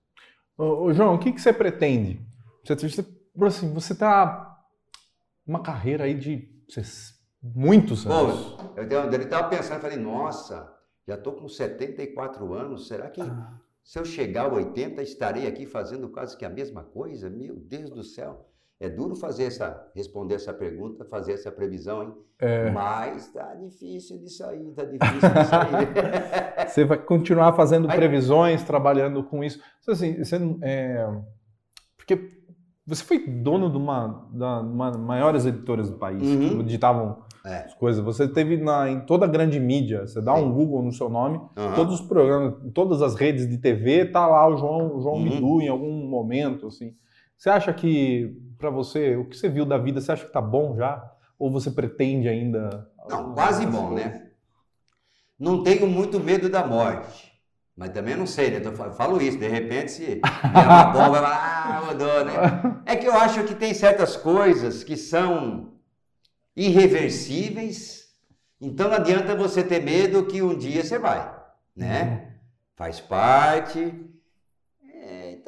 Ô, 0.57 0.85
ô 0.85 0.93
João, 0.93 1.15
o 1.15 1.19
que, 1.19 1.33
que 1.33 1.41
você 1.41 1.53
pretende? 1.53 2.21
Você, 2.65 2.89
você, 2.89 3.07
assim, 3.43 3.73
você 3.73 3.95
tá 3.95 4.57
uma 5.47 5.63
carreira 5.63 6.05
aí 6.05 6.15
de 6.15 6.49
muitos 7.43 8.07
anos. 8.07 8.57
Eu, 8.77 9.13
ele 9.13 9.25
estava 9.25 9.49
pensando, 9.49 9.81
falei, 9.81 9.99
nossa, 9.99 10.73
já 11.07 11.15
estou 11.15 11.35
com 11.35 11.49
74 11.49 12.53
anos, 12.53 12.89
será 12.89 13.09
que 13.09 13.21
ah. 13.21 13.55
se 13.83 13.99
eu 13.99 14.05
chegar 14.05 14.47
a 14.47 14.53
80 14.53 15.03
estarei 15.03 15.47
aqui 15.47 15.67
fazendo 15.67 16.09
quase 16.09 16.37
que 16.37 16.45
a 16.45 16.51
mesma 16.51 16.83
coisa? 16.83 17.31
Meu 17.31 17.57
Deus 17.57 17.91
do 17.91 18.03
céu. 18.03 18.47
É 18.81 18.89
duro 18.89 19.17
fazer 19.17 19.45
essa, 19.45 19.91
responder 19.93 20.37
essa 20.37 20.55
pergunta, 20.55 21.05
fazer 21.05 21.33
essa 21.33 21.51
previsão, 21.51 22.03
hein? 22.05 22.15
É. 22.39 22.71
Mas 22.71 23.27
tá 23.33 23.53
difícil 23.57 24.19
de 24.19 24.31
sair, 24.31 24.73
tá 24.73 24.85
difícil 24.85 25.29
de 25.29 25.45
sair. 25.47 26.69
você 26.69 26.85
vai 26.85 26.99
continuar 26.99 27.55
fazendo 27.55 27.91
Aí... 27.91 27.97
previsões, 27.97 28.63
trabalhando 28.63 29.25
com 29.25 29.43
isso. 29.43 29.61
Assim, 29.89 30.23
você, 30.23 30.37
é... 30.63 31.05
Porque 31.97 32.29
você 32.87 33.03
foi 33.03 33.27
dono 33.27 33.69
de 33.69 33.77
uma 33.77 34.29
das 34.33 34.97
maiores 34.97 35.45
editoras 35.45 35.91
do 35.91 35.99
país, 35.99 36.23
uhum. 36.23 36.39
que 36.39 36.61
editavam 36.61 37.25
é. 37.49 37.65
as 37.65 37.75
coisas. 37.75 38.05
Você 38.05 38.29
teve 38.29 38.57
na, 38.57 38.91
em 38.91 39.01
toda 39.01 39.25
a 39.25 39.29
grande 39.29 39.59
mídia, 39.59 40.07
você 40.07 40.21
dá 40.21 40.37
Sim. 40.37 40.43
um 40.43 40.53
Google 40.53 40.83
no 40.83 40.93
seu 40.93 41.09
nome, 41.09 41.39
uhum. 41.39 41.75
todos 41.75 42.01
os 42.01 42.07
programas, 42.07 42.55
todas 42.75 43.01
as 43.01 43.15
redes 43.15 43.49
de 43.49 43.57
TV, 43.57 44.05
tá 44.05 44.27
lá 44.27 44.47
o 44.47 44.57
João, 44.57 44.97
o 44.97 45.01
João 45.01 45.15
uhum. 45.15 45.23
Midu 45.23 45.63
em 45.63 45.69
algum 45.69 46.07
momento, 46.07 46.67
assim. 46.67 46.95
Você 47.37 47.49
acha 47.49 47.73
que, 47.73 48.37
para 48.59 48.69
você, 48.69 49.17
o 49.17 49.25
que 49.25 49.37
você 49.37 49.49
viu 49.49 49.65
da 49.65 49.79
vida, 49.79 50.01
você 50.01 50.13
acha 50.13 50.27
que 50.27 50.33
tá 50.33 50.41
bom 50.41 50.77
já? 50.77 51.03
Ou 51.39 51.51
você 51.51 51.71
pretende 51.71 52.29
ainda? 52.29 52.91
Não, 53.09 53.33
quase 53.33 53.65
bom, 53.65 53.93
né? 53.93 54.27
Não 55.39 55.63
tenho 55.63 55.87
muito 55.87 56.19
medo 56.19 56.49
da 56.49 56.67
morte. 56.67 57.29
Mas 57.77 57.91
também 57.91 58.17
não 58.17 58.27
sei, 58.27 58.51
né? 58.51 58.61
Eu 58.63 58.93
falo 58.93 59.23
isso, 59.23 59.39
de 59.39 59.47
repente 59.47 59.93
se 59.93 60.21
é 60.21 60.59
uma 60.67 60.85
bomba, 60.87 61.21
ah, 61.25 61.83
mudou, 61.87 62.25
né? 62.25 62.83
É 62.85 62.97
que 62.97 63.07
eu 63.07 63.15
acho 63.15 63.45
que 63.45 63.55
tem 63.55 63.73
certas 63.73 64.17
coisas 64.17 64.83
que 64.83 64.97
são 64.97 65.78
irreversíveis, 66.67 68.09
então 68.61 68.89
não 68.89 68.97
adianta 68.97 69.35
você 69.35 69.63
ter 69.63 69.83
medo 69.83 70.27
que 70.27 70.43
um 70.43 70.57
dia 70.57 70.83
você 70.83 70.99
vai, 70.99 71.35
né? 71.77 72.03
Uhum. 72.03 72.39
Faz 72.75 73.01
parte, 73.01 73.95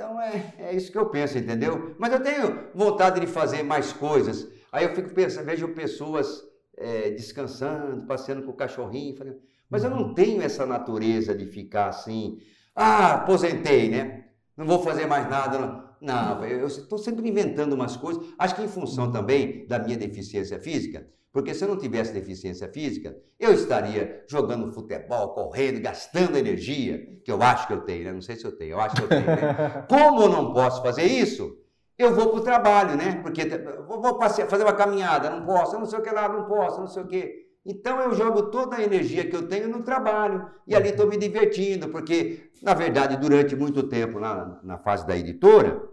então 0.01 0.19
é, 0.19 0.55
é 0.59 0.75
isso 0.75 0.91
que 0.91 0.97
eu 0.97 1.11
penso, 1.11 1.37
entendeu? 1.37 1.95
Mas 1.99 2.11
eu 2.11 2.23
tenho 2.23 2.69
vontade 2.75 3.21
de 3.21 3.27
fazer 3.27 3.63
mais 3.63 3.93
coisas. 3.93 4.49
Aí 4.73 4.85
eu 4.85 4.95
fico 4.95 5.11
pensando, 5.11 5.45
vejo 5.45 5.69
pessoas 5.69 6.43
é, 6.75 7.11
descansando, 7.11 8.07
passeando 8.07 8.43
com 8.43 8.51
o 8.51 8.57
cachorrinho, 8.57 9.15
falei, 9.15 9.37
mas 9.69 9.85
eu 9.85 9.91
não 9.91 10.15
tenho 10.15 10.41
essa 10.41 10.65
natureza 10.65 11.35
de 11.35 11.45
ficar 11.45 11.89
assim, 11.89 12.39
ah, 12.75 13.17
aposentei, 13.17 13.91
né? 13.91 14.25
Não 14.57 14.65
vou 14.65 14.83
fazer 14.83 15.05
mais 15.05 15.29
nada. 15.29 15.59
Não, 15.59 15.90
não 16.01 16.45
eu 16.45 16.67
estou 16.67 16.99
sempre 16.99 17.29
inventando 17.29 17.75
umas 17.75 17.97
coisas. 17.97 18.25
Acho 18.39 18.55
que 18.55 18.63
em 18.63 18.69
função 18.69 19.11
também 19.11 19.67
da 19.67 19.79
minha 19.79 19.97
deficiência 19.97 20.59
física, 20.59 21.07
porque 21.33 21.55
se 21.55 21.65
eu 21.65 21.69
não 21.69 21.77
tivesse 21.77 22.13
deficiência 22.13 22.69
física, 22.69 23.17
eu 23.39 23.53
estaria 23.53 24.25
jogando 24.29 24.73
futebol, 24.73 25.33
correndo, 25.33 25.81
gastando 25.81 26.37
energia, 26.37 27.07
que 27.25 27.31
eu 27.31 27.41
acho 27.41 27.67
que 27.69 27.73
eu 27.73 27.83
tenho, 27.83 28.05
né? 28.05 28.13
Não 28.13 28.23
sei 28.23 28.37
se 28.37 28.45
eu 28.45 28.53
tenho, 28.53 28.73
eu 28.73 28.81
acho 28.81 28.97
que 28.97 29.03
eu 29.03 29.09
tenho, 29.09 29.27
né? 29.27 29.87
Como 29.89 30.23
eu 30.23 30.29
não 30.29 30.53
posso 30.53 30.83
fazer 30.83 31.05
isso, 31.05 31.57
eu 31.97 32.15
vou 32.15 32.31
para 32.31 32.41
o 32.41 32.43
trabalho, 32.43 32.97
né? 32.97 33.21
Porque 33.23 33.43
vou 33.87 34.19
passear, 34.19 34.49
fazer 34.49 34.65
uma 34.65 34.73
caminhada, 34.73 35.31
não 35.31 35.45
posso, 35.45 35.79
não 35.79 35.87
sei 35.87 35.99
o 35.99 36.03
que 36.03 36.11
lá, 36.11 36.29
não 36.29 36.47
posso, 36.47 36.81
não 36.81 36.89
sei 36.89 37.03
o 37.03 37.07
que. 37.07 37.51
Então 37.65 38.01
eu 38.01 38.15
jogo 38.15 38.51
toda 38.51 38.77
a 38.77 38.83
energia 38.83 39.29
que 39.29 39.37
eu 39.37 39.47
tenho 39.47 39.69
no 39.69 39.83
trabalho 39.83 40.51
e 40.67 40.75
ali 40.75 40.89
estou 40.89 41.07
me 41.07 41.17
divertindo, 41.17 41.91
porque, 41.91 42.51
na 42.63 42.75
verdade, 42.75 43.19
durante 43.19 43.55
muito 43.55 43.83
tempo 43.83 44.19
na, 44.19 44.59
na 44.65 44.79
fase 44.79 45.07
da 45.07 45.17
editora, 45.17 45.90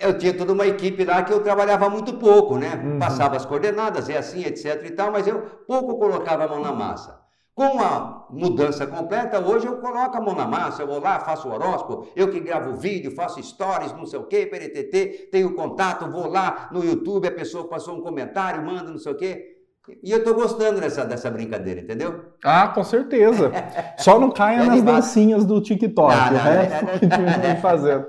eu 0.00 0.18
tinha 0.18 0.34
toda 0.34 0.52
uma 0.52 0.66
equipe 0.66 1.04
lá 1.04 1.22
que 1.22 1.32
eu 1.32 1.42
trabalhava 1.42 1.88
muito 1.88 2.14
pouco, 2.14 2.58
né? 2.58 2.80
Uhum. 2.84 2.98
Passava 2.98 3.36
as 3.36 3.44
coordenadas, 3.44 4.08
é 4.08 4.16
assim, 4.16 4.44
etc 4.44 4.84
e 4.84 4.90
tal, 4.90 5.12
mas 5.12 5.26
eu 5.26 5.40
pouco 5.66 5.98
colocava 5.98 6.44
a 6.44 6.48
mão 6.48 6.60
na 6.60 6.72
massa. 6.72 7.24
Com 7.54 7.80
a 7.80 8.26
mudança 8.28 8.86
completa, 8.86 9.40
hoje 9.40 9.66
eu 9.66 9.78
coloco 9.78 10.14
a 10.14 10.20
mão 10.20 10.34
na 10.34 10.46
massa, 10.46 10.82
eu 10.82 10.86
vou 10.86 11.00
lá, 11.00 11.18
faço 11.20 11.48
o 11.48 11.52
horóscopo, 11.52 12.06
eu 12.14 12.30
que 12.30 12.38
gravo 12.38 12.76
vídeo, 12.76 13.10
faço 13.12 13.42
stories, 13.42 13.94
não 13.94 14.04
sei 14.04 14.18
o 14.18 14.24
quê, 14.24 14.44
PRTT, 14.44 15.30
tenho 15.32 15.54
contato, 15.54 16.10
vou 16.10 16.28
lá 16.28 16.68
no 16.70 16.84
YouTube, 16.84 17.26
a 17.26 17.32
pessoa 17.32 17.66
passou 17.66 17.96
um 17.96 18.02
comentário, 18.02 18.62
manda 18.62 18.90
não 18.90 18.98
sei 18.98 19.12
o 19.12 19.16
quê. 19.16 19.56
E 20.02 20.10
eu 20.10 20.22
tô 20.22 20.34
gostando 20.34 20.80
dessa, 20.80 21.04
dessa 21.04 21.30
brincadeira, 21.30 21.80
entendeu? 21.80 22.32
Ah, 22.44 22.68
com 22.68 22.84
certeza. 22.84 23.50
Só 23.96 24.18
não 24.18 24.30
caia 24.30 24.62
é 24.62 24.66
nas 24.66 24.82
dancinhas 24.82 25.46
do 25.46 25.60
TikTok, 25.60 26.14
não, 26.14 26.32
não, 26.32 26.36
o 26.36 26.42
resto 26.42 26.84
não, 26.84 26.92
continua 26.98 27.56
fazendo. 27.62 28.06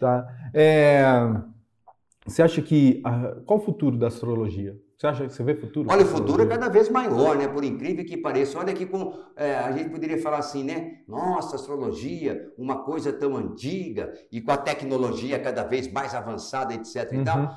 Tá? 0.00 0.26
É, 0.54 1.02
você 2.26 2.42
acha 2.42 2.60
que. 2.62 3.02
Qual 3.46 3.58
o 3.58 3.62
futuro 3.62 3.96
da 3.96 4.08
astrologia? 4.08 4.76
Você 4.98 5.06
acha 5.06 5.26
que 5.28 5.32
você 5.32 5.44
vê 5.44 5.54
futuro? 5.54 5.88
Olha, 5.88 6.04
o 6.04 6.08
futuro 6.08 6.42
é 6.42 6.46
cada 6.46 6.68
vez 6.68 6.88
maior, 6.88 7.36
né? 7.36 7.46
Por 7.46 7.62
incrível 7.62 8.04
que 8.04 8.16
pareça. 8.16 8.58
Olha 8.58 8.72
aqui 8.72 8.84
como 8.84 9.14
é, 9.36 9.54
a 9.54 9.70
gente 9.70 9.90
poderia 9.90 10.20
falar 10.20 10.38
assim, 10.38 10.64
né? 10.64 10.98
Nossa, 11.06 11.54
astrologia, 11.54 12.52
uma 12.58 12.82
coisa 12.82 13.12
tão 13.12 13.36
antiga 13.36 14.12
e 14.32 14.40
com 14.40 14.50
a 14.50 14.56
tecnologia 14.56 15.38
cada 15.38 15.62
vez 15.62 15.90
mais 15.92 16.16
avançada, 16.16 16.74
etc. 16.74 17.12
Uhum. 17.12 17.20
E 17.20 17.24
tal. 17.24 17.50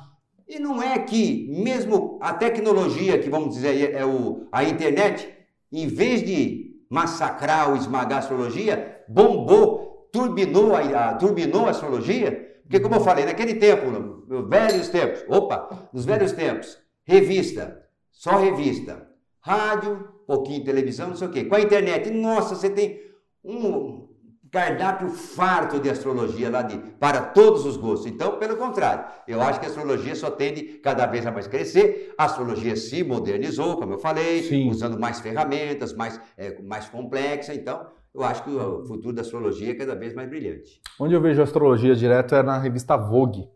E 0.48 0.58
não 0.60 0.80
é 0.80 0.98
que, 1.00 1.48
mesmo 1.50 2.16
a 2.22 2.32
tecnologia, 2.32 3.18
que 3.18 3.28
vamos 3.28 3.54
dizer 3.54 3.92
é 3.92 4.04
o, 4.04 4.46
a 4.52 4.62
internet, 4.62 5.28
em 5.72 5.88
vez 5.88 6.22
de 6.22 6.76
massacrar 6.88 7.70
ou 7.70 7.76
esmagar 7.76 8.18
a 8.18 8.20
astrologia, 8.20 9.02
bombou, 9.08 10.08
turbinou 10.12 10.76
a, 10.76 10.80
a 10.80 11.14
turbinou 11.14 11.66
a 11.66 11.70
astrologia. 11.70 12.51
Porque, 12.72 12.80
como 12.80 12.94
eu 12.94 13.00
falei, 13.00 13.26
naquele 13.26 13.56
tempo, 13.56 13.90
nos 13.90 14.48
velhos 14.48 14.88
tempos, 14.88 15.22
opa, 15.28 15.90
nos 15.92 16.06
velhos 16.06 16.32
tempos, 16.32 16.78
revista, 17.04 17.82
só 18.10 18.38
revista, 18.38 19.10
rádio, 19.40 20.08
pouquinho 20.26 20.64
televisão, 20.64 21.08
não 21.08 21.16
sei 21.16 21.28
o 21.28 21.30
quê. 21.30 21.44
Com 21.44 21.54
a 21.54 21.60
internet, 21.60 22.08
nossa, 22.10 22.54
você 22.54 22.70
tem 22.70 22.98
um 23.44 24.08
cardápio 24.50 25.10
farto 25.10 25.78
de 25.80 25.90
astrologia 25.90 26.48
lá 26.48 26.62
de, 26.62 26.78
para 26.92 27.20
todos 27.20 27.66
os 27.66 27.76
gostos. 27.76 28.10
Então, 28.10 28.38
pelo 28.38 28.56
contrário, 28.56 29.04
eu 29.28 29.42
acho 29.42 29.60
que 29.60 29.66
a 29.66 29.68
astrologia 29.68 30.14
só 30.14 30.30
tende 30.30 30.62
cada 30.82 31.04
vez 31.04 31.26
a 31.26 31.30
mais 31.30 31.46
crescer. 31.46 32.14
A 32.16 32.24
astrologia 32.24 32.74
se 32.74 33.04
modernizou, 33.04 33.76
como 33.76 33.92
eu 33.92 33.98
falei, 33.98 34.44
Sim. 34.44 34.70
usando 34.70 34.98
mais 34.98 35.20
ferramentas, 35.20 35.92
mais, 35.92 36.18
é, 36.38 36.58
mais 36.62 36.88
complexa. 36.88 37.52
Então, 37.52 37.86
eu 38.14 38.22
acho 38.22 38.44
que 38.44 38.50
o 38.50 38.84
futuro 38.84 39.14
da 39.14 39.22
astrologia 39.22 39.70
é 39.70 39.74
cada 39.74 39.94
vez 39.94 40.14
mais 40.14 40.28
brilhante. 40.28 40.80
Onde 41.00 41.14
eu 41.14 41.20
vejo 41.20 41.42
astrologia 41.42 41.94
direto 41.94 42.34
é 42.34 42.42
na 42.42 42.58
revista 42.58 42.96
Vogue. 42.96 43.48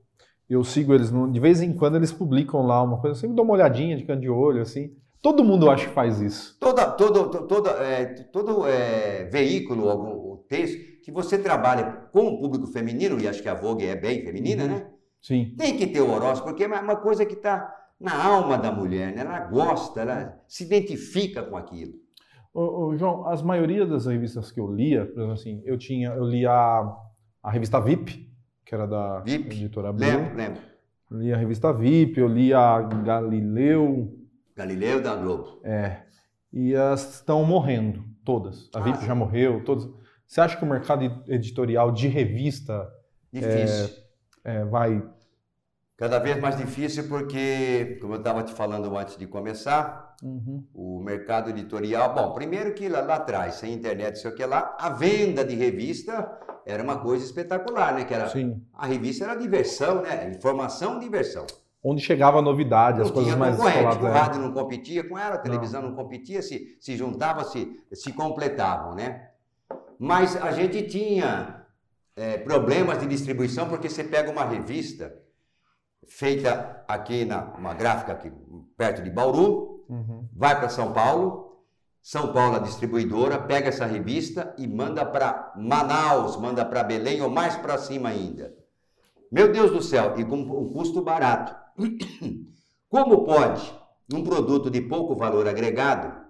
Eu 0.48 0.62
sigo 0.64 0.94
eles, 0.94 1.11
de 1.11 1.40
vez 1.40 1.61
em 1.61 1.72
quando 1.72 1.96
eles 1.96 2.12
publicam 2.12 2.64
lá 2.64 2.82
uma 2.82 3.00
coisa, 3.00 3.16
eu 3.16 3.20
sempre 3.20 3.36
dou 3.36 3.44
uma 3.44 3.54
olhadinha 3.54 3.96
de 3.96 4.04
canto 4.04 4.20
de 4.20 4.30
olho, 4.30 4.62
assim. 4.62 4.94
Todo 5.20 5.42
mundo 5.44 5.68
acha 5.68 5.88
que 5.88 5.92
faz 5.92 6.20
isso. 6.20 6.57
Toda, 6.61 6.86
todo 6.92 7.46
todo, 7.46 7.68
é, 7.68 8.04
todo 8.32 8.66
é, 8.66 9.24
veículo, 9.24 9.88
algum 9.88 10.36
texto, 10.48 11.02
que 11.02 11.11
você 11.11 11.36
trabalha 11.36 12.09
com 12.12 12.28
o 12.28 12.38
público 12.38 12.66
feminino, 12.68 13.20
e 13.20 13.26
acho 13.26 13.42
que 13.42 13.48
a 13.48 13.54
Vogue 13.54 13.84
é 13.84 13.96
bem 13.96 14.24
feminina, 14.24 14.62
uhum. 14.62 14.68
né? 14.68 14.86
Sim. 15.20 15.54
Tem 15.59 15.76
que 15.76 15.88
ter 15.88 16.00
o 16.00 16.11
horóscopo, 16.11 16.50
porque 16.50 16.64
é 16.64 16.68
uma 16.68 16.96
coisa 16.96 17.26
que 17.26 17.34
está 17.34 17.68
na 17.98 18.24
alma 18.24 18.57
da 18.57 18.70
mulher, 18.70 19.12
né? 19.14 19.22
Ela 19.22 19.40
gosta, 19.40 20.02
ela 20.02 20.38
se 20.46 20.64
identifica 20.64 21.42
com 21.42 21.57
aquilo. 21.57 21.94
Ô, 22.57 22.86
ô, 22.86 22.96
João, 22.96 23.28
as 23.28 23.42
maioria 23.42 23.84
das 23.84 24.07
revistas 24.07 24.50
que 24.50 24.59
eu 24.59 24.72
lia, 24.72 25.04
por 25.04 25.18
exemplo, 25.18 25.32
assim, 25.32 25.62
eu 25.66 25.76
tinha, 25.76 26.09
eu 26.09 26.24
lia 26.24 26.50
a, 26.50 26.96
a 27.42 27.50
revista 27.50 27.78
VIP, 27.78 28.32
que 28.64 28.74
era 28.74 28.86
da 28.86 29.20
VIP. 29.20 29.57
editora 29.57 29.90
Abril. 29.90 30.09
Lembro, 30.09 30.34
lembro. 30.34 30.62
Eu 31.11 31.18
li 31.18 31.32
a 31.34 31.36
revista 31.36 31.70
VIP, 31.70 32.18
eu 32.18 32.26
li 32.26 32.54
a 32.54 32.80
Galileu. 32.80 34.11
Galileu 34.57 35.02
da 35.02 35.14
Globo. 35.14 35.61
É. 35.62 35.98
E 36.50 36.74
as 36.74 37.16
estão 37.16 37.44
morrendo, 37.44 38.02
todas. 38.24 38.70
A 38.74 38.78
ah, 38.78 38.82
VIP 38.84 39.04
já 39.04 39.14
morreu, 39.14 39.62
todas. 39.62 39.86
Você 40.26 40.40
acha 40.40 40.57
que 40.57 40.64
o 40.64 40.66
mercado 40.66 41.04
editorial 41.28 41.92
de 41.92 42.09
revista 42.09 42.90
Difícil. 43.30 43.94
é, 44.42 44.64
vai. 44.64 45.07
Cada 45.97 46.18
vez 46.18 46.38
mais 46.38 46.57
difícil 46.57 47.09
porque, 47.09 47.99
como 48.03 48.14
eu 48.14 48.18
estava 48.18 48.42
te 48.42 48.53
falando 48.53 48.94
antes 48.97 49.16
de 49.16 49.26
começar, 49.26 50.14
Uhum. 50.22 50.64
o 50.74 51.01
mercado 51.03 51.51
editorial. 51.51 52.14
Bom, 52.14 52.32
primeiro 52.32 52.72
que 52.74 52.88
lá, 52.88 53.01
lá 53.01 53.16
atrás, 53.16 53.57
sem 53.57 53.72
internet, 53.74 54.18
sei 54.18 54.30
o 54.30 54.34
que 54.34 54.44
lá, 54.47 54.74
a 54.78 54.88
venda 54.90 55.44
de 55.44 55.55
revista 55.55 56.38
era 56.64 56.82
uma 56.82 56.99
coisa 56.99 57.24
espetacular, 57.24 57.94
né? 57.94 58.05
Que 58.05 58.14
era, 58.14 58.28
Sim. 58.28 58.62
a 58.74 58.86
revista 58.86 59.24
era 59.24 59.34
diversão, 59.34 60.03
né? 60.03 60.30
Informação, 60.34 60.99
diversão. 60.99 61.47
Onde 61.84 62.03
chegava 62.03 62.38
a 62.38 62.42
novidade, 62.42 63.01
as 63.01 63.09
Não 63.09 63.14
coisas 63.14 63.32
tinha 63.32 63.38
mais 63.38 63.57
descoladas. 63.57 64.03
o 64.03 64.07
é. 64.07 64.11
rádio 64.11 64.40
não 64.42 64.53
competia 64.53 65.05
com 65.09 65.16
ela, 65.18 65.36
a 65.36 65.38
televisão 65.38 65.82
não, 65.82 65.94
competia, 65.94 66.42
se, 66.42 66.76
se 66.80 66.97
juntavam, 66.97 67.44
se, 67.44 67.78
se 67.92 68.12
completavam, 68.12 68.94
né? 68.94 69.28
Mas 69.99 70.34
a 70.36 70.51
gente 70.51 70.82
tinha 70.82 71.64
é, 72.16 72.38
problemas 72.38 72.99
de 72.99 73.07
distribuição 73.07 73.68
porque 73.68 73.88
você 73.88 74.03
pega 74.03 74.30
uma 74.30 74.44
revista 74.44 75.14
feita 76.09 76.84
aqui 76.88 77.24
na 77.24 77.42
uma 77.55 77.74
gráfica 77.74 78.12
aqui 78.12 78.32
perto 78.76 79.03
de 79.03 79.11
Bauru, 79.11 79.84
Uhum. 79.88 80.28
vai 80.34 80.59
para 80.59 80.68
São 80.68 80.92
Paulo, 80.92 81.62
São 82.03 82.32
Paulo 82.32 82.57
a 82.57 82.59
distribuidora 82.59 83.38
pega 83.38 83.68
essa 83.68 83.86
revista 83.86 84.53
e 84.59 84.66
manda 84.66 85.05
para 85.05 85.53
Manaus, 85.57 86.36
manda 86.36 86.64
para 86.64 86.82
Belém 86.82 87.22
ou 87.22 87.30
mais 87.30 87.57
para 87.57 87.78
cima 87.78 88.09
ainda. 88.09 88.53
Meu 89.30 89.53
Deus 89.53 89.70
do 89.70 89.82
céu, 89.82 90.14
e 90.18 90.24
com 90.24 90.36
um 90.36 90.72
custo 90.72 91.03
barato. 91.03 91.55
Como 92.88 93.24
pode 93.24 93.72
um 94.12 94.22
produto 94.22 94.70
de 94.70 94.80
pouco 94.80 95.16
valor 95.16 95.47
agregado 95.49 96.26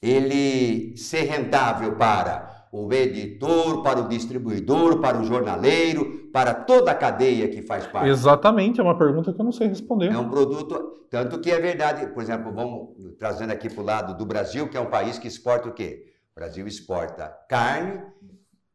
ele 0.00 0.96
ser 0.96 1.22
rentável 1.22 1.96
para 1.96 2.68
o 2.72 2.92
editor, 2.92 3.82
para 3.82 4.00
o 4.00 4.08
distribuidor, 4.08 5.00
para 5.00 5.20
o 5.20 5.24
jornaleiro, 5.24 6.17
para 6.32 6.52
toda 6.54 6.90
a 6.90 6.94
cadeia 6.94 7.48
que 7.48 7.62
faz 7.62 7.86
parte? 7.86 8.08
Exatamente, 8.08 8.80
é 8.80 8.82
uma 8.82 8.96
pergunta 8.98 9.32
que 9.32 9.40
eu 9.40 9.44
não 9.44 9.52
sei 9.52 9.68
responder. 9.68 10.12
É 10.12 10.18
um 10.18 10.28
produto, 10.28 11.04
tanto 11.10 11.38
que 11.40 11.50
é 11.50 11.58
verdade, 11.60 12.06
por 12.08 12.22
exemplo, 12.22 12.52
vamos 12.52 12.90
trazendo 13.18 13.52
aqui 13.52 13.68
para 13.68 13.82
o 13.82 13.84
lado 13.84 14.16
do 14.16 14.24
Brasil, 14.26 14.68
que 14.68 14.76
é 14.76 14.80
um 14.80 14.86
país 14.90 15.18
que 15.18 15.26
exporta 15.28 15.68
o 15.68 15.72
quê? 15.72 16.06
O 16.36 16.40
Brasil 16.40 16.66
exporta 16.66 17.32
carne, 17.48 18.00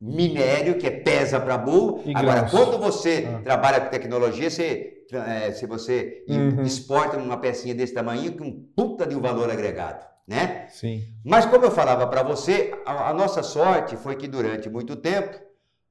minério, 0.01 0.77
que 0.77 0.85
é 0.87 0.91
pesa 0.91 1.39
para 1.39 1.57
burro. 1.57 2.01
E 2.05 2.13
Agora, 2.15 2.41
grãos. 2.41 2.51
quando 2.51 2.77
você 2.77 3.27
Ah. 3.33 3.41
trabalha 3.41 3.79
com 3.81 3.89
tecnologia, 3.89 4.49
você, 4.49 5.05
é, 5.13 5.51
se 5.51 5.65
você 5.65 6.25
Uhum. 6.27 6.61
exporta 6.63 7.17
uma 7.17 7.37
pecinha 7.37 7.73
desse 7.73 7.93
tamanho, 7.93 8.35
com 8.37 8.43
um 8.45 8.65
puta 8.75 9.05
de 9.07 9.15
um 9.15 9.21
valor 9.21 9.49
agregado, 9.49 10.05
né? 10.27 10.65
Sim. 10.69 11.03
Mas 11.23 11.45
como 11.45 11.63
eu 11.63 11.71
falava 11.71 12.05
para 12.07 12.21
você, 12.23 12.73
a, 12.85 13.11
a 13.11 13.13
nossa 13.13 13.41
sorte 13.43 13.95
foi 13.95 14.15
que 14.17 14.27
durante 14.27 14.69
muito 14.69 14.95
tempo 14.97 15.37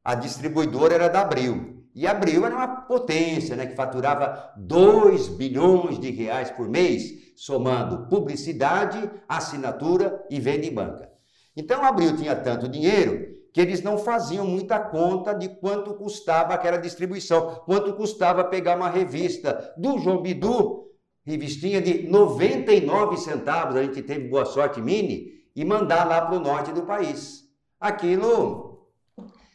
a 0.04 0.14
distribuidora 0.14 0.94
era 0.94 1.08
da 1.08 1.22
Abril. 1.22 1.84
E 1.94 2.06
Abril 2.06 2.46
era 2.46 2.54
uma 2.54 2.68
potência, 2.82 3.54
né, 3.54 3.66
que 3.66 3.76
faturava 3.76 4.52
2 4.56 5.28
bilhões 5.28 5.98
de 5.98 6.10
reais 6.10 6.50
por 6.50 6.68
mês, 6.68 7.32
somando 7.36 8.08
publicidade, 8.08 9.10
assinatura 9.28 10.24
e 10.30 10.40
venda 10.40 10.66
em 10.66 10.72
banca. 10.72 11.10
Então 11.54 11.84
Abril 11.84 12.16
tinha 12.16 12.34
tanto 12.34 12.68
dinheiro 12.68 13.32
que 13.52 13.60
eles 13.60 13.82
não 13.82 13.98
faziam 13.98 14.46
muita 14.46 14.78
conta 14.80 15.34
de 15.34 15.48
quanto 15.48 15.92
custava 15.94 16.54
aquela 16.54 16.78
distribuição, 16.78 17.62
quanto 17.66 17.92
custava 17.92 18.44
pegar 18.44 18.76
uma 18.76 18.88
revista 18.88 19.74
do 19.76 19.98
João 19.98 20.22
Bidu, 20.22 20.86
revistinha 21.24 21.80
de 21.80 22.08
99 22.08 23.18
centavos, 23.18 23.76
a 23.76 23.82
gente 23.82 24.02
teve 24.02 24.28
boa 24.28 24.46
sorte 24.46 24.80
mini, 24.80 25.42
e 25.54 25.64
mandar 25.64 26.08
lá 26.08 26.22
para 26.22 26.36
o 26.36 26.40
norte 26.40 26.72
do 26.72 26.82
país. 26.82 27.42
Aquilo 27.78 28.71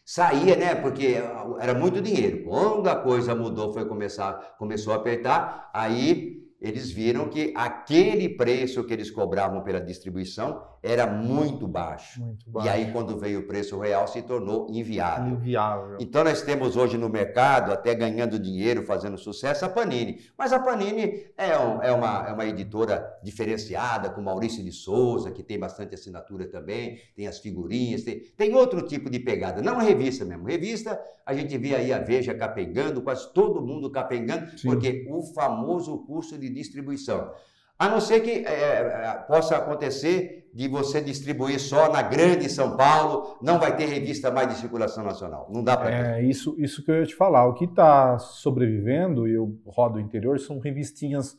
saía, 0.08 0.56
né? 0.56 0.74
Porque 0.74 1.22
era 1.60 1.74
muito 1.74 2.02
dinheiro. 2.02 2.46
Quando 2.46 2.88
a 2.88 2.96
coisa 2.96 3.36
mudou, 3.36 3.74
foi 3.74 3.86
começar, 3.86 4.56
começou 4.58 4.94
a 4.94 4.96
apertar, 4.96 5.70
aí 5.74 6.47
eles 6.60 6.90
viram 6.92 7.30
que 7.30 7.54
aquele 7.56 8.30
preço 8.30 8.84
que 8.84 8.92
eles 8.94 9.12
cobravam 9.12 9.62
pela 9.62 9.80
distribuição 9.80 10.62
era 10.82 11.06
muito 11.06 11.68
baixo. 11.68 12.22
Muito 12.22 12.46
E 12.48 12.52
baixo. 12.52 12.70
aí, 12.70 12.92
quando 12.92 13.18
veio 13.20 13.40
o 13.42 13.44
preço 13.48 13.78
real, 13.80 14.08
se 14.08 14.22
tornou 14.22 14.68
inviável. 14.70 15.34
Inviável. 15.34 15.98
Então 16.00 16.24
nós 16.24 16.42
temos 16.42 16.76
hoje 16.78 16.98
no 16.98 17.10
mercado, 17.10 17.72
até 17.72 17.94
ganhando 17.94 18.40
dinheiro, 18.40 18.84
fazendo 18.84 19.18
sucesso, 19.18 19.66
a 19.66 19.70
Panini. 19.70 20.20
Mas 20.38 20.54
a 20.54 20.60
Panini 20.60 21.26
é, 21.38 21.58
um- 21.60 21.82
é 21.82 21.92
uma, 21.92 22.28
é 22.28 22.32
uma 22.34 22.46
editora 22.46 23.06
diferenciada, 23.24 24.10
com 24.10 24.22
Maurício 24.22 24.64
de 24.64 24.72
Souza, 24.72 25.32
que 25.32 25.44
tem 25.44 25.60
bastante 25.60 25.94
assinatura 25.94 26.46
também, 26.48 27.00
tem 27.16 27.28
as 27.28 27.40
figurinhas, 27.40 28.04
tem, 28.04 28.20
tem 28.36 28.56
outro 28.56 28.82
tipo 28.82 29.10
de 29.10 29.20
pegada. 29.20 29.62
Não 29.62 29.80
a 29.80 29.84
revista 29.84 30.24
mesmo. 30.26 30.46
Revista, 30.48 31.00
a 31.26 31.34
gente 31.34 31.58
vê 31.58 31.76
aí 31.76 31.92
a 31.94 32.00
Veja 32.00 32.34
capengando, 32.34 33.02
quase 33.02 33.32
todo 33.34 33.62
mundo 33.62 33.92
capengando, 33.92 34.58
Sim. 34.58 34.70
porque 34.70 35.06
o 35.10 35.22
famoso 35.34 35.98
custo 36.06 36.38
de 36.38 36.47
distribuição. 36.50 37.32
A 37.80 37.88
não 37.88 38.02
ser 38.02 38.22
que 38.22 38.32
é, 38.32 38.44
é, 38.46 39.14
possa 39.28 39.56
acontecer 39.56 40.50
de 40.54 40.68
você 40.68 41.00
distribuir 41.00 41.60
só 41.60 41.92
na 41.92 42.02
grande 42.02 42.50
São 42.50 42.76
Paulo, 42.76 43.38
não 43.40 43.60
vai 43.60 43.76
ter 43.76 43.86
revista 43.86 44.32
mais 44.32 44.50
de 44.50 44.56
circulação 44.56 45.04
nacional. 45.04 45.48
Não 45.54 45.64
dá 45.64 45.78
para 45.78 46.18
É 46.18 46.24
isso, 46.24 46.56
isso 46.58 46.84
que 46.84 46.90
eu 46.90 46.96
ia 46.96 47.06
te 47.06 47.14
falar. 47.14 47.46
O 47.46 47.54
que 47.54 47.66
está 47.66 48.18
sobrevivendo, 48.18 49.28
e 49.28 49.36
eu 49.36 49.56
rodo 49.68 49.98
o 49.98 50.02
interior, 50.02 50.40
são 50.40 50.58
revistinhas. 50.58 51.38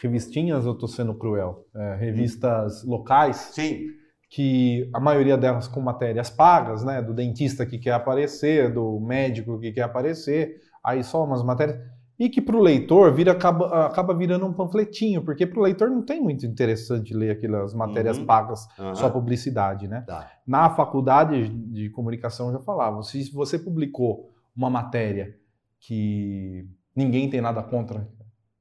Revistinhas, 0.00 0.64
eu 0.64 0.72
estou 0.72 0.88
sendo 0.88 1.14
cruel. 1.14 1.66
é, 1.74 1.96
revistas 1.96 2.84
locais, 2.84 3.36
Sim, 3.36 3.88
que 4.30 4.88
a 4.94 5.00
maioria 5.00 5.36
delas 5.36 5.66
com 5.66 5.80
matérias 5.80 6.30
pagas, 6.30 6.84
né? 6.84 7.02
Do 7.02 7.12
dentista 7.12 7.66
que 7.66 7.78
quer 7.78 7.92
aparecer, 7.92 8.72
do 8.72 9.00
médico 9.00 9.58
que 9.58 9.72
quer 9.72 9.82
aparecer, 9.82 10.60
aí 10.84 11.02
só 11.02 11.24
umas 11.24 11.42
matérias. 11.42 11.78
E 12.18 12.28
que 12.28 12.40
para 12.40 12.56
o 12.56 12.60
leitor 12.62 13.12
vira, 13.12 13.32
acaba, 13.32 13.86
acaba 13.86 14.14
virando 14.14 14.46
um 14.46 14.52
panfletinho, 14.52 15.22
porque 15.22 15.44
para 15.46 15.58
o 15.58 15.62
leitor 15.62 15.90
não 15.90 16.02
tem 16.02 16.20
muito 16.22 16.46
interessante 16.46 17.12
ler 17.12 17.30
aquelas 17.30 17.74
matérias 17.74 18.18
Uhum. 18.18 18.26
pagas, 18.26 18.68
aham, 18.78 18.94
só 18.94 19.10
publicidade, 19.10 19.88
né? 19.88 20.02
tá. 20.06 20.30
Na 20.46 20.70
faculdade 20.70 21.48
de 21.48 21.90
comunicação 21.90 22.48
eu 22.48 22.52
já 22.54 22.60
falava, 22.60 23.02
se 23.02 23.30
você 23.32 23.58
publicou 23.58 24.30
uma 24.56 24.70
matéria 24.70 25.36
que 25.80 26.68
ninguém 26.94 27.28
tem 27.28 27.40
nada 27.40 27.62
contra 27.62 28.08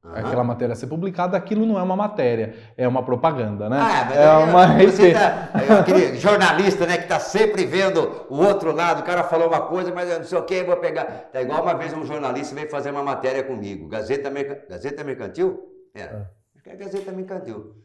aham. 0.04 0.16
aquela 0.28 0.44
matéria 0.44 0.76
ser 0.76 0.88
publicada, 0.88 1.38
aquilo 1.38 1.66
não 1.66 1.80
é 1.80 1.84
uma 1.84 1.96
matéria, 1.96 2.56
é 2.78 2.88
uma 2.88 3.04
propaganda, 3.04 3.70
né? 3.70 3.78
Ah, 3.80 4.06
mas 4.10 4.18
é 4.18 4.28
aí, 4.28 4.50
uma 4.50 4.92
você 4.92 5.14
tá, 5.14 5.50
aquele 5.80 6.18
jornalista, 6.18 6.86
né, 6.86 6.98
que 6.98 7.08
tá 7.08 7.20
sempre 7.20 7.66
vendo 7.66 8.26
o 8.30 8.38
outro 8.38 8.72
lado, 8.74 9.02
o 9.02 9.04
cara 9.04 9.24
falou 9.24 9.48
uma 9.48 9.62
coisa, 9.62 9.94
mas 9.94 10.10
eu 10.10 10.20
não 10.20 10.26
sei 10.26 10.38
o 10.38 10.44
que, 10.44 10.64
vou 10.64 10.78
pegar. 10.78 11.06
Tá 11.32 11.42
igual 11.42 11.62
uma 11.64 11.74
vez 11.76 11.94
um 11.94 12.06
jornalista 12.06 12.54
veio 12.56 12.70
fazer 12.70 12.92
uma 12.92 13.04
matéria 13.04 13.44
comigo, 13.44 13.88
Gazeta, 13.88 14.30
Merca... 14.30 14.66
Gazeta 14.70 15.04
Mercantil? 15.04 15.64
Era. 15.94 16.32
Acho 16.56 16.64
que 16.64 16.70
é 16.70 16.76
Gazeta 16.76 17.12
Mercantil. 17.12 17.76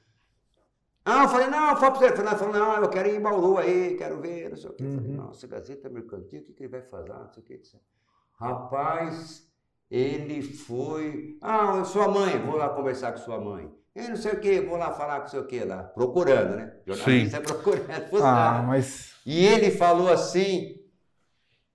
Ah, 1.05 1.23
eu 1.23 1.29
falei, 1.31 1.49
não, 1.49 1.71
eu 1.71 1.77
falo 1.77 1.93
pra 1.99 2.09
você. 2.09 2.21
Ele 2.21 2.29
falou, 2.37 2.53
não, 2.53 2.77
eu 2.83 2.89
quero 2.91 3.09
ir 3.09 3.17
em 3.17 3.21
Bauru 3.21 3.57
aí, 3.57 3.97
quero 3.97 4.21
ver, 4.21 4.51
não 4.51 4.57
sei 4.59 4.69
o 4.69 4.75
quê. 4.75 4.85
Eu 4.85 4.91
falei, 4.91 5.11
Uhum. 5.11 5.17
nossa, 5.17 5.47
Gazeta 5.47 5.89
Mercantil, 5.89 6.41
o 6.41 6.45
que, 6.45 6.53
que 6.53 6.63
ele 6.65 6.71
vai 6.71 6.83
fazer? 6.83 7.09
Não 7.15 7.31
sei 7.31 7.43
o 7.43 7.47
que. 7.47 7.59
Rapaz, 8.39 9.48
ele 9.91 10.43
foi. 10.43 11.39
Ah, 11.41 11.83
sua 11.85 12.09
mãe, 12.09 12.39
vou 12.39 12.57
lá 12.57 12.69
conversar 12.69 13.13
com 13.13 13.19
sua 13.19 13.41
mãe. 13.41 13.71
Eu 13.95 14.11
não 14.11 14.17
sei 14.17 14.33
o 14.33 14.41
que, 14.41 14.61
vou 14.61 14.77
lá 14.77 14.93
falar 14.93 15.21
com 15.21 15.29
sei 15.29 15.41
o 15.41 15.47
que 15.47 15.65
lá. 15.65 15.83
Procurando, 15.83 16.57
né? 16.57 16.73
Jornalista 16.87 17.41
procurando. 17.41 18.23
Ah, 18.23 18.63
mas 18.67 19.15
E 19.27 19.45
ele 19.45 19.71
falou 19.71 20.09
assim, 20.09 20.77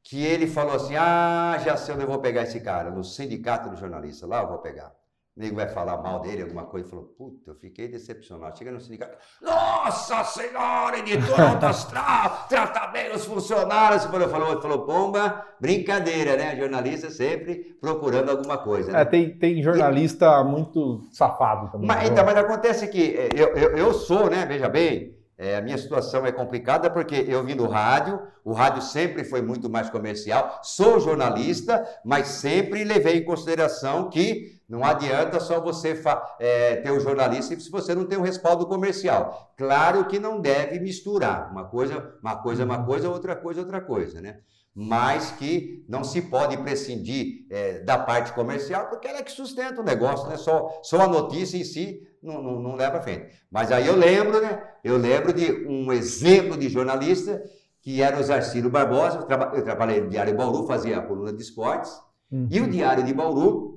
que 0.04 0.24
ele 0.24 0.48
falou 0.48 0.76
assim, 0.76 0.96
ah, 0.96 1.58
já 1.64 1.76
sei 1.76 1.94
onde 1.96 2.04
eu 2.04 2.08
vou 2.08 2.20
pegar 2.20 2.44
esse 2.44 2.62
cara, 2.62 2.92
no 2.92 3.04
sindicato 3.04 3.70
do 3.70 3.76
jornalista, 3.76 4.26
lá 4.26 4.42
eu 4.42 4.48
vou 4.48 4.60
pegar. 4.60 4.94
O 5.36 5.40
nego 5.40 5.56
vai 5.56 5.68
falar 5.68 5.98
mal 5.98 6.20
dele, 6.20 6.44
alguma 6.44 6.66
coisa, 6.66 6.88
falou, 6.88 7.06
puta, 7.18 7.50
eu 7.50 7.56
fiquei 7.56 7.88
decepcionado. 7.88 8.56
Chega 8.56 8.72
no 8.72 8.80
sindicato, 8.80 9.18
nossa 9.42 10.24
senhora, 10.26 11.00
editor 11.00 11.42
alto 11.42 11.66
astral, 11.66 12.46
trata 12.48 12.86
bem 12.88 13.12
os 13.12 13.26
funcionários. 13.26 14.04
Falou, 14.06 14.30
falou, 14.30 14.62
falou, 14.62 14.86
pomba, 14.86 15.44
brincadeira, 15.60 16.38
né? 16.38 16.56
Jornalista 16.56 17.10
sempre 17.10 17.76
procurando 17.82 18.30
alguma 18.30 18.60
coisa. 18.60 18.92
né? 18.92 19.02
é, 19.02 19.06
tem, 19.06 19.36
tem 19.36 19.64
jornalista 19.64 20.44
muito 20.44 21.08
safado 21.12 21.72
também. 21.72 21.88
Mas, 21.88 22.04
né? 22.04 22.08
então, 22.10 22.24
mas 22.24 22.38
acontece 22.38 22.88
que 22.88 23.16
é, 23.18 23.30
eu, 23.36 23.56
eu, 23.56 23.78
eu 23.78 23.94
sou, 23.94 24.30
né? 24.30 24.46
Veja 24.46 24.70
bem, 24.70 25.18
é, 25.36 25.58
a 25.58 25.62
minha 25.62 25.80
situação 25.80 26.28
é 26.28 26.32
complicada 26.32 26.92
porque 26.92 27.26
eu 27.28 27.44
vim 27.44 27.56
do 27.56 27.68
rádio, 27.68 28.22
o 28.46 28.54
rádio 28.54 28.84
sempre 28.84 29.24
foi 29.24 29.42
muito 29.42 29.68
mais 29.68 29.90
comercial, 29.90 30.60
sou 30.62 31.00
jornalista, 31.00 31.84
mas 32.06 32.28
sempre 32.28 32.84
levei 32.84 33.18
em 33.18 33.26
consideração 33.26 34.12
que 34.12 34.53
não 34.68 34.84
adianta 34.84 35.40
só 35.40 35.60
você 35.60 36.02
é, 36.40 36.78
ter 36.78 36.92
o 36.92 37.00
jornalista 37.00 37.60
se 37.60 37.70
você 37.70 37.94
não 37.94 38.06
tem 38.06 38.18
um 38.18 38.24
respaldo 38.24 38.66
comercial. 38.66 39.54
Claro 39.58 40.06
que 40.06 40.20
não 40.20 40.40
deve 40.40 40.80
misturar 40.80 41.52
uma 41.52 41.66
coisa, 41.66 42.16
uma 42.22 42.38
coisa, 42.38 42.64
é 42.64 42.66
uma 42.66 42.86
coisa, 42.86 43.10
outra 43.10 43.36
coisa, 43.36 43.62
outra 43.62 43.82
coisa, 43.82 44.22
né? 44.22 44.40
Mas 44.74 45.32
que 45.32 45.86
não 45.88 46.04
se 46.04 46.22
pode 46.24 46.58
prescindir 46.58 47.46
é, 47.52 47.80
da 47.80 47.98
parte 47.98 48.34
comercial, 48.34 48.88
porque 48.88 49.08
ela 49.08 49.20
é 49.20 49.24
que 49.24 49.32
sustenta 49.32 49.82
o 49.82 49.84
negócio, 49.84 50.28
né? 50.30 50.38
Só, 50.38 50.80
só 50.82 51.02
a 51.02 51.08
notícia 51.08 51.58
em 51.58 51.64
si 51.64 52.02
não, 52.24 52.42
não, 52.42 52.60
não 52.60 52.76
leva 52.76 52.98
à 52.98 53.02
frente. 53.02 53.28
Mas 53.52 53.72
aí 53.72 53.86
eu 53.86 53.96
lembro, 53.96 54.42
né? 54.42 54.64
Eu 54.84 54.98
lembro 54.98 55.34
de 55.34 55.68
um 55.68 55.92
exemplo 55.92 56.58
de 56.58 56.70
jornalista 56.70 57.44
que 57.82 58.02
era 58.02 58.18
o 58.18 58.24
Zarciro 58.24 58.70
Barbosa. 58.70 59.20
Eu, 59.20 59.24
traba, 59.24 59.56
eu 59.56 59.64
trabalhei 59.64 60.02
no 60.02 60.10
Diário 60.10 60.36
Bauru, 60.36 60.66
fazia 60.66 60.98
a 60.98 61.02
coluna 61.02 61.34
de 61.34 61.42
esportes. 61.44 61.92
Uhum. 62.32 62.48
E 62.50 62.62
o 62.62 62.68
Diário 62.68 63.04
de 63.04 63.14
Bauru 63.14 63.73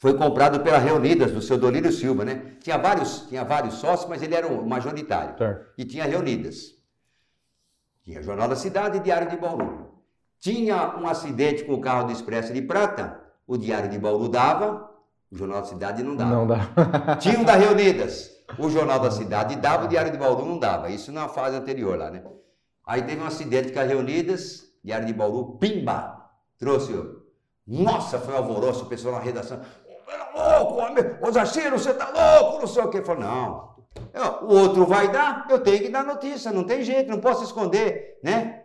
foi 0.00 0.14
comprado 0.14 0.60
pela 0.60 0.78
Reunidas, 0.78 1.30
do 1.30 1.42
seu 1.42 1.58
Dolírio 1.58 1.92
Silva, 1.92 2.24
né? 2.24 2.54
Tinha 2.60 2.78
vários, 2.78 3.26
tinha 3.28 3.44
vários 3.44 3.74
sócios, 3.74 4.08
mas 4.08 4.22
ele 4.22 4.34
era 4.34 4.48
um 4.48 4.66
majoritário. 4.66 5.36
Certo. 5.36 5.66
E 5.76 5.84
tinha 5.84 6.06
Reunidas. 6.06 6.74
Tinha 8.02 8.22
Jornal 8.22 8.48
da 8.48 8.56
Cidade 8.56 8.96
e 8.96 9.00
Diário 9.00 9.28
de 9.28 9.36
Bauru. 9.36 10.00
Tinha 10.38 10.96
um 10.96 11.06
acidente 11.06 11.64
com 11.64 11.74
o 11.74 11.82
carro 11.82 12.06
do 12.06 12.12
Expresso 12.12 12.50
de 12.50 12.62
Prata, 12.62 13.20
o 13.46 13.58
Diário 13.58 13.90
de 13.90 13.98
Bauru 13.98 14.26
dava, 14.26 14.90
o 15.30 15.36
Jornal 15.36 15.60
da 15.60 15.66
Cidade 15.66 16.02
não 16.02 16.16
dava. 16.16 16.34
Não 16.34 16.46
dá. 16.46 17.16
Tinha 17.20 17.38
um 17.38 17.44
da 17.44 17.56
Reunidas, 17.56 18.30
o 18.58 18.70
Jornal 18.70 19.00
da 19.00 19.10
Cidade 19.10 19.54
dava, 19.56 19.84
o 19.84 19.88
Diário 19.88 20.10
de 20.10 20.16
Bauru 20.16 20.46
não 20.46 20.58
dava. 20.58 20.88
Isso 20.88 21.12
na 21.12 21.28
fase 21.28 21.56
anterior 21.56 21.98
lá, 21.98 22.10
né? 22.10 22.24
Aí 22.86 23.02
teve 23.02 23.20
um 23.20 23.26
acidente 23.26 23.70
com 23.70 23.80
a 23.80 23.82
Reunidas, 23.82 24.64
Diário 24.82 25.06
de 25.06 25.12
Bauru, 25.12 25.58
pimba! 25.58 26.24
Trouxe 26.58 26.94
o. 26.94 27.20
Nossa, 27.66 28.18
foi 28.18 28.32
um 28.32 28.38
alvoroço, 28.38 28.84
o 28.84 28.88
pessoal 28.88 29.16
na 29.16 29.20
redação. 29.20 29.60
Ô, 30.34 30.58
louco, 30.58 30.80
homem! 30.80 31.04
Ô, 31.20 31.30
Zaciro, 31.30 31.78
você 31.78 31.92
tá 31.94 32.10
louco? 32.10 32.60
Não 32.60 32.66
sei 32.66 32.82
o 32.82 32.88
quê. 32.88 33.02
Falou, 33.02 33.22
não. 33.22 33.70
Eu- 34.14 34.48
o 34.48 34.54
outro 34.60 34.86
vai 34.86 35.10
dar, 35.10 35.46
eu 35.50 35.58
tenho 35.60 35.80
que 35.82 35.88
dar 35.88 36.04
notícia, 36.04 36.52
não 36.52 36.64
tem 36.64 36.82
jeito, 36.82 37.10
não 37.10 37.20
posso 37.20 37.44
esconder, 37.44 38.18
né? 38.22 38.62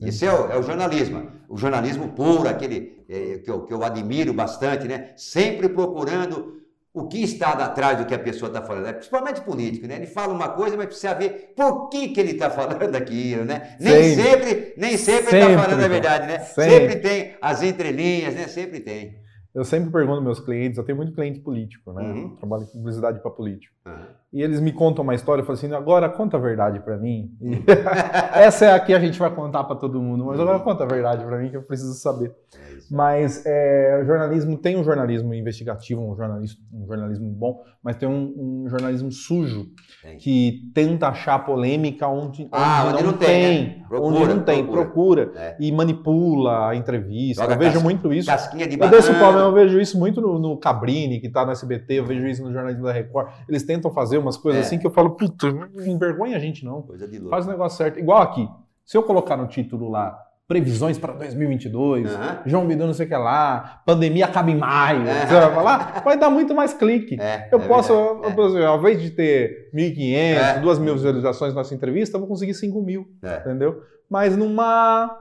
Esse 0.00 0.24
é 0.26 0.32
o, 0.32 0.52
é 0.52 0.56
o 0.56 0.62
jornalismo, 0.62 1.28
o 1.48 1.56
jornalismo 1.56 2.10
puro, 2.12 2.48
aquele 2.48 3.04
eh, 3.08 3.40
que, 3.44 3.50
eu, 3.50 3.62
que 3.62 3.74
eu 3.74 3.82
admiro 3.82 4.32
bastante, 4.32 4.86
né? 4.86 5.10
Sempre 5.16 5.68
procurando 5.68 6.58
o 6.94 7.06
que 7.06 7.22
está 7.22 7.50
atrás 7.50 7.98
do 7.98 8.06
que 8.06 8.14
a 8.14 8.18
pessoa 8.18 8.48
está 8.48 8.62
falando, 8.62 8.84
né? 8.84 8.92
principalmente 8.92 9.40
político, 9.40 9.86
né? 9.86 9.96
Ele 9.96 10.06
fala 10.06 10.32
uma 10.32 10.48
coisa, 10.50 10.76
mas 10.76 10.86
precisa 10.86 11.14
ver 11.14 11.52
por 11.56 11.88
que, 11.88 12.08
que 12.08 12.20
ele 12.20 12.32
está 12.32 12.48
falando 12.50 12.94
aquilo, 12.94 13.44
né? 13.44 13.76
Nem 13.80 14.14
Sempre. 14.14 14.22
sempre, 14.22 14.74
nem 14.76 14.96
sempre 14.96 15.36
está 15.38 15.62
falando 15.62 15.84
a 15.84 15.88
verdade, 15.88 16.26
né? 16.26 16.38
Sempre. 16.40 16.70
Sempre 16.70 16.96
tem 16.96 17.36
as 17.40 17.62
entrelinhas, 17.62 18.34
né? 18.34 18.48
Sempre 18.48 18.80
tem. 18.80 19.16
Eu 19.58 19.64
sempre 19.64 19.90
pergunto 19.90 20.18
aos 20.18 20.24
meus 20.24 20.38
clientes, 20.38 20.78
eu 20.78 20.84
tenho 20.84 20.96
muito 20.96 21.12
cliente 21.12 21.40
político, 21.40 21.92
né? 21.92 22.02
Uhum. 22.02 22.36
Trabalho 22.36 22.64
com 22.64 22.78
publicidade 22.78 23.18
para 23.18 23.28
político. 23.28 23.74
Ah. 23.84 24.06
E 24.30 24.42
eles 24.42 24.60
me 24.60 24.72
contam 24.72 25.02
uma 25.02 25.14
história, 25.14 25.40
eu 25.40 25.46
falo 25.46 25.56
assim, 25.56 25.72
agora 25.72 26.06
conta 26.08 26.36
a 26.36 26.40
verdade 26.40 26.80
para 26.80 26.98
mim. 26.98 27.30
E 27.40 27.62
essa 28.38 28.66
é 28.66 28.72
a 28.74 28.78
que 28.80 28.92
a 28.92 28.98
gente 29.00 29.18
vai 29.18 29.34
contar 29.34 29.64
para 29.64 29.74
todo 29.76 30.02
mundo, 30.02 30.26
mas 30.26 30.38
agora 30.38 30.58
conta 30.58 30.84
a 30.84 30.86
verdade 30.86 31.24
para 31.24 31.38
mim 31.38 31.48
que 31.48 31.56
eu 31.56 31.62
preciso 31.62 31.94
saber. 31.94 32.34
É. 32.54 32.78
Mas 32.90 33.42
é, 33.46 34.00
o 34.02 34.06
jornalismo 34.06 34.56
tem 34.58 34.76
um 34.78 34.84
jornalismo 34.84 35.32
investigativo, 35.32 36.02
um 36.02 36.14
jornalismo, 36.14 36.60
um 36.72 36.86
jornalismo 36.86 37.30
bom, 37.30 37.62
mas 37.82 37.96
tem 37.96 38.06
um, 38.08 38.64
um 38.64 38.68
jornalismo 38.68 39.10
sujo 39.10 39.66
Tem. 40.02 40.18
que 40.18 40.70
tenta 40.74 41.08
achar 41.08 41.38
polêmica 41.46 42.06
onde, 42.06 42.48
Ah, 42.52 42.84
onde 42.84 42.94
onde 42.94 43.04
não, 43.04 43.12
não 43.12 43.18
tem, 43.18 43.62
né? 43.62 43.84
Procura, 43.88 44.14
onde 44.14 44.34
não 44.34 44.42
tem, 44.42 44.66
procura. 44.66 45.26
procura, 45.26 45.42
É. 45.42 45.56
e 45.58 45.72
manipula 45.72 46.68
a 46.68 46.76
entrevista. 46.76 47.42
Joga 47.42 47.54
eu 47.54 47.58
vejo 47.58 47.80
muito 47.82 48.12
isso. 48.12 48.26
Casquinha 48.28 48.66
de 48.66 48.78
Eu 48.78 48.88
desse 48.90 49.08
problema, 49.14 49.48
eu 49.48 49.52
vejo 49.52 49.80
isso 49.80 49.98
muito 49.98 50.20
no, 50.20 50.38
no 50.38 50.56
Cabrini, 50.58 51.18
que 51.20 51.30
tá 51.30 51.46
no 51.46 51.52
SBT, 51.52 51.94
eu 51.94 52.04
vejo 52.04 52.26
isso 52.26 52.42
no 52.42 52.52
jornalismo 52.52 52.84
da 52.84 52.92
Record. 52.92 53.28
Eles 53.48 53.62
tentam 53.62 53.90
fazer 53.90 54.17
umas 54.18 54.36
coisas 54.36 54.62
É. 54.62 54.66
assim 54.66 54.78
que 54.78 54.86
eu 54.86 54.90
falo, 54.90 55.10
puta, 55.10 55.50
não 55.52 55.86
envergonha 55.86 56.36
a 56.36 56.40
gente 56.40 56.64
não. 56.64 56.82
Coisa 56.82 57.06
de 57.08 57.16
louco. 57.18 57.30
Faz 57.30 57.46
o 57.46 57.50
negócio 57.50 57.78
certo. 57.78 57.98
Igual 57.98 58.20
aqui. 58.22 58.48
Se 58.84 58.96
eu 58.96 59.02
colocar 59.02 59.36
no 59.36 59.46
título 59.46 59.90
lá, 59.90 60.18
previsões 60.46 60.96
para 60.98 61.12
2022, 61.12 62.10
Aham. 62.10 62.38
João 62.46 62.66
Bidu 62.66 62.86
não 62.86 62.94
sei 62.94 63.04
o 63.04 63.08
que 63.08 63.14
lá, 63.14 63.82
pandemia 63.84 64.24
acaba 64.24 64.50
em 64.50 64.56
maio, 64.56 65.06
É. 65.06 65.26
você 65.26 65.34
vai 65.34 65.54
falar, 65.54 66.02
vai 66.02 66.18
dar 66.18 66.30
muito 66.30 66.54
mais 66.54 66.72
clique. 66.72 67.20
É, 67.20 67.48
Eu 67.52 67.58
é 67.60 67.68
posso, 67.68 67.92
verdade, 67.94 68.24
eu 68.30 68.34
posso, 68.34 68.56
ao 68.56 68.78
invés 68.78 69.02
de 69.02 69.10
ter 69.10 69.68
1.500, 69.74 70.40
É. 70.56 70.60
2.000 70.60 70.94
visualizações 70.94 71.52
na 71.52 71.60
nossa 71.60 71.74
entrevista, 71.74 72.16
eu 72.16 72.20
vou 72.20 72.28
conseguir 72.28 72.54
5.000, 72.54 73.06
É. 73.22 73.40
entendeu? 73.40 73.82
Mas 74.08 74.34
numa, 74.38 75.14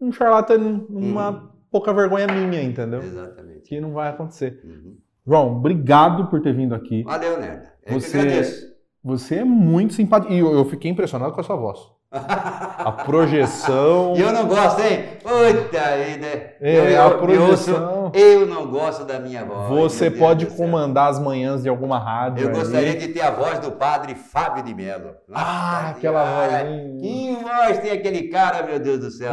um 0.00 0.12
charlatão, 0.12 0.56
numa 0.88 1.30
Uhum. 1.30 1.48
pouca 1.72 1.92
vergonha 1.92 2.28
minha, 2.28 2.62
entendeu? 2.62 3.00
Exatamente. 3.02 3.62
Que 3.62 3.80
não 3.80 3.92
vai 3.92 4.10
acontecer. 4.10 4.60
Uhum. 4.64 4.96
João, 5.26 5.56
obrigado 5.56 6.28
por 6.28 6.40
ter 6.40 6.54
vindo 6.54 6.74
aqui. 6.74 7.02
Valeu, 7.02 7.38
Nerda. 7.40 7.72
Eu 7.88 8.00
Você- 8.00 8.10
que 8.10 8.18
agradeço. 8.18 8.68
Você 9.04 9.34
é 9.36 9.44
muito 9.44 9.94
simpático. 9.94 10.32
E 10.32 10.38
eu, 10.38 10.52
eu 10.52 10.64
fiquei 10.64 10.90
impressionado 10.90 11.32
com 11.32 11.40
a 11.40 11.44
sua 11.44 11.56
voz. 11.56 11.78
A 12.10 12.90
projeção. 13.04 14.14
E 14.16 14.20
eu 14.20 14.32
não 14.32 14.46
gosto, 14.48 14.80
hein? 14.80 15.04
Puta 15.22 15.96
vida. 15.96 16.54
É, 16.60 16.96
eu, 16.96 17.02
a 17.02 17.08
eu- 17.10 17.18
projeção. 17.18 18.10
Eu, 18.14 18.46
não 18.46 18.70
gosto 18.70 19.04
da 19.04 19.20
minha 19.20 19.44
voz. 19.44 19.68
Você 19.68 20.10
pode 20.10 20.46
comandar 20.46 21.10
as 21.10 21.18
manhãs 21.18 21.62
de 21.62 21.68
alguma 21.68 21.98
rádio. 21.98 22.48
Eu 22.48 22.52
gostaria 22.54 22.96
de 22.96 23.08
ter 23.08 23.20
a 23.20 23.30
voz 23.30 23.58
do 23.60 23.72
padre 23.72 24.14
Fábio 24.14 24.64
de 24.64 24.74
Mello. 24.74 25.10
Ah, 25.32 25.80
Nossa 25.82 25.96
aquela 25.98 26.24
Senhora, 26.24 26.64
vozinha. 26.64 27.00
Que 27.00 27.42
voz 27.44 27.78
tem 27.78 27.90
aquele 27.92 28.22
cara, 28.28 28.66
meu 28.66 28.78
Deus 28.80 28.98
do 29.00 29.10
céu. 29.10 29.32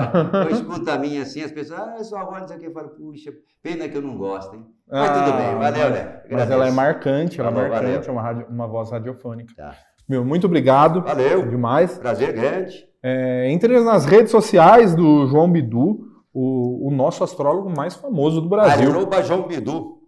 Eu 0.49 0.51
escuto 0.55 0.89
a 0.91 0.97
minha 0.97 1.21
assim, 1.23 1.41
as 1.41 1.51
pessoas, 1.51 1.79
ah, 1.79 2.03
sua 2.03 2.23
voz, 2.25 2.41
não 2.41 2.47
sei 2.49 2.57
o 2.57 2.59
que. 2.59 2.67
Eu 2.67 2.73
falo, 2.73 2.89
puxa, 2.89 3.31
pena 3.63 3.87
que 3.87 3.95
eu 3.97 4.01
não 4.01 4.17
gosto, 4.17 4.53
hein? 4.55 4.65
Mas 4.91 5.09
tudo 5.09 5.31
Ah, 5.31 5.37
bem, 5.37 5.55
valeu, 5.59 5.89
né? 5.89 6.21
Mas 6.29 6.51
ela 6.51 6.67
é 6.67 6.71
marcante, 6.71 7.39
ela 7.39 7.49
é 7.49 7.69
marcante, 7.69 8.07
é 8.09 8.11
uma, 8.11 8.21
rádio- 8.21 8.47
uma 8.49 8.67
voz 8.67 8.91
radiofônica. 8.91 9.53
Tá. 9.55 9.75
Meu, 10.07 10.23
muito 10.23 10.45
obrigado. 10.45 11.01
Valeu. 11.01 11.47
Demais. 11.47 11.97
Prazer 11.97 12.33
grande. 12.33 12.85
É, 13.01 13.49
entre 13.51 13.79
nas 13.81 14.05
redes 14.05 14.31
sociais 14.31 14.95
do 14.95 15.27
João 15.27 15.49
Bidu, 15.51 16.07
o, 16.33 16.87
o 16.87 16.91
nosso 16.91 17.23
astrólogo 17.23 17.69
mais 17.75 17.95
famoso 17.95 18.41
do 18.41 18.49
Brasil. 18.49 18.91
Arroba 18.91 19.21
João 19.23 19.47
Bidu. 19.47 19.99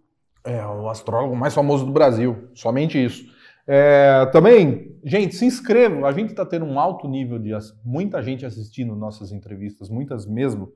É, 0.44 0.64
o 0.64 0.88
astrólogo 0.88 1.34
mais 1.36 1.54
famoso 1.54 1.84
do 1.84 1.92
Brasil. 1.92 2.48
Somente 2.54 3.02
isso. 3.02 3.24
É, 3.66 4.24
também, 4.32 4.96
gente, 5.04 5.34
se 5.34 5.44
inscrevam. 5.44 6.06
A 6.06 6.12
gente 6.12 6.30
está 6.30 6.46
tendo 6.46 6.64
um 6.64 6.78
alto 6.78 7.06
nível 7.08 7.38
de 7.38 7.50
muita 7.84 8.22
gente 8.22 8.46
assistindo 8.46 8.94
nossas 8.96 9.30
entrevistas, 9.32 9.90
muitas 9.90 10.24
mesmo, 10.24 10.72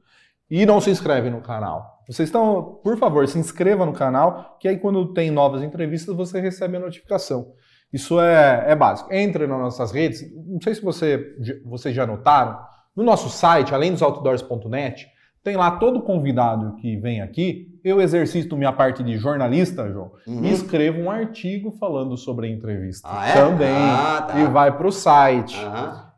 e 0.51 0.67
não 0.67 0.81
se 0.81 0.91
inscreve 0.91 1.31
no 1.31 1.41
canal. 1.41 1.92
Vocês 2.09 2.29
estão, 2.29 2.81
por 2.83 2.97
favor, 2.99 3.27
se 3.29 3.39
inscreva 3.39 3.87
no 3.87 3.93
canal, 3.93 4.57
que 4.61 4.69
aí 4.69 4.77
quando 4.79 5.13
tem 5.13 5.31
novas 5.31 5.63
entrevistas 5.63 6.15
você 6.17 6.41
recebe 6.41 6.77
a 6.77 6.81
notificação. 6.81 7.53
Isso 7.93 8.21
é, 8.21 8.65
é 8.69 8.75
básico. 8.75 9.13
Entre 9.13 9.47
nas 9.47 9.59
nossas 9.59 9.93
redes. 9.93 10.23
Não 10.47 10.61
sei 10.61 10.75
se 10.75 10.83
você, 10.83 11.35
vocês 11.65 11.95
já 11.95 12.07
notaram. 12.07 12.59
No 12.97 13.03
nosso 13.03 13.29
site, 13.29 13.75
além 13.75 13.93
dos 13.93 14.03
outdoors.net, 14.03 15.07
tem 15.45 15.57
lá 15.57 15.73
todo 15.73 16.03
convidado 16.03 16.77
que 16.77 16.97
vem 16.97 17.21
aqui. 17.21 17.69
Eu 17.85 18.01
exercito 18.01 18.57
minha 18.57 18.73
parte 18.73 19.03
de 19.03 19.17
jornalista, 19.19 19.91
João, 19.91 20.13
Uhum. 20.27 20.45
e 20.45 20.53
escrevo 20.53 21.01
um 21.01 21.11
artigo 21.11 21.73
falando 21.73 22.17
sobre 22.17 22.47
a 22.47 22.51
entrevista. 22.51 23.09
Ah, 23.11 23.29
é? 23.29 23.33
Também. 23.35 23.69
Ah, 23.75 24.23
tá. 24.23 24.39
E 24.41 24.45
vai 24.47 24.71
para 24.77 24.87
o 24.87 24.93
site. 24.93 25.59
Aham. 25.59 26.12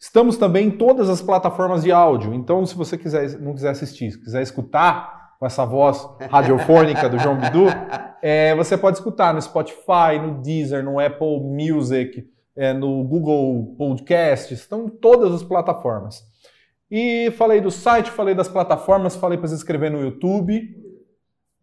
Estamos 0.00 0.36
também 0.36 0.68
em 0.68 0.70
todas 0.70 1.08
as 1.08 1.20
plataformas 1.20 1.82
de 1.82 1.90
áudio. 1.90 2.32
Então, 2.32 2.64
se 2.64 2.74
você 2.76 2.96
quiser, 2.96 3.38
não 3.40 3.52
quiser 3.52 3.70
assistir, 3.70 4.12
se 4.12 4.22
quiser 4.22 4.42
escutar 4.42 5.36
com 5.38 5.46
essa 5.46 5.64
voz 5.64 6.08
radiofônica 6.30 7.08
do 7.08 7.18
João 7.18 7.36
Bidu, 7.36 7.66
é, 8.22 8.54
você 8.54 8.76
pode 8.76 8.98
escutar 8.98 9.34
no 9.34 9.42
Spotify, 9.42 10.18
no 10.20 10.40
Deezer, 10.40 10.84
no 10.84 11.00
Apple 11.00 11.40
Music, 11.40 12.24
é, 12.56 12.72
no 12.72 13.02
Google 13.04 13.74
Podcasts, 13.76 14.60
estão 14.60 14.86
em 14.86 14.88
todas 14.88 15.32
as 15.32 15.42
plataformas. 15.42 16.22
E 16.90 17.30
falei 17.32 17.60
do 17.60 17.70
site, 17.70 18.10
falei 18.10 18.34
das 18.34 18.48
plataformas, 18.48 19.16
falei 19.16 19.36
para 19.36 19.48
se 19.48 19.54
inscrever 19.54 19.90
no 19.90 20.00
YouTube. 20.00 20.76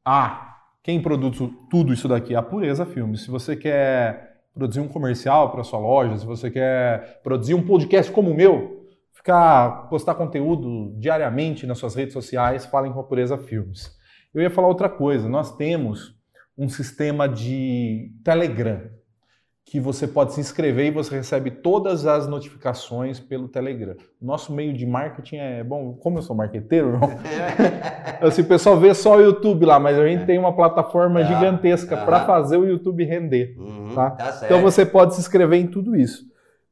Ah, 0.04 0.58
quem 0.84 1.02
produz 1.02 1.38
tudo 1.70 1.92
isso 1.92 2.08
daqui 2.08 2.36
é 2.36 2.38
a 2.38 2.44
Pureza 2.44 2.86
Filmes. 2.86 3.22
Se 3.22 3.32
você 3.32 3.56
quer 3.56 4.35
produzir 4.56 4.80
um 4.80 4.88
comercial 4.88 5.52
para 5.52 5.64
sua 5.64 5.78
loja, 5.78 6.18
se 6.18 6.26
você 6.26 6.50
quer 6.50 7.22
produzir 7.22 7.54
um 7.54 7.66
podcast 7.66 8.12
como 8.12 8.32
o 8.32 8.36
meu, 8.36 8.88
ficar 9.14 9.90
postar 9.90 10.16
conteúdo 10.16 10.96
diariamente 10.98 11.68
nas 11.68 11.78
suas 11.78 11.94
redes 11.94 12.14
sociais, 12.14 12.66
falem 12.66 12.92
com 12.92 13.00
a 13.00 13.04
Pureza 13.04 13.38
Filmes. 13.38 13.96
Eu 14.34 14.42
ia 14.42 14.50
falar 14.50 14.68
outra 14.68 14.90
coisa. 14.90 15.30
Nós 15.30 15.56
temos 15.56 16.16
um 16.58 16.70
sistema 16.70 17.28
de 17.28 18.12
Telegram 18.24 18.82
que 19.68 19.80
você 19.80 20.08
pode 20.08 20.32
se 20.34 20.40
inscrever 20.40 20.86
e 20.86 20.92
você 20.92 21.16
recebe 21.16 21.50
todas 21.50 22.06
as 22.06 22.28
notificações 22.28 23.20
pelo 23.20 23.48
Telegram. 23.48 23.96
Nosso 24.22 24.54
meio 24.54 24.72
de 24.74 24.86
marketing 24.86 25.38
é 25.38 25.64
bom, 25.64 25.94
como 25.94 26.20
eu 26.20 26.22
sou 26.22 26.36
marqueteiro, 26.36 26.92
João, 26.92 27.12
assim, 28.22 28.44
o 28.44 28.46
pessoal 28.46 28.78
vê 28.80 28.94
só 28.94 29.18
o 29.18 29.22
YouTube 29.22 29.66
lá, 29.66 29.80
mas 29.80 29.98
a 29.98 30.08
gente 30.08 30.26
tem 30.26 30.38
uma 30.38 30.56
plataforma 30.56 31.20
Ah, 31.20 31.24
gigantesca 31.24 31.98
para 31.98 32.18
aham. 32.18 32.26
fazer 32.28 32.58
o 32.58 32.66
YouTube 32.68 33.04
render. 33.04 33.56
Uhum, 33.58 33.90
Tá? 33.96 34.12
tá. 34.12 34.42
Então 34.46 34.62
você 34.62 34.86
pode 34.86 35.16
se 35.16 35.20
inscrever 35.22 35.60
em 35.60 35.66
tudo 35.68 35.96
isso. 35.96 36.24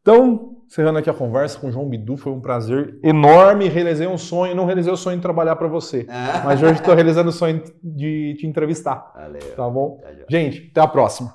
Então, 0.01 0.57
encerrando 0.67 0.99
aqui 0.99 1.09
a 1.09 1.13
conversa 1.13 1.57
com 1.59 1.67
o 1.69 1.71
João 1.71 1.89
Bidu, 1.89 2.15
foi 2.15 2.31
um 2.31 2.41
prazer 2.41 2.99
enorme. 3.01 3.69
Realizei 3.69 4.05
um 4.05 4.17
sonho, 4.19 4.53
não 4.53 4.65
realizei 4.65 4.91
o 4.93 4.97
sonho 4.97 5.15
de 5.17 5.21
trabalhar 5.23 5.55
para 5.55 5.67
você, 5.67 6.05
Ah. 6.09 6.41
mas 6.45 6.61
hoje 6.61 6.73
estou 6.73 6.93
realizando 6.93 7.29
o 7.29 7.33
sonho 7.33 7.63
de 7.81 8.35
te 8.37 8.45
entrevistar. 8.45 9.11
Valeu. 9.15 9.41
Tá 9.55 9.67
bom? 9.69 9.99
Joia. 10.03 10.25
Gente, 10.29 10.69
até 10.71 10.81
a 10.81 10.87
próxima. 10.87 11.33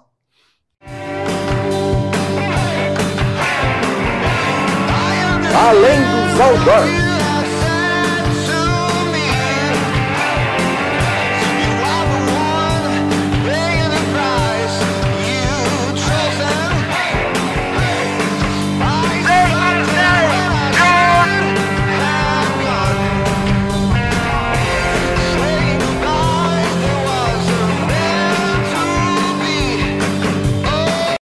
Além 5.61 6.01
dos 6.03 6.41
outdoors. 6.41 7.18